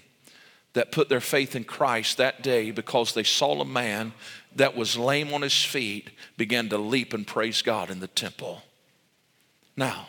that 0.72 0.92
put 0.92 1.08
their 1.08 1.20
faith 1.20 1.56
in 1.56 1.64
Christ 1.64 2.16
that 2.16 2.42
day 2.42 2.70
because 2.70 3.12
they 3.12 3.24
saw 3.24 3.60
a 3.60 3.64
man 3.64 4.12
that 4.54 4.76
was 4.76 4.96
lame 4.96 5.34
on 5.34 5.42
his 5.42 5.64
feet 5.64 6.10
began 6.36 6.68
to 6.68 6.78
leap 6.78 7.12
and 7.12 7.26
praise 7.26 7.60
God 7.60 7.90
in 7.90 7.98
the 7.98 8.06
temple. 8.06 8.62
Now, 9.76 10.06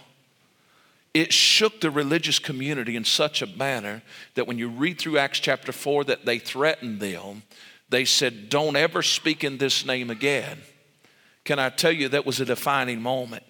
it 1.13 1.33
shook 1.33 1.81
the 1.81 1.91
religious 1.91 2.39
community 2.39 2.95
in 2.95 3.03
such 3.03 3.41
a 3.41 3.47
manner 3.47 4.01
that 4.35 4.47
when 4.47 4.57
you 4.57 4.69
read 4.69 4.99
through 4.99 5.17
Acts 5.17 5.39
chapter 5.39 5.71
4 5.71 6.05
that 6.05 6.25
they 6.25 6.39
threatened 6.39 6.99
them, 6.99 7.43
they 7.89 8.05
said, 8.05 8.49
"Don't 8.49 8.77
ever 8.77 9.01
speak 9.03 9.43
in 9.43 9.57
this 9.57 9.85
name 9.85 10.09
again." 10.09 10.61
Can 11.43 11.59
I 11.59 11.69
tell 11.69 11.91
you 11.91 12.07
that 12.09 12.25
was 12.25 12.39
a 12.39 12.45
defining 12.45 13.01
moment? 13.01 13.43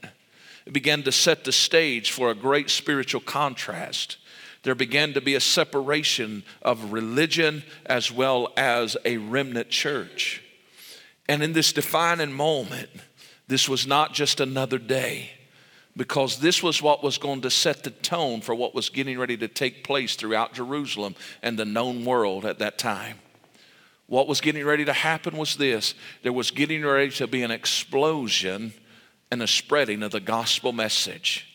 It 0.65 0.73
began 0.73 1.03
to 1.03 1.11
set 1.11 1.43
the 1.43 1.51
stage 1.51 2.11
for 2.11 2.31
a 2.31 2.35
great 2.35 2.69
spiritual 2.69 3.21
contrast. 3.21 4.17
There 4.63 4.75
began 4.75 5.13
to 5.13 5.21
be 5.21 5.35
a 5.35 5.39
separation 5.39 6.43
of 6.61 6.91
religion 6.91 7.63
as 7.85 8.11
well 8.11 8.53
as 8.55 8.95
a 9.05 9.17
remnant 9.17 9.69
church. 9.69 10.41
And 11.27 11.43
in 11.43 11.53
this 11.53 11.73
defining 11.73 12.31
moment, 12.31 12.89
this 13.47 13.67
was 13.67 13.87
not 13.87 14.13
just 14.13 14.39
another 14.39 14.77
day, 14.77 15.31
because 15.95 16.39
this 16.39 16.63
was 16.63 16.81
what 16.81 17.03
was 17.03 17.17
going 17.17 17.41
to 17.41 17.49
set 17.49 17.83
the 17.83 17.91
tone 17.91 18.41
for 18.41 18.55
what 18.55 18.73
was 18.73 18.89
getting 18.89 19.19
ready 19.19 19.35
to 19.37 19.47
take 19.47 19.83
place 19.83 20.15
throughout 20.15 20.53
Jerusalem 20.53 21.15
and 21.41 21.57
the 21.59 21.65
known 21.65 22.05
world 22.05 22.45
at 22.45 22.59
that 22.59 22.77
time. 22.77 23.19
What 24.07 24.27
was 24.27 24.41
getting 24.41 24.65
ready 24.65 24.85
to 24.85 24.93
happen 24.93 25.37
was 25.37 25.55
this 25.55 25.93
there 26.23 26.33
was 26.33 26.51
getting 26.51 26.83
ready 26.83 27.11
to 27.11 27.27
be 27.27 27.43
an 27.43 27.51
explosion 27.51 28.73
and 29.31 29.41
a 29.41 29.47
spreading 29.47 30.03
of 30.03 30.11
the 30.11 30.19
gospel 30.19 30.73
message. 30.73 31.47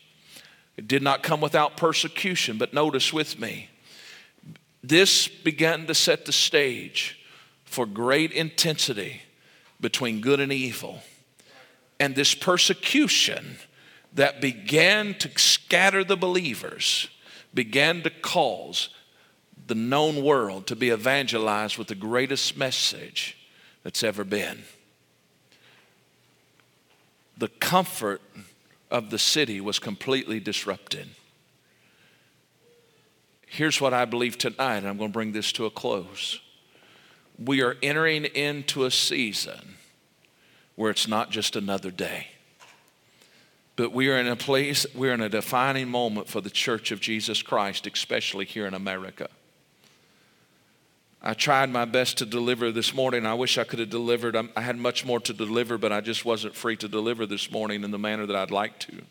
It 0.76 0.88
did 0.88 1.02
not 1.02 1.22
come 1.22 1.40
without 1.40 1.76
persecution, 1.76 2.58
but 2.58 2.74
notice 2.74 3.12
with 3.12 3.38
me, 3.38 3.70
this 4.82 5.26
began 5.26 5.86
to 5.86 5.94
set 5.94 6.26
the 6.26 6.32
stage 6.32 7.18
for 7.64 7.86
great 7.86 8.32
intensity 8.32 9.22
between 9.80 10.20
good 10.20 10.40
and 10.40 10.52
evil. 10.52 11.00
And 11.98 12.14
this 12.14 12.34
persecution 12.34 13.58
that 14.16 14.40
began 14.40 15.14
to 15.14 15.30
scatter 15.38 16.02
the 16.02 16.16
believers 16.16 17.08
began 17.52 18.02
to 18.02 18.10
cause 18.10 18.88
the 19.66 19.74
known 19.74 20.24
world 20.24 20.66
to 20.66 20.74
be 20.74 20.90
evangelized 20.90 21.76
with 21.76 21.88
the 21.88 21.94
greatest 21.94 22.56
message 22.56 23.36
that's 23.82 24.02
ever 24.02 24.24
been. 24.24 24.62
The 27.36 27.48
comfort 27.48 28.22
of 28.90 29.10
the 29.10 29.18
city 29.18 29.60
was 29.60 29.78
completely 29.78 30.40
disrupted. 30.40 31.08
Here's 33.46 33.80
what 33.82 33.92
I 33.92 34.06
believe 34.06 34.38
tonight, 34.38 34.78
and 34.78 34.88
I'm 34.88 34.96
going 34.96 35.10
to 35.10 35.14
bring 35.14 35.32
this 35.32 35.52
to 35.52 35.66
a 35.66 35.70
close. 35.70 36.40
We 37.38 37.60
are 37.60 37.76
entering 37.82 38.24
into 38.24 38.86
a 38.86 38.90
season 38.90 39.76
where 40.74 40.90
it's 40.90 41.06
not 41.06 41.30
just 41.30 41.54
another 41.54 41.90
day. 41.90 42.28
But 43.76 43.92
we 43.92 44.08
are 44.08 44.16
in 44.16 44.26
a 44.26 44.36
place, 44.36 44.86
we're 44.94 45.12
in 45.12 45.20
a 45.20 45.28
defining 45.28 45.88
moment 45.88 46.28
for 46.28 46.40
the 46.40 46.50
church 46.50 46.90
of 46.90 47.00
Jesus 47.00 47.42
Christ, 47.42 47.86
especially 47.86 48.46
here 48.46 48.66
in 48.66 48.72
America. 48.72 49.28
I 51.22 51.34
tried 51.34 51.70
my 51.70 51.84
best 51.84 52.18
to 52.18 52.26
deliver 52.26 52.72
this 52.72 52.94
morning. 52.94 53.26
I 53.26 53.34
wish 53.34 53.58
I 53.58 53.64
could 53.64 53.80
have 53.80 53.90
delivered. 53.90 54.36
I 54.36 54.60
had 54.60 54.78
much 54.78 55.04
more 55.04 55.20
to 55.20 55.32
deliver, 55.32 55.76
but 55.76 55.92
I 55.92 56.00
just 56.00 56.24
wasn't 56.24 56.54
free 56.54 56.76
to 56.76 56.88
deliver 56.88 57.26
this 57.26 57.50
morning 57.50 57.84
in 57.84 57.90
the 57.90 57.98
manner 57.98 58.26
that 58.26 58.36
I'd 58.36 58.50
like 58.50 58.78
to. 58.80 59.02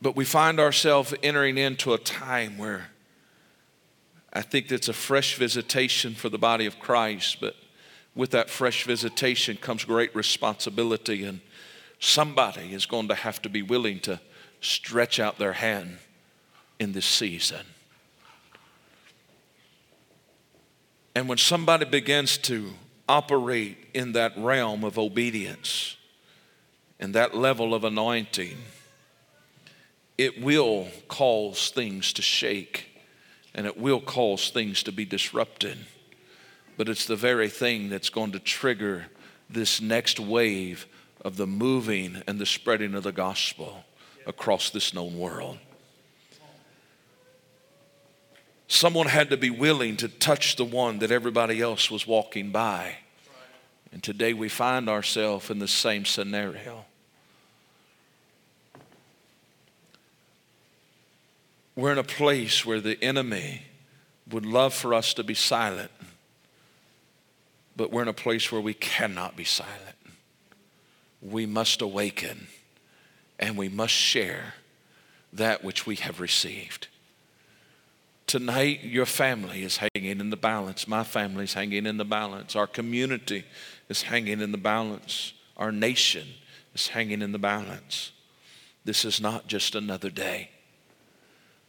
But 0.00 0.14
we 0.14 0.24
find 0.24 0.60
ourselves 0.60 1.12
entering 1.22 1.58
into 1.58 1.92
a 1.92 1.98
time 1.98 2.56
where 2.56 2.88
I 4.32 4.42
think 4.42 4.70
it's 4.70 4.88
a 4.88 4.92
fresh 4.92 5.34
visitation 5.36 6.14
for 6.14 6.28
the 6.28 6.38
body 6.38 6.66
of 6.66 6.78
Christ, 6.78 7.38
but 7.40 7.56
with 8.18 8.32
that 8.32 8.50
fresh 8.50 8.82
visitation 8.82 9.56
comes 9.56 9.84
great 9.84 10.12
responsibility, 10.12 11.22
and 11.22 11.40
somebody 12.00 12.74
is 12.74 12.84
going 12.84 13.06
to 13.06 13.14
have 13.14 13.40
to 13.40 13.48
be 13.48 13.62
willing 13.62 14.00
to 14.00 14.20
stretch 14.60 15.20
out 15.20 15.38
their 15.38 15.52
hand 15.52 15.96
in 16.80 16.90
this 16.90 17.06
season. 17.06 17.64
And 21.14 21.28
when 21.28 21.38
somebody 21.38 21.84
begins 21.84 22.38
to 22.38 22.72
operate 23.08 23.78
in 23.94 24.10
that 24.12 24.36
realm 24.36 24.82
of 24.82 24.98
obedience 24.98 25.96
and 26.98 27.14
that 27.14 27.36
level 27.36 27.72
of 27.72 27.84
anointing, 27.84 28.56
it 30.18 30.42
will 30.42 30.88
cause 31.06 31.70
things 31.70 32.12
to 32.14 32.22
shake 32.22 32.88
and 33.54 33.64
it 33.64 33.78
will 33.78 34.00
cause 34.00 34.50
things 34.50 34.82
to 34.82 34.90
be 34.90 35.04
disrupted. 35.04 35.78
But 36.78 36.88
it's 36.88 37.04
the 37.04 37.16
very 37.16 37.50
thing 37.50 37.90
that's 37.90 38.08
going 38.08 38.32
to 38.32 38.38
trigger 38.38 39.06
this 39.50 39.80
next 39.80 40.18
wave 40.18 40.86
of 41.22 41.36
the 41.36 41.46
moving 41.46 42.22
and 42.26 42.38
the 42.38 42.46
spreading 42.46 42.94
of 42.94 43.02
the 43.02 43.12
gospel 43.12 43.84
across 44.26 44.70
this 44.70 44.94
known 44.94 45.18
world. 45.18 45.58
Someone 48.68 49.06
had 49.06 49.30
to 49.30 49.36
be 49.36 49.50
willing 49.50 49.96
to 49.96 50.08
touch 50.08 50.54
the 50.54 50.64
one 50.64 51.00
that 51.00 51.10
everybody 51.10 51.60
else 51.60 51.90
was 51.90 52.06
walking 52.06 52.52
by. 52.52 52.98
And 53.90 54.02
today 54.02 54.32
we 54.32 54.48
find 54.48 54.88
ourselves 54.88 55.50
in 55.50 55.58
the 55.58 55.66
same 55.66 56.04
scenario. 56.04 56.84
We're 61.74 61.92
in 61.92 61.98
a 61.98 62.04
place 62.04 62.64
where 62.64 62.80
the 62.80 63.02
enemy 63.02 63.62
would 64.30 64.44
love 64.44 64.74
for 64.74 64.92
us 64.92 65.14
to 65.14 65.24
be 65.24 65.34
silent, 65.34 65.90
but 67.78 67.92
we're 67.92 68.02
in 68.02 68.08
a 68.08 68.12
place 68.12 68.50
where 68.50 68.60
we 68.60 68.74
cannot 68.74 69.36
be 69.36 69.44
silent. 69.44 69.96
We 71.22 71.46
must 71.46 71.80
awaken 71.80 72.48
and 73.38 73.56
we 73.56 73.68
must 73.68 73.94
share 73.94 74.54
that 75.32 75.62
which 75.62 75.86
we 75.86 75.94
have 75.96 76.18
received. 76.18 76.88
Tonight, 78.26 78.82
your 78.82 79.06
family 79.06 79.62
is 79.62 79.76
hanging 79.78 80.20
in 80.20 80.30
the 80.30 80.36
balance. 80.36 80.88
My 80.88 81.04
family 81.04 81.44
is 81.44 81.54
hanging 81.54 81.86
in 81.86 81.98
the 81.98 82.04
balance. 82.04 82.56
Our 82.56 82.66
community 82.66 83.44
is 83.88 84.02
hanging 84.02 84.40
in 84.40 84.50
the 84.50 84.58
balance. 84.58 85.32
Our 85.56 85.70
nation 85.70 86.26
is 86.74 86.88
hanging 86.88 87.22
in 87.22 87.30
the 87.30 87.38
balance. 87.38 88.10
This 88.84 89.04
is 89.04 89.20
not 89.20 89.46
just 89.46 89.76
another 89.76 90.10
day. 90.10 90.50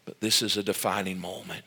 But 0.06 0.22
this 0.22 0.42
is 0.42 0.58
a 0.58 0.64
defining 0.64 1.20
moment. 1.20 1.66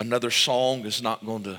Another 0.00 0.30
song 0.30 0.86
is 0.86 1.02
not 1.02 1.26
going 1.26 1.42
to 1.44 1.58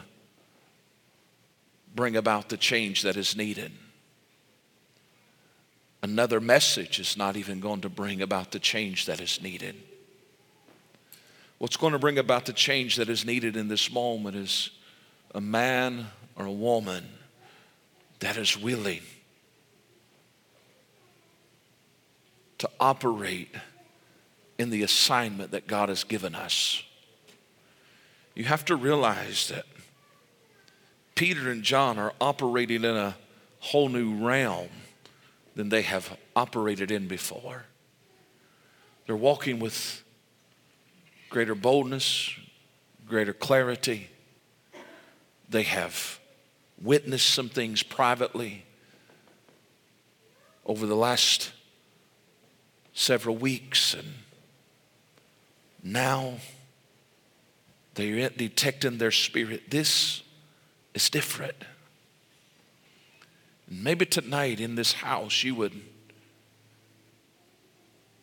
bring 1.95 2.15
about 2.15 2.49
the 2.49 2.57
change 2.57 3.03
that 3.03 3.17
is 3.17 3.35
needed. 3.35 3.71
Another 6.01 6.39
message 6.39 6.99
is 6.99 7.17
not 7.17 7.35
even 7.35 7.59
going 7.59 7.81
to 7.81 7.89
bring 7.89 8.21
about 8.21 8.51
the 8.51 8.59
change 8.59 9.05
that 9.07 9.19
is 9.19 9.41
needed. 9.41 9.75
What's 11.57 11.75
going 11.75 11.91
to 11.91 11.99
bring 11.99 12.17
about 12.17 12.45
the 12.45 12.53
change 12.53 12.95
that 12.95 13.09
is 13.09 13.25
needed 13.25 13.57
in 13.57 13.67
this 13.67 13.91
moment 13.91 14.37
is 14.37 14.69
a 15.35 15.41
man 15.41 16.07
or 16.37 16.45
a 16.45 16.51
woman 16.51 17.05
that 18.19 18.37
is 18.37 18.57
willing 18.57 19.01
to 22.59 22.69
operate 22.79 23.53
in 24.57 24.69
the 24.69 24.83
assignment 24.83 25.51
that 25.51 25.67
God 25.67 25.89
has 25.89 26.05
given 26.05 26.33
us. 26.33 26.83
You 28.39 28.45
have 28.45 28.63
to 28.65 28.77
realize 28.77 29.49
that 29.49 29.65
Peter 31.13 31.51
and 31.51 31.61
John 31.61 31.99
are 31.99 32.13
operating 32.21 32.85
in 32.85 32.95
a 32.95 33.17
whole 33.59 33.89
new 33.89 34.15
realm 34.25 34.69
than 35.55 35.67
they 35.67 35.81
have 35.81 36.17
operated 36.37 36.89
in 36.89 37.09
before. 37.09 37.65
They're 39.05 39.17
walking 39.17 39.59
with 39.59 40.05
greater 41.29 41.53
boldness, 41.53 42.33
greater 43.05 43.33
clarity. 43.33 44.09
They 45.49 45.63
have 45.63 46.17
witnessed 46.81 47.27
some 47.27 47.49
things 47.49 47.83
privately 47.83 48.63
over 50.65 50.85
the 50.85 50.95
last 50.95 51.51
several 52.93 53.35
weeks, 53.35 53.93
and 53.93 54.13
now 55.83 56.35
they're 57.99 58.29
detecting 58.29 58.97
their 58.97 59.11
spirit. 59.11 59.69
This 59.69 60.23
is 60.93 61.09
different. 61.09 61.55
maybe 63.69 64.05
tonight 64.05 64.59
in 64.59 64.75
this 64.75 64.93
house, 64.93 65.43
you 65.43 65.53
would 65.55 65.73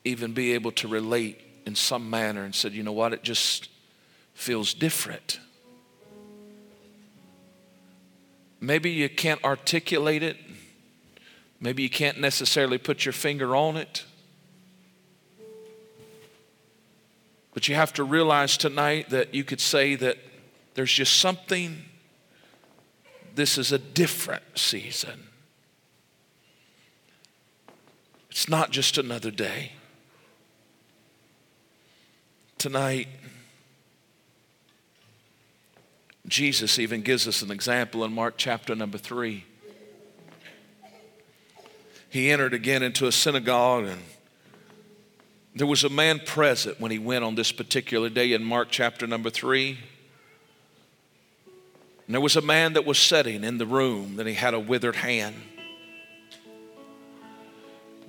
even 0.04 0.32
be 0.32 0.52
able 0.52 0.72
to 0.72 0.88
relate 0.88 1.40
in 1.66 1.74
some 1.74 2.08
manner 2.10 2.44
and 2.44 2.54
said, 2.54 2.72
you 2.72 2.82
know 2.82 2.92
what, 2.92 3.12
it 3.12 3.22
just 3.22 3.68
feels 4.34 4.74
different. 4.74 5.40
Maybe 8.60 8.90
you 8.90 9.08
can't 9.08 9.42
articulate 9.44 10.22
it. 10.22 10.36
Maybe 11.60 11.82
you 11.82 11.90
can't 11.90 12.20
necessarily 12.20 12.78
put 12.78 13.04
your 13.04 13.12
finger 13.12 13.54
on 13.54 13.76
it. 13.76 14.04
But 17.56 17.68
you 17.68 17.74
have 17.74 17.94
to 17.94 18.04
realize 18.04 18.58
tonight 18.58 19.08
that 19.08 19.34
you 19.34 19.42
could 19.42 19.62
say 19.62 19.94
that 19.94 20.18
there's 20.74 20.92
just 20.92 21.18
something, 21.18 21.86
this 23.34 23.56
is 23.56 23.72
a 23.72 23.78
different 23.78 24.42
season. 24.56 25.28
It's 28.28 28.46
not 28.46 28.72
just 28.72 28.98
another 28.98 29.30
day. 29.30 29.72
Tonight, 32.58 33.08
Jesus 36.28 36.78
even 36.78 37.00
gives 37.00 37.26
us 37.26 37.40
an 37.40 37.50
example 37.50 38.04
in 38.04 38.12
Mark 38.12 38.34
chapter 38.36 38.74
number 38.74 38.98
three. 38.98 39.46
He 42.10 42.30
entered 42.30 42.52
again 42.52 42.82
into 42.82 43.06
a 43.06 43.12
synagogue 43.12 43.86
and 43.86 44.02
there 45.56 45.66
was 45.66 45.84
a 45.84 45.88
man 45.88 46.20
present 46.20 46.78
when 46.78 46.90
he 46.90 46.98
went 46.98 47.24
on 47.24 47.34
this 47.34 47.50
particular 47.50 48.10
day 48.10 48.34
in 48.34 48.44
Mark 48.44 48.68
chapter 48.70 49.06
number 49.06 49.30
three. 49.30 49.78
And 52.06 52.14
there 52.14 52.20
was 52.20 52.36
a 52.36 52.42
man 52.42 52.74
that 52.74 52.84
was 52.84 52.98
sitting 52.98 53.42
in 53.42 53.56
the 53.56 53.64
room, 53.64 54.18
and 54.18 54.28
he 54.28 54.34
had 54.34 54.52
a 54.52 54.60
withered 54.60 54.96
hand. 54.96 55.34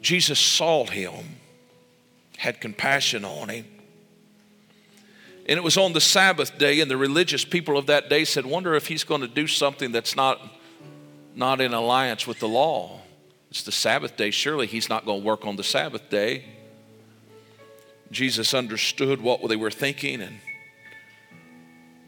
Jesus 0.02 0.38
saw 0.40 0.86
him, 0.86 1.38
had 2.38 2.60
compassion 2.60 3.24
on 3.24 3.48
him, 3.48 3.66
And 5.48 5.58
it 5.58 5.64
was 5.64 5.78
on 5.78 5.94
the 5.94 6.02
Sabbath 6.02 6.58
day, 6.58 6.82
and 6.82 6.92
the 6.92 6.98
religious 6.98 7.46
people 7.46 7.78
of 7.78 7.86
that 7.86 8.10
day 8.10 8.26
said, 8.26 8.46
Wonder 8.46 8.76
if 8.76 8.88
he's 8.88 9.06
going 9.06 9.22
to 9.22 9.28
do 9.28 9.48
something 9.48 9.94
that's 9.94 10.18
not, 10.18 10.42
not 11.34 11.62
in 11.62 11.74
alliance 11.74 12.28
with 12.28 12.40
the 12.40 12.48
law. 12.50 13.00
It's 13.50 13.64
the 13.64 13.72
Sabbath 13.72 14.18
day. 14.18 14.32
Surely 14.32 14.68
he's 14.68 14.90
not 14.90 15.06
going 15.06 15.22
to 15.22 15.26
work 15.26 15.46
on 15.46 15.56
the 15.56 15.64
Sabbath 15.64 16.10
day. 16.10 16.57
Jesus 18.12 18.54
understood 18.54 19.22
what 19.22 19.48
they 19.48 19.56
were 19.56 19.72
thinking, 19.72 20.22
and 20.22 20.40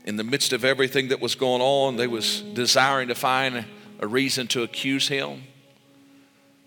in 0.05 0.15
the 0.15 0.23
midst 0.23 0.53
of 0.53 0.63
everything 0.63 1.09
that 1.09 1.19
was 1.19 1.35
going 1.35 1.61
on, 1.61 1.97
they 1.97 2.07
was 2.07 2.41
desiring 2.41 3.09
to 3.09 3.15
find 3.15 3.65
a 3.99 4.07
reason 4.07 4.47
to 4.47 4.63
accuse 4.63 5.07
him. 5.07 5.43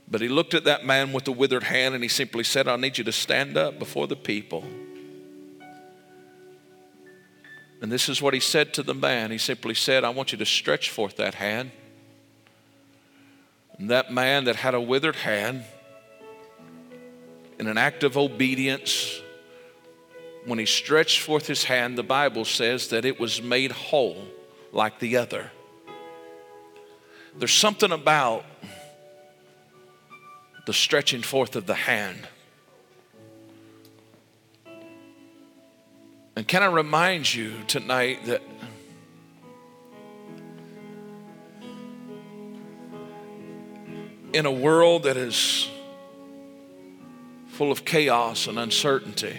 But 0.07 0.21
he 0.21 0.29
looked 0.29 0.53
at 0.53 0.65
that 0.65 0.85
man 0.85 1.13
with 1.13 1.25
the 1.25 1.33
withered 1.33 1.63
hand 1.63 1.95
and 1.95 2.05
he 2.05 2.09
simply 2.09 2.45
said, 2.45 2.69
I 2.69 2.77
need 2.77 2.99
you 2.99 3.05
to 3.05 3.13
stand 3.13 3.57
up 3.57 3.79
before 3.79 4.07
the 4.07 4.17
people. 4.17 4.63
And 7.81 7.91
this 7.91 8.11
is 8.11 8.21
what 8.21 8.35
he 8.35 8.41
said 8.41 8.75
to 8.75 8.83
the 8.83 8.95
man. 8.95 9.31
He 9.31 9.39
simply 9.39 9.75
said, 9.75 10.05
I 10.05 10.11
want 10.11 10.31
you 10.31 10.39
to 10.39 10.45
stretch 10.45 10.91
forth 10.91 11.17
that 11.17 11.35
hand. 11.35 11.71
And 13.79 13.91
that 13.91 14.13
man 14.13 14.45
that 14.45 14.57
had 14.57 14.75
a 14.75 14.81
withered 14.81 15.17
hand, 15.17 15.65
in 17.59 17.67
an 17.67 17.79
act 17.79 18.05
of 18.05 18.19
obedience, 18.19 19.22
when 20.45 20.59
he 20.59 20.67
stretched 20.67 21.21
forth 21.21 21.47
his 21.47 21.65
hand, 21.65 21.97
the 21.97 22.03
Bible 22.03 22.45
says 22.45 22.89
that 22.89 23.05
it 23.05 23.21
was 23.21 23.43
made 23.43 23.73
whole 23.73 24.25
like 24.73 24.99
the 24.99 25.17
other. 25.17 25.51
There's 27.37 27.55
something 27.55 27.93
about 27.93 28.45
the 30.67 30.73
stretching 30.73 31.23
forth 31.23 31.57
of 31.57 31.67
the 31.67 31.75
hand 31.75 32.29
And 36.35 36.49
can 36.49 36.63
I 36.63 36.67
remind 36.67 37.33
you 37.33 37.53
tonight 37.67 38.25
that 38.25 38.43
in 44.33 44.47
a 44.47 44.51
world 44.51 45.03
that 45.03 45.19
is 45.19 45.69
full 47.49 47.71
of 47.71 47.85
chaos 47.85 48.47
and 48.47 48.59
uncertainty, 48.59 49.37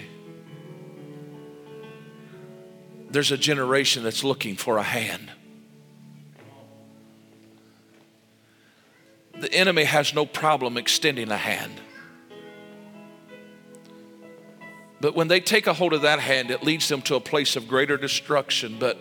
there's 3.14 3.32
a 3.32 3.38
generation 3.38 4.02
that's 4.04 4.24
looking 4.24 4.56
for 4.56 4.78
a 4.78 4.84
hand. 4.84 5.30
The 9.40 9.54
enemy 9.54 9.84
has 9.84 10.16
no 10.16 10.26
problem 10.26 10.78
extending 10.78 11.30
a 11.30 11.38
hand. 11.38 11.80
But 15.00 15.16
when 15.16 15.28
they 15.28 15.42
take 15.42 15.68
a 15.68 15.74
hold 15.74 15.94
of 15.94 16.02
that 16.02 16.22
hand, 16.22 16.50
it 16.50 16.64
leads 16.64 16.88
them 16.88 17.04
to 17.04 17.16
a 17.16 17.20
place 17.20 17.56
of 17.56 17.68
greater 17.68 17.98
destruction. 17.98 18.78
But 18.80 18.98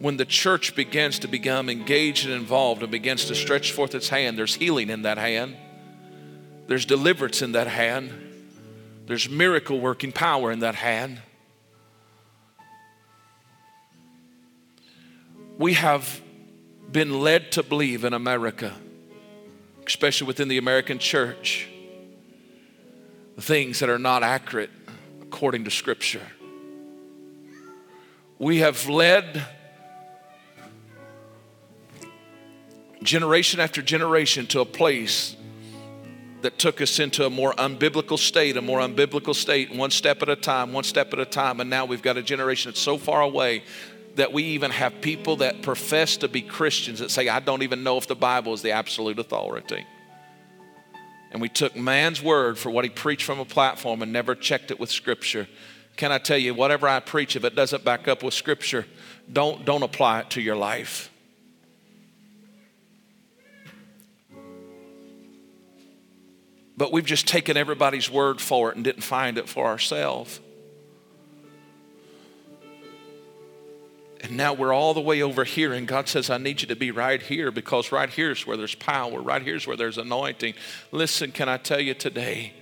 when 0.00 0.16
the 0.16 0.24
church 0.24 0.74
begins 0.74 1.20
to 1.20 1.28
become 1.28 1.68
engaged 1.68 2.24
and 2.24 2.34
involved 2.34 2.82
and 2.82 2.90
begins 2.90 3.26
to 3.26 3.36
stretch 3.36 3.70
forth 3.70 3.94
its 3.94 4.08
hand, 4.08 4.36
there's 4.36 4.56
healing 4.56 4.90
in 4.90 5.02
that 5.02 5.18
hand, 5.18 5.56
there's 6.66 6.84
deliverance 6.84 7.42
in 7.42 7.52
that 7.52 7.68
hand, 7.68 8.10
there's 9.06 9.28
miracle 9.28 9.78
working 9.78 10.10
power 10.10 10.50
in 10.50 10.58
that 10.60 10.74
hand. 10.74 11.20
We 15.58 15.72
have 15.72 16.20
been 16.92 17.20
led 17.20 17.52
to 17.52 17.62
believe 17.62 18.04
in 18.04 18.12
America, 18.12 18.74
especially 19.86 20.26
within 20.26 20.48
the 20.48 20.58
American 20.58 20.98
church, 20.98 21.66
things 23.40 23.80
that 23.80 23.88
are 23.88 23.98
not 23.98 24.22
accurate 24.22 24.70
according 25.22 25.64
to 25.64 25.70
Scripture. 25.70 26.26
We 28.38 28.58
have 28.58 28.86
led 28.86 29.46
generation 33.02 33.58
after 33.58 33.80
generation 33.80 34.46
to 34.48 34.60
a 34.60 34.66
place 34.66 35.36
that 36.42 36.58
took 36.58 36.82
us 36.82 36.98
into 36.98 37.24
a 37.24 37.30
more 37.30 37.54
unbiblical 37.54 38.18
state, 38.18 38.58
a 38.58 38.62
more 38.62 38.80
unbiblical 38.80 39.34
state, 39.34 39.74
one 39.74 39.90
step 39.90 40.20
at 40.20 40.28
a 40.28 40.36
time, 40.36 40.74
one 40.74 40.84
step 40.84 41.14
at 41.14 41.18
a 41.18 41.24
time. 41.24 41.60
And 41.60 41.70
now 41.70 41.86
we've 41.86 42.02
got 42.02 42.18
a 42.18 42.22
generation 42.22 42.70
that's 42.70 42.80
so 42.80 42.98
far 42.98 43.22
away 43.22 43.62
that 44.16 44.32
we 44.32 44.42
even 44.42 44.70
have 44.70 45.00
people 45.00 45.36
that 45.36 45.62
profess 45.62 46.18
to 46.18 46.28
be 46.28 46.42
Christians 46.42 46.98
that 46.98 47.10
say, 47.10 47.28
I 47.28 47.40
don't 47.40 47.62
even 47.62 47.82
know 47.82 47.96
if 47.96 48.06
the 48.06 48.16
Bible 48.16 48.52
is 48.52 48.62
the 48.62 48.72
absolute 48.72 49.18
authority 49.18 49.86
and 51.36 51.42
we 51.42 51.50
took 51.50 51.76
man's 51.76 52.22
word 52.22 52.56
for 52.58 52.70
what 52.70 52.84
he 52.84 52.88
preached 52.88 53.24
from 53.24 53.38
a 53.38 53.44
platform 53.44 54.00
and 54.00 54.10
never 54.10 54.34
checked 54.34 54.70
it 54.70 54.80
with 54.80 54.90
Scripture. 54.90 55.46
Can 55.96 56.10
I 56.10 56.16
tell 56.16 56.38
you, 56.38 56.54
whatever 56.54 56.88
I 56.88 56.98
preach, 56.98 57.36
if 57.36 57.44
it 57.44 57.54
doesn't 57.54 57.84
back 57.84 58.08
up 58.08 58.22
with 58.22 58.32
Scripture, 58.32 58.86
don't, 59.30 59.64
don't 59.66 59.82
apply 59.82 60.20
it 60.20 60.30
to 60.30 60.40
your 60.40 60.56
life. 60.56 61.10
But 66.74 66.90
we've 66.90 67.04
just 67.04 67.28
taken 67.28 67.58
everybody's 67.58 68.10
word 68.10 68.40
for 68.40 68.70
it 68.70 68.76
and 68.76 68.82
didn't 68.82 69.02
find 69.02 69.36
it 69.36 69.46
for 69.46 69.66
ourselves. 69.66 70.40
And 74.26 74.36
now 74.36 74.54
we're 74.54 74.72
all 74.72 74.92
the 74.92 75.00
way 75.00 75.22
over 75.22 75.44
here, 75.44 75.72
and 75.72 75.86
God 75.86 76.08
says, 76.08 76.30
I 76.30 76.38
need 76.38 76.60
you 76.60 76.66
to 76.66 76.74
be 76.74 76.90
right 76.90 77.22
here 77.22 77.52
because 77.52 77.92
right 77.92 78.10
here 78.10 78.32
is 78.32 78.44
where 78.44 78.56
there's 78.56 78.74
power, 78.74 79.22
right 79.22 79.40
here 79.40 79.54
is 79.54 79.68
where 79.68 79.76
there's 79.76 79.98
anointing. 79.98 80.54
Listen, 80.90 81.30
can 81.30 81.48
I 81.48 81.58
tell 81.58 81.78
you 81.78 81.94
today? 81.94 82.52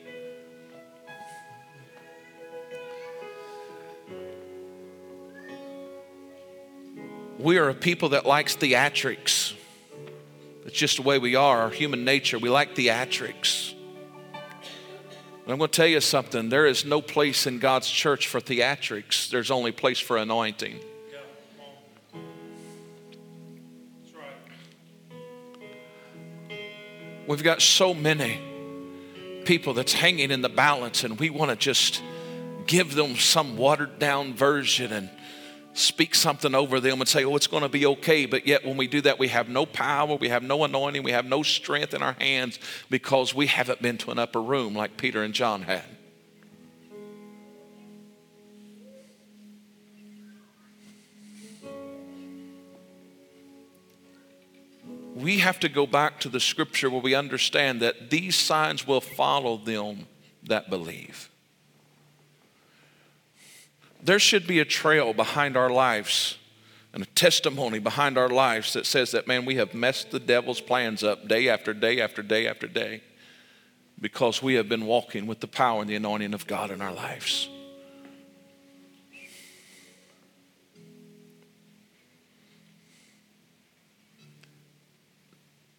We 7.39 7.57
are 7.57 7.71
a 7.71 7.75
people 7.75 8.11
that 8.11 8.27
likes 8.27 8.55
theatrics. 8.57 9.55
It's 10.67 10.77
just 10.77 10.97
the 10.97 11.03
way 11.03 11.19
we 11.19 11.35
are, 11.35 11.63
our 11.63 11.71
human 11.71 12.05
nature. 12.05 12.39
We 12.39 12.51
like 12.51 12.75
theatrics. 12.75 13.73
I'm 15.47 15.57
going 15.57 15.61
to 15.61 15.69
tell 15.69 15.87
you 15.87 16.03
something. 16.03 16.51
There 16.51 16.67
is 16.67 16.85
no 16.85 17.01
place 17.01 17.47
in 17.47 17.59
God's 17.59 17.89
church 17.89 18.29
for 18.29 18.39
theatrics. 18.39 19.31
There's 19.31 19.51
only 19.51 19.73
place 19.73 19.99
for 19.99 20.19
anointing. 20.19 20.79
We've 27.27 27.43
got 27.43 27.63
so 27.63 27.95
many 27.95 28.41
people 29.45 29.75
that's 29.75 29.93
hanging 29.93 30.31
in 30.31 30.43
the 30.43 30.49
balance, 30.49 31.05
and 31.05 31.19
we 31.19 31.31
want 31.31 31.51
to 31.51 31.57
just 31.57 32.03
give 32.67 32.95
them 32.95 33.17
some 33.17 33.57
watered 33.57 33.99
down 33.99 34.35
version 34.35 34.93
and 34.93 35.11
speak 35.75 36.15
something 36.15 36.55
over 36.55 36.81
them 36.81 37.01
and 37.01 37.09
say, 37.09 37.25
oh, 37.25 37.35
it's 37.37 37.47
going 37.47 37.63
to 37.63 37.69
be 37.69 37.85
okay. 37.85 38.27
But 38.27 38.47
yet, 38.47 38.65
when 38.65 38.77
we 38.77 38.87
do 38.87 39.01
that, 39.03 39.19
we 39.19 39.29
have 39.29 39.49
no 39.49 39.67
power, 39.67 40.17
we 40.17 40.29
have 40.29 40.43
no 40.43 40.65
anointing, 40.65 41.03
we 41.03 41.11
have 41.11 41.27
no 41.27 41.43
strength 41.43 41.95
in 41.95 42.03
our 42.03 42.15
hands 42.15 42.59
because 42.91 43.35
we 43.35 43.47
haven't 43.47 43.83
been 43.83 43.99
to 43.99 44.11
an 44.11 44.19
upper 44.19 44.41
room 44.41 44.75
like 44.75 44.97
Peter 44.97 45.23
and 45.23 45.35
John 45.35 45.63
had. 45.63 45.85
We 55.15 55.39
have 55.39 55.61
to 55.61 55.69
go 55.69 55.87
back 55.87 56.21
to 56.21 56.29
the 56.29 56.41
scripture 56.41 56.91
where 56.91 57.01
we 57.01 57.15
understand 57.15 57.81
that 57.81 58.11
these 58.11 58.37
signs 58.37 58.87
will 58.87 59.01
follow 59.01 59.57
them 59.57 60.07
that 60.43 60.69
believe. 60.69 61.31
There 64.03 64.19
should 64.19 64.47
be 64.47 64.61
a 64.61 64.65
trail 64.65 65.15
behind 65.15 65.57
our 65.57 65.71
lives 65.71 66.37
and 66.93 67.03
a 67.03 67.07
testimony 67.07 67.79
behind 67.79 68.19
our 68.19 68.29
lives 68.29 68.73
that 68.75 68.87
says 68.87 69.13
that, 69.13 69.27
man, 69.27 69.45
we 69.45 69.57
have 69.57 69.73
messed 69.73 70.11
the 70.11 70.21
devil's 70.21 70.61
plans 70.61 71.03
up 71.03 71.27
day 71.27 71.49
after 71.49 71.73
day 71.73 72.01
after 72.01 72.23
day 72.23 72.47
after 72.47 72.67
day 72.67 73.03
because 74.01 74.43
we 74.43 74.55
have 74.55 74.69
been 74.69 74.85
walking 74.85 75.27
with 75.27 75.41
the 75.41 75.47
power 75.47 75.81
and 75.81 75.89
the 75.89 75.95
anointing 75.95 76.35
of 76.35 76.47
God 76.47 76.71
in 76.71 76.81
our 76.81 76.93
lives. 76.93 77.49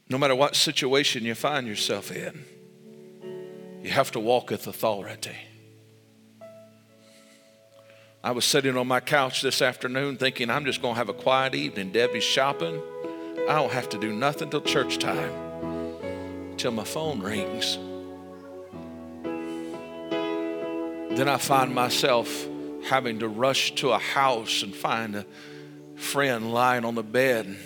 No 0.07 0.19
matter 0.19 0.35
what 0.35 0.55
situation 0.55 1.25
you 1.25 1.33
find 1.33 1.65
yourself 1.65 2.11
in, 2.11 2.45
you 3.81 3.89
have 3.89 4.11
to 4.11 4.19
walk 4.19 4.51
with 4.51 4.67
authority. 4.67 5.35
I 8.23 8.31
was 8.31 8.45
sitting 8.45 8.77
on 8.77 8.87
my 8.87 8.99
couch 8.99 9.41
this 9.41 9.61
afternoon 9.61 10.17
thinking 10.17 10.49
I'm 10.49 10.65
just 10.65 10.81
going 10.81 10.93
to 10.93 10.97
have 10.97 11.09
a 11.09 11.13
quiet 11.13 11.55
evening. 11.55 11.91
Debbie's 11.91 12.23
shopping. 12.23 12.81
I 13.47 13.55
don't 13.55 13.71
have 13.71 13.89
to 13.89 13.99
do 13.99 14.13
nothing 14.13 14.49
till 14.49 14.61
church 14.61 14.99
time, 14.99 16.55
till 16.57 16.71
my 16.71 16.83
phone 16.83 17.21
rings. 17.21 17.77
Then 21.17 21.29
I 21.29 21.37
find 21.37 21.73
myself 21.73 22.47
having 22.87 23.19
to 23.19 23.27
rush 23.27 23.73
to 23.75 23.91
a 23.91 23.99
house 23.99 24.61
and 24.61 24.75
find 24.75 25.15
a 25.15 25.25
friend 25.95 26.53
lying 26.53 26.85
on 26.85 26.93
the 26.95 27.03
bed 27.03 27.57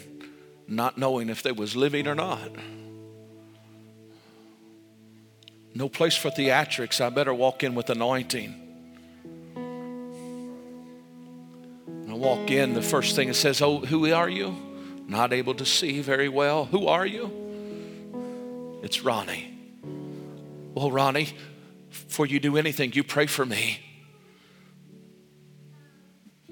not 0.70 0.98
knowing 0.98 1.30
if 1.30 1.44
they 1.44 1.52
was 1.52 1.76
living 1.76 2.08
or 2.08 2.16
not. 2.16 2.52
No 5.74 5.90
place 5.90 6.16
for 6.16 6.30
theatrics. 6.30 7.00
I 7.00 7.10
better 7.10 7.34
walk 7.34 7.64
in 7.64 7.76
with 7.76 7.90
anointing. 7.90 8.56
I 12.10 12.14
walk 12.14 12.50
in, 12.50 12.74
the 12.74 12.82
first 12.82 13.16
thing 13.16 13.30
it 13.30 13.36
says, 13.36 13.62
Oh, 13.62 13.80
who 13.80 14.12
are 14.12 14.30
you? 14.30 14.56
Not 15.08 15.32
able 15.32 15.56
to 15.56 15.66
see 15.66 16.02
very 16.02 16.30
well. 16.30 16.66
Who 16.66 16.88
are 16.88 17.06
you? 17.06 18.80
It's 18.84 19.04
Ronnie. 19.04 19.58
Well, 20.74 20.92
Ronnie, 20.92 21.30
before 21.90 22.26
you 22.26 22.40
do 22.40 22.58
anything, 22.58 22.94
you 22.94 23.04
pray 23.04 23.26
for 23.26 23.46
me. 23.46 23.80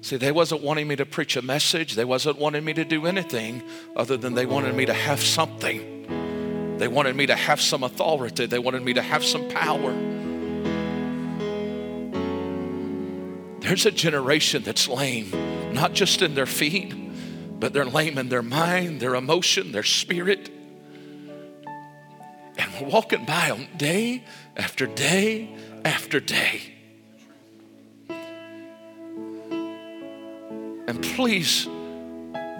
See, 0.00 0.16
they 0.16 0.30
wasn't 0.30 0.62
wanting 0.62 0.86
me 0.86 0.96
to 0.96 1.06
preach 1.06 1.36
a 1.36 1.42
message. 1.42 1.94
They 1.94 2.04
wasn't 2.04 2.38
wanting 2.38 2.64
me 2.64 2.72
to 2.74 2.84
do 2.84 3.06
anything 3.06 3.62
other 3.96 4.16
than 4.16 4.34
they 4.34 4.46
wanted 4.46 4.74
me 4.74 4.86
to 4.86 4.94
have 4.94 5.20
something. 5.20 6.76
They 6.78 6.86
wanted 6.86 7.16
me 7.16 7.26
to 7.26 7.34
have 7.34 7.60
some 7.60 7.82
authority. 7.82 8.46
They 8.46 8.60
wanted 8.60 8.84
me 8.84 8.94
to 8.94 9.02
have 9.02 9.24
some 9.24 9.48
power. 9.48 9.92
There's 13.60 13.86
a 13.86 13.90
generation 13.90 14.62
that's 14.62 14.86
lame, 14.86 15.74
not 15.74 15.92
just 15.92 16.22
in 16.22 16.34
their 16.34 16.46
feet, 16.46 16.94
but 17.58 17.72
they're 17.72 17.84
lame 17.84 18.16
in 18.18 18.28
their 18.28 18.42
mind, 18.42 19.00
their 19.00 19.16
emotion, 19.16 19.72
their 19.72 19.82
spirit. 19.82 20.48
And 22.56 22.72
we're 22.80 22.88
walking 22.88 23.24
by 23.24 23.48
them 23.48 23.66
day 23.76 24.24
after 24.56 24.86
day 24.86 25.54
after 25.84 26.20
day. 26.20 26.77
And 30.88 31.02
please 31.02 31.68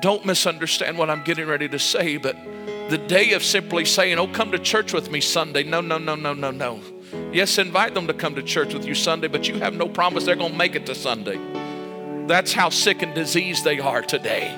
don't 0.01 0.27
misunderstand 0.27 0.99
what 0.99 1.09
I'm 1.09 1.25
getting 1.25 1.49
ready 1.49 1.67
to 1.71 1.79
say, 1.79 2.19
but 2.19 2.37
the 2.91 2.99
day 2.99 3.33
of 3.33 3.43
simply 3.43 3.87
saying, 3.87 4.19
Oh, 4.19 4.29
come 4.29 4.53
to 4.53 4.59
church 4.59 4.93
with 4.93 5.11
me 5.11 5.23
Sunday. 5.23 5.63
No, 5.63 5.81
no, 5.81 5.97
no, 5.97 6.15
no, 6.15 6.35
no, 6.35 6.51
no. 6.51 6.79
Yes, 7.33 7.57
invite 7.57 7.95
them 7.95 8.07
to 8.07 8.13
come 8.13 8.35
to 8.35 8.43
church 8.43 8.75
with 8.75 8.85
you 8.85 8.95
Sunday, 8.95 9.29
but 9.29 9.49
you 9.49 9.55
have 9.55 9.73
no 9.73 9.89
promise 9.89 10.27
they're 10.27 10.37
going 10.37 10.53
to 10.53 10.59
make 10.59 10.75
it 10.75 10.85
to 10.87 10.95
Sunday. 10.95 11.41
That's 12.27 12.53
how 12.53 12.69
sick 12.69 13.01
and 13.01 13.15
diseased 13.15 13.65
they 13.65 13.81
are 13.81 14.03
today. 14.03 14.55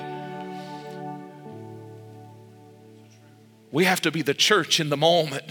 We 3.71 3.85
have 3.85 4.01
to 4.01 4.11
be 4.11 4.21
the 4.21 4.33
church 4.33 4.81
in 4.81 4.89
the 4.89 4.97
moment 4.97 5.45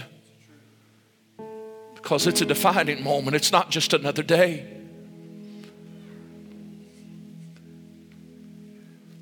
because 1.95 2.27
it's 2.27 2.41
a 2.41 2.45
defining 2.45 3.03
moment. 3.03 3.35
It's 3.35 3.51
not 3.51 3.71
just 3.71 3.93
another 3.93 4.21
day. 4.21 4.80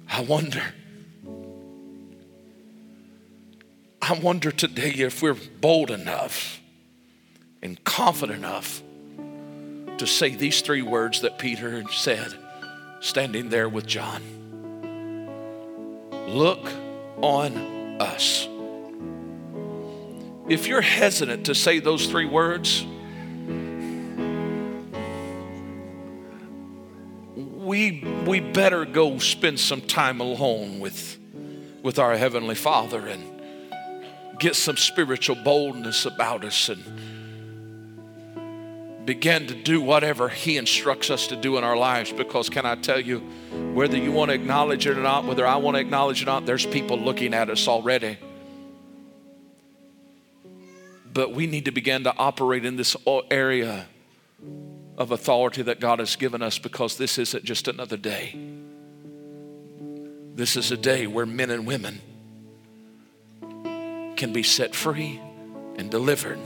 I 0.10 0.22
wonder. 0.22 0.64
I 4.02 4.14
wonder 4.14 4.52
today 4.52 4.92
if 4.98 5.22
we're 5.22 5.38
bold 5.62 5.92
enough 5.92 6.60
and 7.62 7.82
confident 7.84 8.40
enough 8.40 8.82
to 9.98 10.08
say 10.08 10.30
these 10.36 10.62
three 10.62 10.82
words 10.82 11.22
that 11.22 11.38
Peter 11.38 11.84
said 11.92 12.34
standing 13.02 13.50
there 13.50 13.70
with 13.70 13.86
John 13.86 14.22
Look 16.28 16.72
on 17.22 18.00
us. 18.00 18.48
If 20.48 20.68
you're 20.68 20.82
hesitant 20.82 21.46
to 21.48 21.56
say 21.56 21.80
those 21.80 22.06
three 22.06 22.26
words, 22.26 22.86
we, 27.70 28.04
we 28.26 28.40
better 28.40 28.84
go 28.84 29.20
spend 29.20 29.60
some 29.60 29.80
time 29.80 30.20
alone 30.22 30.80
with, 30.80 31.20
with 31.84 32.00
our 32.00 32.18
Heavenly 32.18 32.56
Father 32.56 33.06
and 33.06 33.24
get 34.40 34.56
some 34.56 34.76
spiritual 34.76 35.36
boldness 35.36 36.08
about 36.08 36.44
us 36.44 36.70
and 36.70 36.84
begin 39.06 39.46
to 39.46 39.54
do 39.54 39.82
whatever 39.82 40.30
He 40.30 40.58
instructs 40.58 41.12
us 41.12 41.28
to 41.28 41.36
do 41.36 41.60
in 41.60 41.64
our 41.64 41.78
lives. 41.78 42.12
Because, 42.12 42.50
can 42.50 42.66
I 42.66 42.74
tell 42.74 43.00
you, 43.00 43.20
whether 43.76 43.98
you 43.98 44.12
want 44.12 44.30
to 44.30 44.36
acknowledge 44.36 44.88
it 44.88 44.98
or 44.98 45.04
not, 45.04 45.26
whether 45.26 45.46
I 45.46 45.58
want 45.58 45.76
to 45.76 45.82
acknowledge 45.82 46.24
it 46.24 46.28
or 46.28 46.32
not, 46.32 46.48
there's 46.48 46.66
people 46.66 46.98
looking 46.98 47.36
at 47.36 47.52
us 47.52 47.68
already. 47.68 48.18
But 51.14 51.34
we 51.34 51.46
need 51.46 51.66
to 51.66 51.72
begin 51.72 52.04
to 52.06 52.18
operate 52.18 52.66
in 52.66 52.78
this 52.78 52.98
area 53.30 53.86
of 55.00 55.12
authority 55.12 55.62
that 55.64 55.80
God 55.80 56.00
has 56.00 56.18
given 56.18 56.42
us 56.44 56.60
because 56.60 56.98
this 56.98 57.18
isn't 57.18 57.46
just 57.46 57.70
another 57.70 57.96
day. 57.96 58.38
This 60.36 60.58
is 60.58 60.72
a 60.72 60.78
day 60.78 61.08
where 61.08 61.26
men 61.26 61.50
and 61.50 61.66
women 61.66 62.02
can 64.18 64.34
be 64.34 64.44
set 64.44 64.76
free 64.76 65.22
and 65.78 65.90
delivered. 65.90 66.38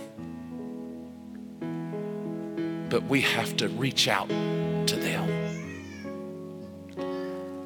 But 2.90 3.04
we 3.06 3.22
have 3.22 3.58
to 3.58 3.70
reach 3.70 4.08
out 4.08 4.30
to 4.30 4.96
them. 4.96 5.30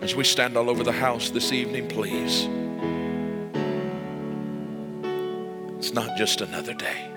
As 0.01 0.15
we 0.15 0.23
stand 0.23 0.55
all 0.55 0.69
over 0.69 0.83
the 0.83 0.93
house 0.93 1.29
this 1.31 1.51
evening, 1.51 1.89
please. 1.89 2.47
It's 5.77 5.91
not 5.91 6.17
just 6.17 6.39
another 6.39 6.73
day. 6.73 7.16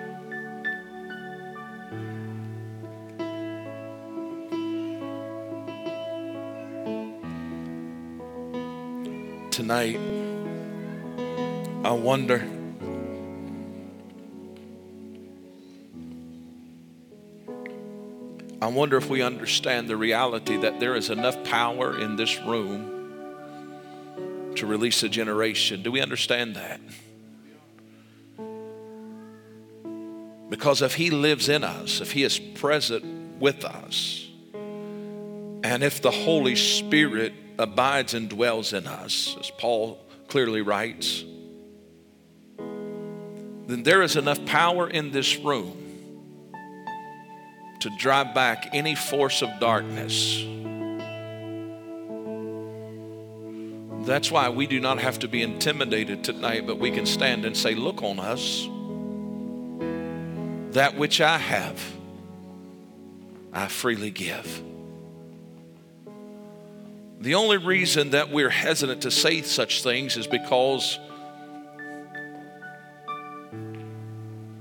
Tonight, 9.70 10.00
I 11.84 11.92
wonder. 11.92 12.44
I 18.60 18.66
wonder 18.66 18.96
if 18.96 19.08
we 19.08 19.22
understand 19.22 19.88
the 19.88 19.96
reality 19.96 20.56
that 20.56 20.80
there 20.80 20.96
is 20.96 21.08
enough 21.08 21.44
power 21.44 21.96
in 21.96 22.16
this 22.16 22.40
room 22.40 22.96
to 24.56 24.66
release 24.66 25.04
a 25.04 25.08
generation. 25.08 25.84
Do 25.84 25.92
we 25.92 26.00
understand 26.00 26.56
that? 26.56 26.80
Because 30.48 30.82
if 30.82 30.96
He 30.96 31.10
lives 31.10 31.48
in 31.48 31.62
us, 31.62 32.00
if 32.00 32.10
He 32.10 32.24
is 32.24 32.40
present 32.40 33.04
with 33.38 33.64
us, 33.64 34.28
and 35.62 35.84
if 35.84 36.02
the 36.02 36.10
Holy 36.10 36.56
Spirit 36.56 37.49
abides 37.60 38.14
and 38.14 38.28
dwells 38.28 38.72
in 38.72 38.86
us, 38.86 39.36
as 39.38 39.50
Paul 39.58 39.98
clearly 40.28 40.62
writes, 40.62 41.24
then 42.58 43.82
there 43.84 44.02
is 44.02 44.16
enough 44.16 44.44
power 44.46 44.88
in 44.88 45.12
this 45.12 45.36
room 45.36 45.76
to 47.80 47.90
drive 47.98 48.34
back 48.34 48.70
any 48.72 48.94
force 48.94 49.42
of 49.42 49.48
darkness. 49.60 50.44
That's 54.06 54.30
why 54.30 54.48
we 54.48 54.66
do 54.66 54.80
not 54.80 54.98
have 54.98 55.18
to 55.20 55.28
be 55.28 55.42
intimidated 55.42 56.24
tonight, 56.24 56.66
but 56.66 56.78
we 56.78 56.90
can 56.90 57.06
stand 57.06 57.44
and 57.44 57.56
say, 57.56 57.74
Look 57.74 58.02
on 58.02 58.18
us. 58.18 58.66
That 60.74 60.96
which 60.96 61.20
I 61.20 61.38
have, 61.38 61.80
I 63.52 63.68
freely 63.68 64.10
give. 64.10 64.69
The 67.20 67.34
only 67.34 67.58
reason 67.58 68.10
that 68.10 68.30
we're 68.30 68.48
hesitant 68.48 69.02
to 69.02 69.10
say 69.10 69.42
such 69.42 69.82
things 69.82 70.16
is 70.16 70.26
because 70.26 70.98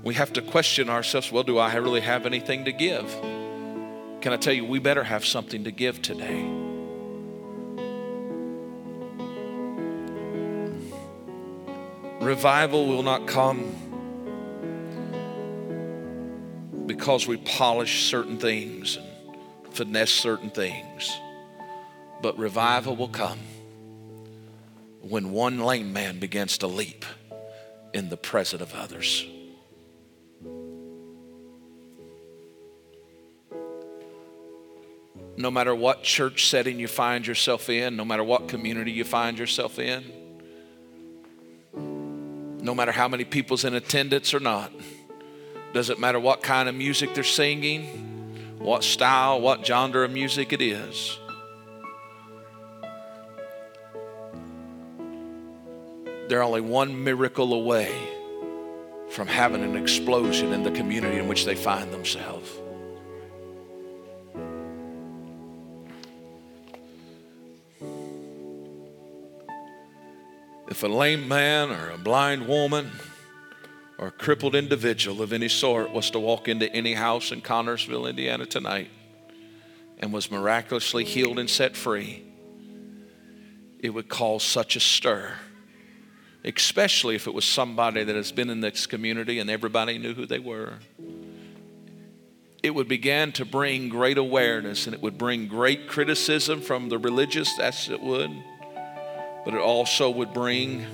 we 0.02 0.12
have 0.12 0.34
to 0.34 0.42
question 0.42 0.90
ourselves 0.90 1.32
well, 1.32 1.42
do 1.42 1.56
I 1.56 1.74
really 1.76 2.02
have 2.02 2.26
anything 2.26 2.66
to 2.66 2.72
give? 2.72 3.10
Can 4.20 4.34
I 4.34 4.36
tell 4.36 4.52
you, 4.52 4.66
we 4.66 4.78
better 4.78 5.02
have 5.02 5.24
something 5.24 5.64
to 5.64 5.70
give 5.70 6.02
today. 6.02 6.42
Revival 12.20 12.86
will 12.86 13.02
not 13.02 13.26
come 13.26 13.74
because 16.86 17.26
we 17.26 17.38
polish 17.38 18.04
certain 18.04 18.36
things 18.36 18.98
and 18.98 19.74
finesse 19.74 20.12
certain 20.12 20.50
things. 20.50 21.10
But 22.22 22.38
revival 22.38 22.96
will 22.96 23.08
come 23.08 23.38
when 25.00 25.32
one 25.32 25.58
lame 25.58 25.92
man 25.92 26.18
begins 26.18 26.58
to 26.58 26.66
leap 26.66 27.04
in 27.94 28.08
the 28.08 28.16
presence 28.16 28.62
of 28.62 28.74
others. 28.74 29.26
No 35.36 35.50
matter 35.50 35.74
what 35.74 36.02
church 36.02 36.48
setting 36.48 36.78
you 36.78 36.86
find 36.86 37.26
yourself 37.26 37.70
in, 37.70 37.96
no 37.96 38.04
matter 38.04 38.22
what 38.22 38.48
community 38.48 38.92
you 38.92 39.04
find 39.04 39.38
yourself 39.38 39.78
in, 39.78 40.04
no 42.62 42.74
matter 42.74 42.92
how 42.92 43.08
many 43.08 43.24
people's 43.24 43.64
in 43.64 43.74
attendance 43.74 44.34
or 44.34 44.40
not, 44.40 44.70
doesn't 45.72 45.98
matter 45.98 46.20
what 46.20 46.42
kind 46.42 46.68
of 46.68 46.74
music 46.74 47.14
they're 47.14 47.24
singing, 47.24 47.86
what 48.58 48.84
style, 48.84 49.40
what 49.40 49.64
genre 49.64 50.04
of 50.04 50.10
music 50.10 50.52
it 50.52 50.60
is. 50.60 51.18
They're 56.30 56.44
only 56.44 56.60
one 56.60 57.02
miracle 57.02 57.52
away 57.52 57.92
from 59.10 59.26
having 59.26 59.64
an 59.64 59.74
explosion 59.76 60.52
in 60.52 60.62
the 60.62 60.70
community 60.70 61.18
in 61.18 61.26
which 61.26 61.44
they 61.44 61.56
find 61.56 61.92
themselves. 61.92 62.48
If 70.68 70.84
a 70.84 70.86
lame 70.86 71.26
man 71.26 71.72
or 71.72 71.90
a 71.90 71.98
blind 71.98 72.46
woman 72.46 72.92
or 73.98 74.06
a 74.06 74.12
crippled 74.12 74.54
individual 74.54 75.22
of 75.22 75.32
any 75.32 75.48
sort 75.48 75.90
was 75.90 76.12
to 76.12 76.20
walk 76.20 76.46
into 76.46 76.72
any 76.72 76.94
house 76.94 77.32
in 77.32 77.40
Connersville, 77.40 78.08
Indiana 78.08 78.46
tonight 78.46 78.88
and 79.98 80.12
was 80.12 80.30
miraculously 80.30 81.02
healed 81.02 81.40
and 81.40 81.50
set 81.50 81.76
free, 81.76 82.22
it 83.80 83.90
would 83.90 84.08
cause 84.08 84.44
such 84.44 84.76
a 84.76 84.80
stir, 84.80 85.34
especially 86.44 87.14
if 87.14 87.26
it 87.26 87.34
was 87.34 87.44
somebody 87.44 88.04
that 88.04 88.16
has 88.16 88.32
been 88.32 88.50
in 88.50 88.60
this 88.60 88.86
community 88.86 89.38
and 89.38 89.50
everybody 89.50 89.98
knew 89.98 90.14
who 90.14 90.26
they 90.26 90.38
were. 90.38 90.74
It 92.62 92.74
would 92.74 92.88
begin 92.88 93.32
to 93.32 93.44
bring 93.44 93.88
great 93.88 94.18
awareness 94.18 94.86
and 94.86 94.94
it 94.94 95.02
would 95.02 95.16
bring 95.16 95.46
great 95.46 95.88
criticism 95.88 96.60
from 96.60 96.88
the 96.88 96.98
religious, 96.98 97.58
as 97.58 97.88
it 97.88 98.00
would, 98.00 98.30
but 99.44 99.54
it 99.54 99.60
also 99.60 100.10
would 100.10 100.32
bring 100.32 100.86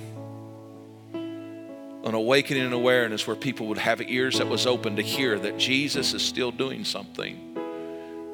an 1.13 2.13
awakening 2.13 2.63
and 2.63 2.73
awareness 2.73 3.27
where 3.27 3.35
people 3.35 3.67
would 3.67 3.77
have 3.77 4.01
ears 4.01 4.37
that 4.37 4.47
was 4.47 4.65
open 4.65 4.95
to 4.95 5.01
hear 5.01 5.37
that 5.37 5.57
Jesus 5.57 6.13
is 6.13 6.21
still 6.21 6.51
doing 6.51 6.85
something 6.85 7.57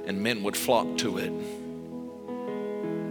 and 0.06 0.22
men 0.22 0.44
would 0.44 0.56
flock 0.56 0.98
to 0.98 1.18
it. 1.18 1.32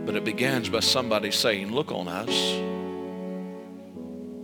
But 0.07 0.14
it 0.14 0.24
begins 0.24 0.68
by 0.68 0.80
somebody 0.80 1.30
saying, 1.30 1.72
Look 1.72 1.90
on 1.90 2.07
us. 2.07 2.72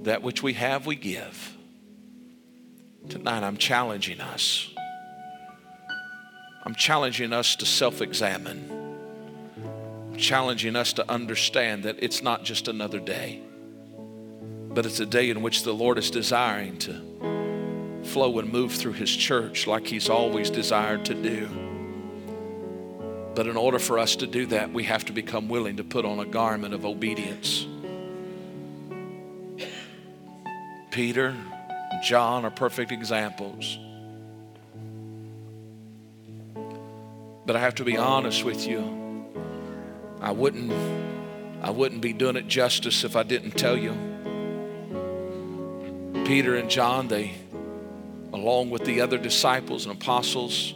That 0.08 0.22
which 0.22 0.42
we 0.42 0.54
have, 0.54 0.86
we 0.86 0.96
give. 0.96 1.54
Tonight, 3.10 3.42
I'm 3.42 3.58
challenging 3.58 4.22
us. 4.22 4.70
I'm 6.64 6.74
challenging 6.74 7.34
us 7.34 7.56
to 7.56 7.66
self 7.66 8.00
examine. 8.00 10.16
Challenging 10.16 10.76
us 10.76 10.94
to 10.94 11.10
understand 11.10 11.82
that 11.82 11.96
it's 11.98 12.22
not 12.22 12.42
just 12.42 12.68
another 12.68 13.00
day, 13.00 13.42
but 14.70 14.86
it's 14.86 14.98
a 14.98 15.04
day 15.04 15.28
in 15.28 15.42
which 15.42 15.64
the 15.64 15.74
Lord 15.74 15.98
is 15.98 16.10
desiring 16.10 16.78
to 16.78 18.00
flow 18.04 18.38
and 18.38 18.50
move 18.50 18.72
through 18.72 18.94
His 18.94 19.14
church 19.14 19.66
like 19.66 19.86
He's 19.86 20.08
always 20.08 20.48
desired 20.48 21.04
to 21.04 21.14
do. 21.14 21.48
But 23.34 23.46
in 23.46 23.58
order 23.58 23.78
for 23.78 23.98
us 23.98 24.16
to 24.16 24.26
do 24.26 24.46
that, 24.46 24.72
we 24.72 24.84
have 24.84 25.04
to 25.04 25.12
become 25.12 25.50
willing 25.50 25.76
to 25.76 25.84
put 25.84 26.06
on 26.06 26.18
a 26.18 26.24
garment 26.24 26.72
of 26.72 26.86
obedience. 26.86 27.66
Peter 30.90 31.28
and 31.28 32.02
John 32.02 32.44
are 32.44 32.50
perfect 32.50 32.92
examples. 32.92 33.78
But 37.46 37.56
I 37.56 37.60
have 37.60 37.76
to 37.76 37.84
be 37.84 37.96
honest 37.96 38.44
with 38.44 38.66
you. 38.66 39.26
I 40.20 40.32
wouldn't 40.32 40.72
I 41.62 41.70
wouldn't 41.70 42.00
be 42.00 42.12
doing 42.12 42.36
it 42.36 42.46
justice 42.46 43.04
if 43.04 43.16
I 43.16 43.22
didn't 43.22 43.52
tell 43.52 43.76
you. 43.76 43.92
Peter 46.24 46.56
and 46.56 46.70
John, 46.70 47.08
they 47.08 47.34
along 48.32 48.70
with 48.70 48.84
the 48.84 49.00
other 49.00 49.18
disciples 49.18 49.86
and 49.86 49.94
apostles, 49.94 50.74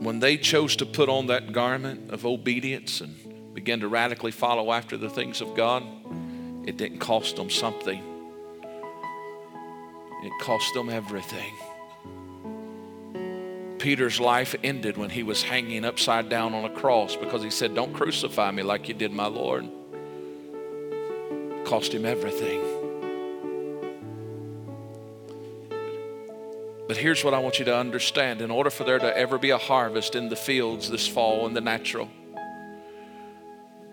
when 0.00 0.18
they 0.18 0.36
chose 0.36 0.76
to 0.76 0.86
put 0.86 1.08
on 1.08 1.26
that 1.28 1.52
garment 1.52 2.10
of 2.10 2.26
obedience 2.26 3.00
and 3.00 3.29
begin 3.54 3.80
to 3.80 3.88
radically 3.88 4.30
follow 4.30 4.72
after 4.72 4.96
the 4.96 5.10
things 5.10 5.40
of 5.40 5.54
God, 5.54 5.84
it 6.66 6.76
didn't 6.76 6.98
cost 6.98 7.36
them 7.36 7.50
something. 7.50 8.02
It 10.22 10.32
cost 10.40 10.74
them 10.74 10.90
everything. 10.90 11.52
Peter's 13.78 14.20
life 14.20 14.54
ended 14.62 14.98
when 14.98 15.08
he 15.08 15.22
was 15.22 15.42
hanging 15.42 15.86
upside 15.86 16.28
down 16.28 16.52
on 16.52 16.66
a 16.66 16.70
cross 16.70 17.16
because 17.16 17.42
he 17.42 17.48
said, 17.48 17.74
Don't 17.74 17.94
crucify 17.94 18.50
me 18.50 18.62
like 18.62 18.88
you 18.88 18.94
did 18.94 19.10
my 19.10 19.26
Lord. 19.26 19.64
It 19.64 21.64
cost 21.64 21.94
him 21.94 22.04
everything. 22.04 22.60
But 26.86 26.98
here's 26.98 27.24
what 27.24 27.32
I 27.32 27.38
want 27.38 27.58
you 27.58 27.64
to 27.66 27.76
understand 27.76 28.42
in 28.42 28.50
order 28.50 28.68
for 28.68 28.84
there 28.84 28.98
to 28.98 29.16
ever 29.16 29.38
be 29.38 29.50
a 29.50 29.58
harvest 29.58 30.14
in 30.14 30.28
the 30.28 30.36
fields 30.36 30.90
this 30.90 31.06
fall 31.06 31.46
in 31.46 31.54
the 31.54 31.60
natural, 31.60 32.10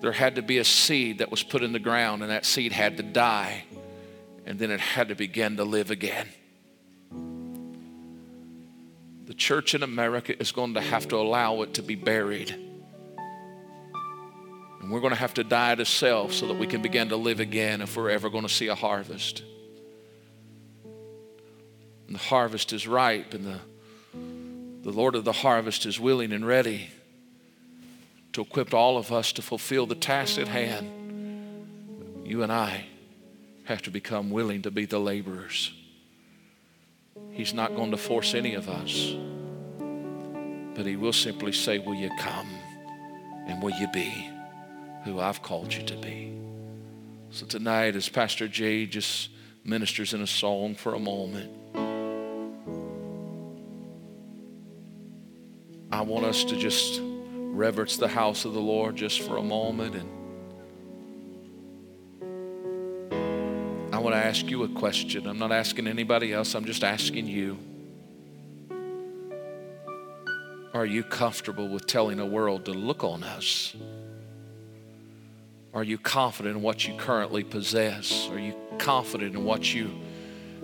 there 0.02 0.12
had 0.12 0.36
to 0.36 0.42
be 0.42 0.60
a 0.60 0.64
seed 0.64 1.20
that 1.20 1.32
was 1.32 1.44
put 1.44 1.64
in 1.64 1.72
the 1.74 1.80
ground, 1.80 2.22
and 2.22 2.32
that 2.32 2.46
seed 2.46 2.72
had 2.72 2.98
to 2.98 3.04
die, 3.04 3.64
and 4.46 4.60
then 4.60 4.70
it 4.70 4.80
had 4.80 5.10
to 5.10 5.16
begin 5.16 5.58
to 5.58 5.64
live 5.64 5.90
again. 5.90 6.28
The 9.26 9.34
church 9.34 9.74
in 9.74 9.84
America 9.84 10.40
is 10.40 10.52
going 10.52 10.76
to 10.76 10.82
have 10.82 11.08
to 11.10 11.18
allow 11.18 11.62
it 11.64 11.74
to 11.76 11.82
be 11.82 11.96
buried. 11.96 12.52
And 14.82 14.92
we're 14.92 15.02
going 15.02 15.14
to 15.14 15.20
have 15.20 15.34
to 15.34 15.44
die 15.44 15.76
to 15.76 15.84
self 15.84 16.32
so 16.32 16.48
that 16.48 16.58
we 16.58 16.68
can 16.68 16.82
begin 16.82 17.10
to 17.10 17.18
live 17.18 17.40
again 17.40 17.82
if 17.82 17.98
we're 17.98 18.12
ever 18.12 18.30
going 18.30 18.48
to 18.48 18.54
see 18.54 18.68
a 18.68 18.76
harvest. 18.76 19.44
And 22.06 22.16
the 22.16 22.20
harvest 22.20 22.72
is 22.72 22.88
ripe, 22.88 23.34
and 23.34 23.46
the, 23.46 23.60
the 24.84 24.92
Lord 24.92 25.16
of 25.16 25.26
the 25.26 25.34
harvest 25.34 25.86
is 25.86 26.00
willing 26.00 26.32
and 26.32 26.46
ready 26.46 26.90
to 28.38 28.44
equip 28.44 28.72
all 28.72 29.00
of 29.00 29.12
us 29.12 29.32
to 29.32 29.42
fulfill 29.42 29.88
the 29.88 29.96
task 29.96 30.38
at 30.38 30.48
hand. 30.48 30.88
You 32.24 32.44
and 32.44 32.52
I 32.52 32.86
have 33.64 33.82
to 33.82 33.90
become 33.90 34.30
willing 34.30 34.62
to 34.62 34.70
be 34.70 34.86
the 34.86 35.00
laborers. 35.00 35.74
He's 37.32 37.52
not 37.52 37.76
going 37.76 37.90
to 37.90 37.98
force 37.98 38.36
any 38.36 38.54
of 38.54 38.70
us, 38.70 39.16
but 40.76 40.86
He 40.86 40.96
will 40.96 41.14
simply 41.14 41.52
say, 41.52 41.80
Will 41.80 41.96
you 41.96 42.12
come 42.20 42.48
and 43.48 43.60
will 43.60 43.72
you 43.72 43.88
be 43.88 44.30
who 45.04 45.20
I've 45.20 45.42
called 45.42 45.74
you 45.74 45.82
to 45.88 45.96
be? 45.96 46.38
So 47.32 47.48
tonight, 47.48 47.96
as 47.96 48.08
Pastor 48.08 48.48
Jay 48.48 48.86
just 48.86 49.32
ministers 49.64 50.14
in 50.14 50.22
a 50.22 50.28
song 50.28 50.76
for 50.76 50.94
a 50.94 51.00
moment, 51.00 51.52
I 55.92 56.02
want 56.02 56.26
us 56.26 56.44
to 56.44 56.56
just 56.56 57.02
reverence 57.54 57.98
the 57.98 58.08
house 58.08 58.46
of 58.46 58.54
the 58.54 58.60
Lord 58.60 58.96
just 58.96 59.22
for 59.22 59.38
a 59.38 59.44
moment. 59.44 59.96
And 59.96 60.10
I 63.94 64.00
want 64.00 64.16
to 64.16 64.20
ask 64.20 64.46
you 64.46 64.64
a 64.64 64.70
question. 64.70 65.28
I'm 65.28 65.40
not 65.40 65.52
asking 65.52 65.88
anybody 65.88 66.34
else, 66.34 66.54
I'm 66.56 66.66
just 66.66 66.84
asking 66.84 67.28
you. 67.28 67.58
Are 70.74 70.86
you 70.86 71.04
comfortable 71.04 71.68
with 71.68 71.88
telling 71.88 72.20
a 72.20 72.26
world 72.26 72.66
to 72.66 72.72
look 72.72 73.04
on 73.04 73.24
us? 73.24 73.76
Are 75.74 75.84
you 75.84 75.98
confident 75.98 76.58
in 76.58 76.62
what 76.62 76.88
you 76.88 76.96
currently 76.98 77.44
possess? 77.44 78.30
Are 78.32 78.40
you 78.40 78.56
confident 78.78 79.36
in 79.36 79.44
what 79.44 79.74
you 79.74 79.90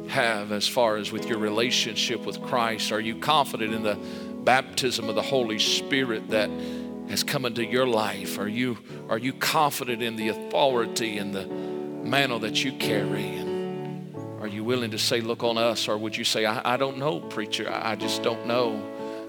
have 0.07 0.51
as 0.51 0.67
far 0.67 0.97
as 0.97 1.11
with 1.11 1.27
your 1.27 1.37
relationship 1.37 2.25
with 2.25 2.41
Christ? 2.41 2.91
Are 2.91 2.99
you 2.99 3.17
confident 3.19 3.73
in 3.73 3.83
the 3.83 3.97
baptism 4.43 5.09
of 5.09 5.15
the 5.15 5.21
Holy 5.21 5.59
Spirit 5.59 6.29
that 6.29 6.49
has 7.09 7.23
come 7.23 7.45
into 7.45 7.65
your 7.65 7.87
life? 7.87 8.39
Are 8.39 8.47
you, 8.47 8.77
are 9.09 9.17
you 9.17 9.33
confident 9.33 10.01
in 10.01 10.15
the 10.15 10.29
authority 10.29 11.17
and 11.17 11.33
the 11.33 11.45
mantle 11.45 12.39
that 12.39 12.63
you 12.63 12.73
carry? 12.73 13.23
And 13.23 14.15
are 14.41 14.47
you 14.47 14.63
willing 14.63 14.91
to 14.91 14.99
say, 14.99 15.21
Look 15.21 15.43
on 15.43 15.57
us? 15.57 15.87
Or 15.87 15.97
would 15.97 16.17
you 16.17 16.23
say, 16.23 16.45
I, 16.45 16.73
I 16.73 16.77
don't 16.77 16.97
know, 16.97 17.19
preacher, 17.19 17.69
I, 17.69 17.91
I 17.91 17.95
just 17.95 18.23
don't 18.23 18.45
know. 18.47 18.81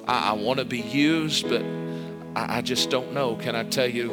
I, 0.07 0.31
I 0.31 0.33
want 0.33 0.59
to 0.59 0.65
be 0.65 0.81
used, 0.81 1.49
but 1.49 1.63
I, 2.37 2.59
I 2.59 2.63
just 2.63 2.91
don't 2.91 3.13
know. 3.13 3.37
Can 3.37 3.55
I 3.57 3.65
tell 3.65 3.89
you? 3.89 4.09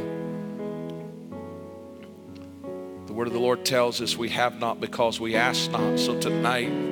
The 3.07 3.13
word 3.13 3.27
of 3.27 3.33
the 3.33 3.39
Lord 3.39 3.65
tells 3.65 3.99
us 4.01 4.15
we 4.15 4.29
have 4.29 4.59
not 4.59 4.79
because 4.79 5.19
we 5.19 5.35
ask 5.35 5.69
not. 5.71 5.99
So 5.99 6.17
tonight, 6.17 6.90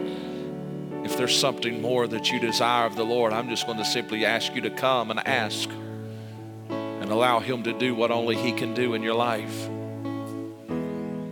there's 1.19 1.37
something 1.37 1.81
more 1.81 2.07
that 2.07 2.31
you 2.31 2.39
desire 2.39 2.85
of 2.85 2.95
the 2.95 3.03
Lord, 3.03 3.33
I'm 3.33 3.49
just 3.49 3.65
going 3.65 3.77
to 3.77 3.83
simply 3.83 4.25
ask 4.25 4.55
you 4.55 4.61
to 4.61 4.69
come 4.69 5.11
and 5.11 5.19
ask 5.27 5.69
and 6.69 7.11
allow 7.11 7.41
Him 7.41 7.61
to 7.63 7.77
do 7.77 7.93
what 7.93 8.09
only 8.09 8.37
He 8.37 8.53
can 8.53 8.73
do 8.73 8.93
in 8.93 9.03
your 9.03 9.15
life. 9.15 9.67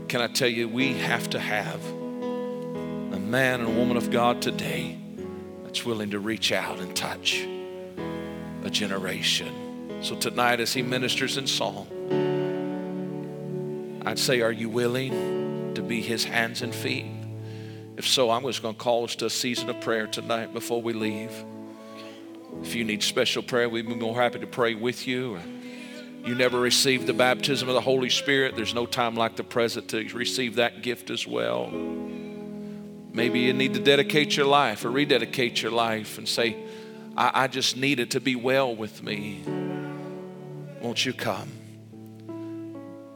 Can 0.09 0.19
I 0.19 0.27
tell 0.27 0.49
you, 0.49 0.67
we 0.67 0.95
have 0.95 1.29
to 1.29 1.39
have 1.39 1.81
a 1.85 3.17
man 3.17 3.61
and 3.61 3.77
woman 3.77 3.95
of 3.95 4.11
God 4.11 4.41
today 4.41 4.97
that's 5.63 5.85
willing 5.85 6.09
to 6.11 6.19
reach 6.19 6.51
out 6.51 6.79
and 6.79 6.93
touch 6.93 7.47
a 8.65 8.69
generation. 8.69 10.01
So 10.01 10.17
tonight, 10.17 10.59
as 10.59 10.73
He 10.73 10.81
ministers 10.81 11.37
in 11.37 11.47
song, 11.47 11.87
I'd 14.05 14.19
say, 14.19 14.41
Are 14.41 14.51
you 14.51 14.67
willing 14.67 15.73
to 15.75 15.81
be 15.81 16.01
His 16.01 16.25
hands 16.25 16.61
and 16.61 16.75
feet? 16.75 17.16
If 17.97 18.07
so, 18.07 18.29
I'm 18.29 18.43
just 18.43 18.61
going 18.61 18.75
to 18.75 18.79
call 18.79 19.05
us 19.05 19.15
to 19.15 19.25
a 19.25 19.29
season 19.29 19.71
of 19.71 19.81
prayer 19.81 20.05
tonight 20.05 20.53
before 20.53 20.79
we 20.79 20.93
leave. 20.93 21.31
If 22.61 22.75
you 22.75 22.83
need 22.83 23.01
special 23.01 23.41
prayer, 23.41 23.67
we'd 23.67 23.87
be 23.87 23.95
more 23.95 24.15
happy 24.15 24.37
to 24.37 24.45
pray 24.45 24.75
with 24.75 25.07
you. 25.07 25.39
You 26.23 26.35
never 26.35 26.59
received 26.59 27.07
the 27.07 27.13
baptism 27.13 27.67
of 27.67 27.73
the 27.73 27.81
Holy 27.81 28.11
Spirit, 28.11 28.55
there's 28.55 28.75
no 28.75 28.85
time 28.85 29.15
like 29.15 29.35
the 29.35 29.43
present 29.43 29.89
to 29.89 30.07
receive 30.09 30.55
that 30.55 30.83
gift 30.83 31.09
as 31.09 31.25
well. 31.25 31.71
Maybe 31.71 33.39
you 33.39 33.53
need 33.53 33.73
to 33.73 33.79
dedicate 33.79 34.37
your 34.37 34.45
life 34.45 34.85
or 34.85 34.91
rededicate 34.91 35.63
your 35.63 35.71
life 35.71 36.19
and 36.19 36.27
say, 36.27 36.55
I, 37.15 37.31
I 37.33 37.47
just 37.47 37.77
need 37.77 37.99
it 37.99 38.11
to 38.11 38.19
be 38.19 38.35
well 38.35 38.75
with 38.75 39.01
me. 39.01 39.41
Won't 40.81 41.03
you 41.03 41.13
come? 41.13 41.49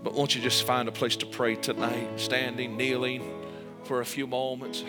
But 0.03 0.15
won't 0.15 0.33
you 0.33 0.41
just 0.41 0.63
find 0.63 0.89
a 0.89 0.91
place 0.91 1.17
to 1.17 1.27
pray 1.27 1.55
tonight, 1.55 2.19
standing, 2.19 2.77
kneeling 2.77 3.40
for 3.91 3.99
a 3.99 4.05
few 4.05 4.25
moments, 4.25 4.85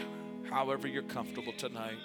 however 0.49 0.87
you're 0.87 1.03
comfortable 1.03 1.53
tonight. 1.55 1.99